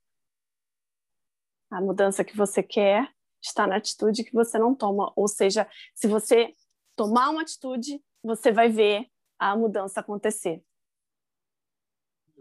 A 1.69 1.81
mudança 1.81 2.25
que 2.25 2.37
você 2.37 2.63
quer 2.63 3.13
está 3.43 3.67
na 3.67 3.77
atitude 3.77 4.23
que 4.23 4.33
você 4.33 4.57
não 4.57 4.73
toma. 4.73 5.13
Ou 5.17 5.27
seja, 5.27 5.69
se 5.95 6.07
você 6.07 6.55
tomar 6.95 7.31
uma 7.31 7.43
atitude, 7.43 8.01
você 8.23 8.53
vai 8.53 8.69
ver 8.69 9.09
a 9.37 9.57
mudança 9.57 9.99
acontecer. 9.99 10.63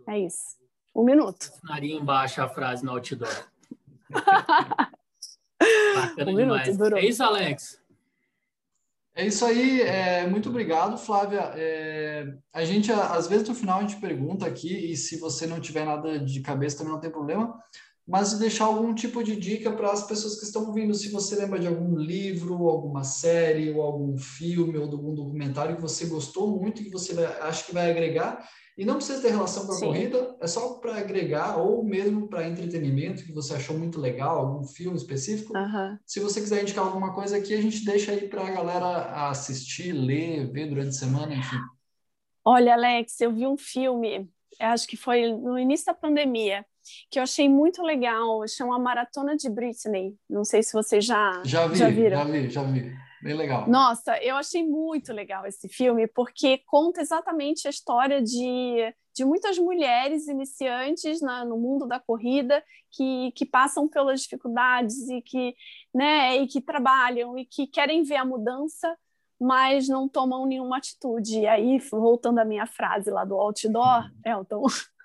É 0.10 0.18
isso. 0.18 0.58
Um 0.96 1.04
minuto. 1.04 1.44
Assinaria 1.44 1.96
embaixo 1.96 2.42
a 2.42 2.50
frase 2.50 2.84
no 2.84 2.94
outdoor. 2.94 3.48
um 6.28 6.36
minuto, 6.36 6.76
durou. 6.76 6.98
É 6.98 7.06
isso, 7.06 7.24
Alex. 7.24 7.80
É 9.14 9.28
isso 9.28 9.46
aí, 9.46 9.82
é, 9.82 10.26
muito 10.26 10.50
obrigado, 10.50 10.98
Flávia. 10.98 11.52
É, 11.56 12.34
a 12.52 12.66
gente, 12.66 12.92
às 12.92 13.28
vezes, 13.28 13.48
no 13.48 13.54
final, 13.54 13.78
a 13.78 13.82
gente 13.82 13.98
pergunta 13.98 14.48
aqui, 14.48 14.92
e 14.92 14.98
se 14.98 15.20
você 15.20 15.46
não 15.46 15.60
tiver 15.60 15.86
nada 15.86 16.18
de 16.18 16.42
cabeça, 16.42 16.80
também 16.80 16.94
não 16.94 17.00
tem 17.00 17.12
problema, 17.12 17.62
mas 18.10 18.32
de 18.32 18.40
deixar 18.40 18.66
algum 18.66 18.92
tipo 18.92 19.24
de 19.24 19.36
dica 19.36 19.72
para 19.72 19.92
as 19.92 20.08
pessoas 20.08 20.40
que 20.40 20.46
estão 20.46 20.66
ouvindo, 20.66 20.96
se 20.96 21.12
você 21.12 21.36
lembra 21.36 21.60
de 21.60 21.68
algum 21.68 21.96
livro, 21.96 22.68
alguma 22.68 23.04
série, 23.04 23.72
ou 23.72 23.84
algum 23.84 24.18
filme, 24.18 24.80
ou 24.80 24.86
algum 24.86 25.14
documentário 25.14 25.76
que 25.76 25.82
você 25.82 26.08
gostou 26.08 26.60
muito 26.60 26.82
e 26.82 26.86
que 26.86 26.92
você 26.92 27.14
acha 27.40 27.66
que 27.66 27.72
vai 27.72 27.92
agregar, 27.92 28.50
e 28.76 28.84
não 28.84 28.96
precisa 28.96 29.22
ter 29.22 29.30
relação 29.30 29.68
com 29.68 29.74
a 29.74 29.76
Sim. 29.76 29.86
corrida, 29.86 30.36
é 30.42 30.48
só 30.48 30.80
para 30.80 30.98
agregar 30.98 31.58
ou 31.58 31.84
mesmo 31.84 32.28
para 32.28 32.48
entretenimento 32.48 33.24
que 33.24 33.32
você 33.32 33.54
achou 33.54 33.78
muito 33.78 34.02
legal, 34.02 34.40
algum 34.40 34.66
filme 34.66 34.98
específico. 34.98 35.56
Uhum. 35.56 36.00
Se 36.04 36.20
você 36.20 36.42
quiser 36.42 36.64
indicar 36.64 36.86
alguma 36.86 37.14
coisa 37.14 37.38
aqui, 37.38 37.54
a 37.54 37.62
gente 37.62 37.86
deixa 37.86 38.12
aí 38.12 38.28
para 38.28 38.42
a 38.42 38.50
galera 38.50 39.30
assistir, 39.30 39.92
ler, 39.92 40.52
ver 40.52 40.68
durante 40.68 40.90
a 40.90 40.94
semana, 40.94 41.36
enfim. 41.36 41.60
Olha, 42.44 42.74
Alex, 42.74 43.22
eu 43.22 43.32
vi 43.32 43.46
um 43.46 43.58
filme, 43.58 44.28
acho 44.60 44.88
que 44.88 44.98
foi 44.98 45.32
no 45.32 45.60
início 45.60 45.86
da 45.86 45.94
pandemia, 45.94 46.66
que 47.10 47.20
eu 47.20 47.24
achei 47.24 47.48
muito 47.50 47.82
legal, 47.82 48.48
chama 48.48 48.80
Maratona 48.80 49.36
de 49.36 49.50
Britney. 49.50 50.16
Não 50.30 50.44
sei 50.44 50.64
se 50.64 50.74
você 50.74 51.00
já 51.02 51.42
já 51.46 51.68
vi, 51.68 51.78
já 51.78 51.90
viram. 51.90 52.18
Já 52.18 52.24
vi, 52.26 52.50
já 52.50 52.64
vi. 52.64 52.94
Bem 53.22 53.34
legal. 53.34 53.68
Nossa, 53.68 54.18
eu 54.24 54.38
achei 54.38 54.66
muito 54.66 55.12
legal 55.12 55.46
esse 55.46 55.68
filme, 55.68 56.08
porque 56.08 56.60
conta 56.66 57.02
exatamente 57.02 57.68
a 57.68 57.70
história 57.70 58.22
de, 58.22 58.96
de 59.14 59.26
muitas 59.26 59.58
mulheres 59.58 60.28
iniciantes 60.28 61.22
na, 61.22 61.44
no 61.44 61.58
mundo 61.58 61.86
da 61.86 62.00
corrida 62.00 62.64
que, 62.92 63.32
que 63.34 63.46
passam 63.46 63.90
pelas 63.90 64.22
dificuldades 64.22 65.10
e 65.10 65.22
que, 65.22 65.54
né, 65.94 66.38
e 66.38 66.48
que 66.48 66.62
trabalham 66.62 67.38
e 67.38 67.46
que 67.46 67.68
querem 67.68 68.04
ver 68.04 68.16
a 68.16 68.26
mudança, 68.26 68.98
mas 69.40 69.90
não 69.90 70.08
tomam 70.08 70.46
nenhuma 70.46 70.78
atitude. 70.78 71.40
E 71.40 71.48
aí, 71.48 71.78
voltando 71.92 72.40
à 72.40 72.46
minha 72.46 72.66
frase 72.66 73.12
lá 73.12 73.26
do 73.26 73.36
outdoor, 73.36 74.06
uhum. 74.06 74.32
Elton, 74.32 74.64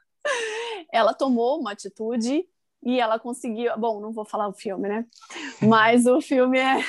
ela 0.92 1.14
tomou 1.14 1.60
uma 1.60 1.72
atitude 1.72 2.44
e 2.82 3.00
ela 3.00 3.18
conseguiu. 3.18 3.76
Bom, 3.78 4.00
não 4.00 4.12
vou 4.12 4.24
falar 4.24 4.48
o 4.48 4.52
filme, 4.52 4.88
né? 4.88 5.06
Mas 5.62 6.06
o 6.06 6.20
filme 6.20 6.58
é 6.58 6.84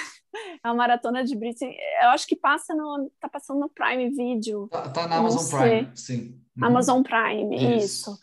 a 0.61 0.73
maratona 0.73 1.23
de 1.23 1.35
Britney. 1.35 1.75
Eu 2.01 2.09
acho 2.09 2.27
que 2.27 2.35
passa 2.35 2.75
no, 2.75 3.09
tá 3.19 3.29
passando 3.29 3.59
no 3.59 3.69
Prime 3.69 4.09
Video. 4.09 4.67
Tá, 4.67 4.89
tá 4.89 5.07
na 5.07 5.17
Amazon 5.17 5.59
Prime, 5.59 5.91
sim. 5.95 6.41
Uhum. 6.57 6.65
Amazon 6.65 7.01
Prime, 7.01 7.77
isso. 7.77 8.11
isso. 8.11 8.19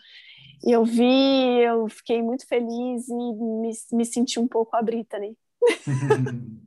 E 0.64 0.70
eu 0.70 0.84
vi, 0.84 1.60
eu 1.62 1.88
fiquei 1.88 2.22
muito 2.22 2.46
feliz 2.46 3.08
e 3.08 3.14
me, 3.14 3.72
me 3.92 4.04
senti 4.04 4.38
um 4.38 4.46
pouco 4.46 4.76
a 4.76 4.82
Britney. 4.82 5.36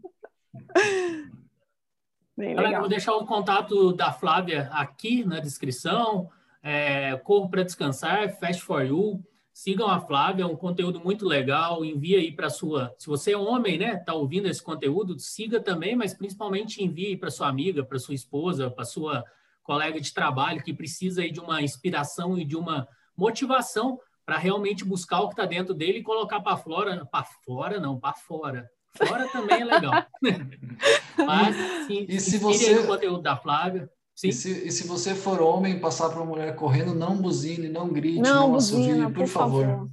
Bem 2.37 2.49
Galera, 2.49 2.67
legal. 2.67 2.81
vou 2.81 2.89
deixar 2.89 3.15
o 3.15 3.25
contato 3.25 3.93
da 3.93 4.11
Flávia 4.11 4.69
aqui 4.73 5.23
na 5.23 5.39
descrição. 5.39 6.29
É, 6.67 7.15
Corro 7.17 7.47
para 7.47 7.61
Descansar, 7.61 8.35
Fast 8.39 8.63
for 8.63 8.83
You. 8.83 9.23
Sigam 9.53 9.87
a 9.87 10.01
Flávia, 10.01 10.43
é 10.43 10.45
um 10.47 10.55
conteúdo 10.55 10.99
muito 10.99 11.27
legal. 11.27 11.85
Envie 11.85 12.15
aí 12.15 12.31
para 12.31 12.49
sua. 12.49 12.93
Se 12.97 13.05
você 13.05 13.33
é 13.33 13.37
homem, 13.37 13.77
né, 13.77 13.93
está 13.93 14.15
ouvindo 14.15 14.47
esse 14.47 14.63
conteúdo, 14.63 15.17
siga 15.19 15.59
também, 15.61 15.95
mas 15.95 16.15
principalmente 16.15 16.83
envie 16.83 17.15
para 17.15 17.29
sua 17.29 17.47
amiga, 17.47 17.85
para 17.85 17.99
sua 17.99 18.15
esposa, 18.15 18.71
para 18.71 18.83
sua 18.83 19.23
colega 19.61 20.01
de 20.01 20.11
trabalho 20.11 20.63
que 20.63 20.73
precisa 20.73 21.21
aí 21.21 21.31
de 21.31 21.39
uma 21.39 21.61
inspiração 21.61 22.37
e 22.37 22.43
de 22.43 22.55
uma 22.57 22.87
motivação 23.15 23.99
para 24.25 24.37
realmente 24.39 24.83
buscar 24.83 25.21
o 25.21 25.27
que 25.27 25.33
está 25.33 25.45
dentro 25.45 25.73
dele 25.73 25.99
e 25.99 26.03
colocar 26.03 26.41
para 26.41 26.57
fora, 26.57 27.05
para 27.05 27.23
fora 27.45 27.79
não, 27.79 27.99
para 27.99 28.13
fora. 28.15 28.67
Fora 28.97 29.27
também 29.27 29.61
é 29.61 29.65
legal. 29.65 30.05
mas 31.25 31.55
sim, 31.85 32.05
e 32.09 32.19
se 32.19 32.39
você 32.39 32.79
o 32.79 32.87
conteúdo 32.87 33.21
da 33.21 33.37
Flávia. 33.37 33.87
Sim. 34.15 34.29
E 34.29 34.33
se, 34.33 34.67
e 34.67 34.71
se 34.71 34.87
você 34.87 35.13
for 35.13 35.41
homem 35.41 35.77
passar 35.77 36.07
para 36.09 36.21
uma 36.21 36.25
mulher 36.25 36.55
correndo, 36.55 36.95
não 36.95 37.17
buzine, 37.17 37.67
não 37.67 37.89
grite, 37.89 38.21
não, 38.21 38.49
não 38.49 38.55
assovie, 38.55 39.03
por, 39.03 39.13
por 39.13 39.27
favor. 39.27 39.65
favor. 39.65 39.89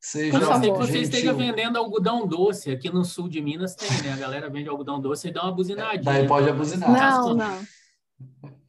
Seja 0.00 0.38
Pode 0.38 0.60
ser 0.60 0.72
que 0.72 0.78
você 0.78 0.98
esteja 1.00 1.32
vendendo 1.34 1.76
algodão 1.76 2.26
doce. 2.26 2.70
Aqui 2.70 2.88
no 2.88 3.04
sul 3.04 3.28
de 3.28 3.42
Minas 3.42 3.74
tem, 3.74 3.90
né? 4.02 4.12
A 4.12 4.16
galera 4.16 4.48
vende 4.48 4.68
algodão 4.68 5.00
doce 5.00 5.28
e 5.28 5.32
dá 5.32 5.42
uma 5.42 5.52
buzinadinha. 5.52 6.02
Daí 6.02 6.26
pode 6.26 6.48
abuzinar. 6.48 6.90
Não, 6.90 7.34
não. 7.34 7.66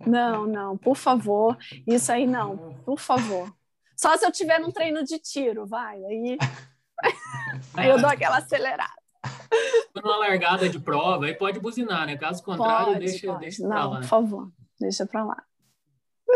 Não, 0.05 0.47
não, 0.47 0.77
por 0.77 0.95
favor. 0.95 1.57
Isso 1.87 2.11
aí 2.11 2.25
não, 2.25 2.75
por 2.83 2.99
favor. 2.99 3.53
Só 3.95 4.17
se 4.17 4.25
eu 4.25 4.31
tiver 4.31 4.59
num 4.59 4.71
treino 4.71 5.03
de 5.03 5.19
tiro, 5.19 5.65
vai. 5.65 6.03
Aí, 6.03 6.37
aí 7.75 7.89
eu 7.89 8.01
dou 8.01 8.09
aquela 8.09 8.37
acelerada. 8.37 8.91
Numa 9.95 10.17
largada 10.17 10.67
de 10.67 10.79
prova, 10.79 11.25
aí 11.25 11.35
pode 11.35 11.59
buzinar, 11.59 12.07
né? 12.07 12.17
Caso 12.17 12.43
contrário, 12.43 12.93
pode, 12.93 13.05
deixa, 13.05 13.27
pode. 13.27 13.39
deixa 13.41 13.67
não, 13.67 13.91
lá. 13.91 13.99
Por 13.99 14.07
favor 14.07 14.51
deixa 14.79 15.05
para 15.05 15.23
lá. 15.23 15.43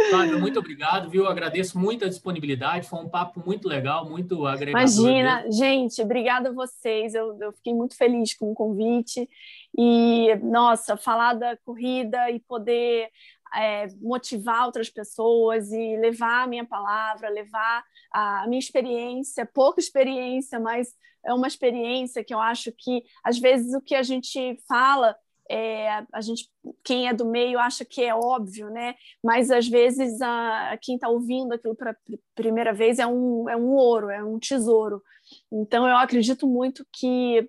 Fábio, 0.09 0.39
muito 0.39 0.59
obrigado, 0.59 1.09
viu? 1.09 1.27
Agradeço 1.27 1.77
muito 1.77 2.03
a 2.03 2.09
disponibilidade, 2.09 2.87
foi 2.87 2.99
um 2.99 3.09
papo 3.09 3.41
muito 3.45 3.67
legal, 3.67 4.09
muito 4.09 4.45
agregador. 4.45 4.81
Imagina, 4.81 5.51
gente, 5.51 6.01
obrigada 6.01 6.49
a 6.49 6.53
vocês, 6.53 7.13
eu, 7.13 7.37
eu 7.39 7.53
fiquei 7.53 7.73
muito 7.73 7.95
feliz 7.95 8.33
com 8.33 8.51
o 8.51 8.55
convite 8.55 9.29
e, 9.77 10.35
nossa, 10.41 10.97
falar 10.97 11.35
da 11.35 11.55
corrida 11.57 12.31
e 12.31 12.39
poder 12.39 13.09
é, 13.55 13.87
motivar 14.01 14.65
outras 14.65 14.89
pessoas 14.89 15.71
e 15.71 15.97
levar 15.97 16.43
a 16.43 16.47
minha 16.47 16.65
palavra, 16.65 17.29
levar 17.29 17.83
a 18.11 18.47
minha 18.47 18.59
experiência, 18.59 19.45
pouca 19.45 19.79
experiência, 19.79 20.59
mas 20.59 20.95
é 21.25 21.33
uma 21.33 21.47
experiência 21.47 22.23
que 22.23 22.33
eu 22.33 22.39
acho 22.39 22.71
que, 22.77 23.03
às 23.23 23.37
vezes, 23.37 23.73
o 23.73 23.81
que 23.81 23.95
a 23.95 24.03
gente 24.03 24.57
fala 24.67 25.15
é, 25.53 26.03
a 26.11 26.19
gente, 26.19 26.49
quem 26.83 27.07
é 27.07 27.13
do 27.13 27.25
meio 27.25 27.59
acha 27.59 27.85
que 27.85 28.01
é 28.01 28.15
óbvio, 28.15 28.71
né? 28.71 28.95
Mas 29.23 29.51
às 29.51 29.67
vezes 29.67 30.19
a, 30.19 30.75
quem 30.81 30.95
está 30.95 31.07
ouvindo 31.07 31.53
aquilo 31.53 31.75
para 31.75 31.95
primeira 32.33 32.73
vez 32.73 32.97
é 32.97 33.05
um, 33.05 33.47
é 33.47 33.55
um 33.55 33.73
ouro, 33.73 34.09
é 34.09 34.23
um 34.23 34.39
tesouro. 34.39 35.03
Então 35.51 35.87
eu 35.87 35.95
acredito 35.95 36.47
muito 36.47 36.83
que 36.91 37.47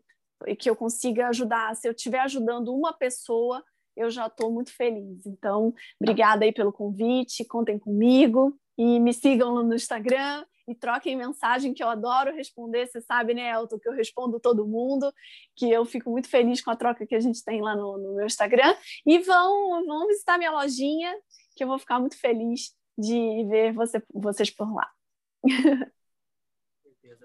que 0.58 0.68
eu 0.68 0.76
consiga 0.76 1.28
ajudar. 1.28 1.74
Se 1.74 1.88
eu 1.88 1.92
estiver 1.92 2.18
ajudando 2.18 2.74
uma 2.74 2.92
pessoa, 2.92 3.64
eu 3.96 4.10
já 4.10 4.26
estou 4.26 4.52
muito 4.52 4.76
feliz. 4.76 5.24
Então, 5.24 5.72
obrigada 5.98 6.44
aí 6.44 6.52
pelo 6.52 6.70
convite, 6.70 7.46
contem 7.46 7.78
comigo 7.78 8.54
e 8.76 9.00
me 9.00 9.14
sigam 9.14 9.62
no 9.62 9.74
Instagram 9.74 10.44
e 10.66 10.74
troquem 10.74 11.16
mensagem, 11.16 11.74
que 11.74 11.82
eu 11.82 11.88
adoro 11.88 12.34
responder. 12.34 12.86
Você 12.86 13.00
sabe, 13.00 13.34
né, 13.34 13.50
Elton, 13.52 13.78
que 13.78 13.88
eu 13.88 13.92
respondo 13.92 14.40
todo 14.40 14.66
mundo, 14.66 15.12
que 15.54 15.70
eu 15.70 15.84
fico 15.84 16.10
muito 16.10 16.28
feliz 16.28 16.60
com 16.62 16.70
a 16.70 16.76
troca 16.76 17.06
que 17.06 17.14
a 17.14 17.20
gente 17.20 17.44
tem 17.44 17.60
lá 17.60 17.76
no, 17.76 17.98
no 17.98 18.14
meu 18.14 18.26
Instagram. 18.26 18.74
E 19.04 19.18
vão, 19.18 19.84
vão 19.84 20.06
visitar 20.06 20.38
minha 20.38 20.52
lojinha, 20.52 21.14
que 21.54 21.64
eu 21.64 21.68
vou 21.68 21.78
ficar 21.78 21.98
muito 22.00 22.18
feliz 22.18 22.74
de 22.96 23.44
ver 23.48 23.72
você, 23.72 24.02
vocês 24.12 24.50
por 24.50 24.72
lá. 24.74 24.90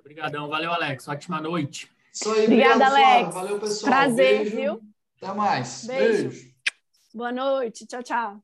Obrigadão. 0.09 0.47
Valeu, 0.49 0.71
Alex. 0.71 1.07
Ótima 1.07 1.39
noite. 1.39 1.89
Isso 2.11 2.31
aí, 2.31 2.45
Obrigada, 2.45 2.87
Alex. 2.87 3.33
Valeu, 3.33 3.59
pessoal. 3.59 3.91
Prazer, 3.91 4.39
Beijo. 4.39 4.55
viu? 4.55 4.81
Até 5.21 5.33
mais. 5.33 5.85
Beijo. 5.85 6.29
Beijo. 6.29 6.55
Boa 7.13 7.31
noite. 7.31 7.85
Tchau, 7.85 8.01
tchau. 8.01 8.43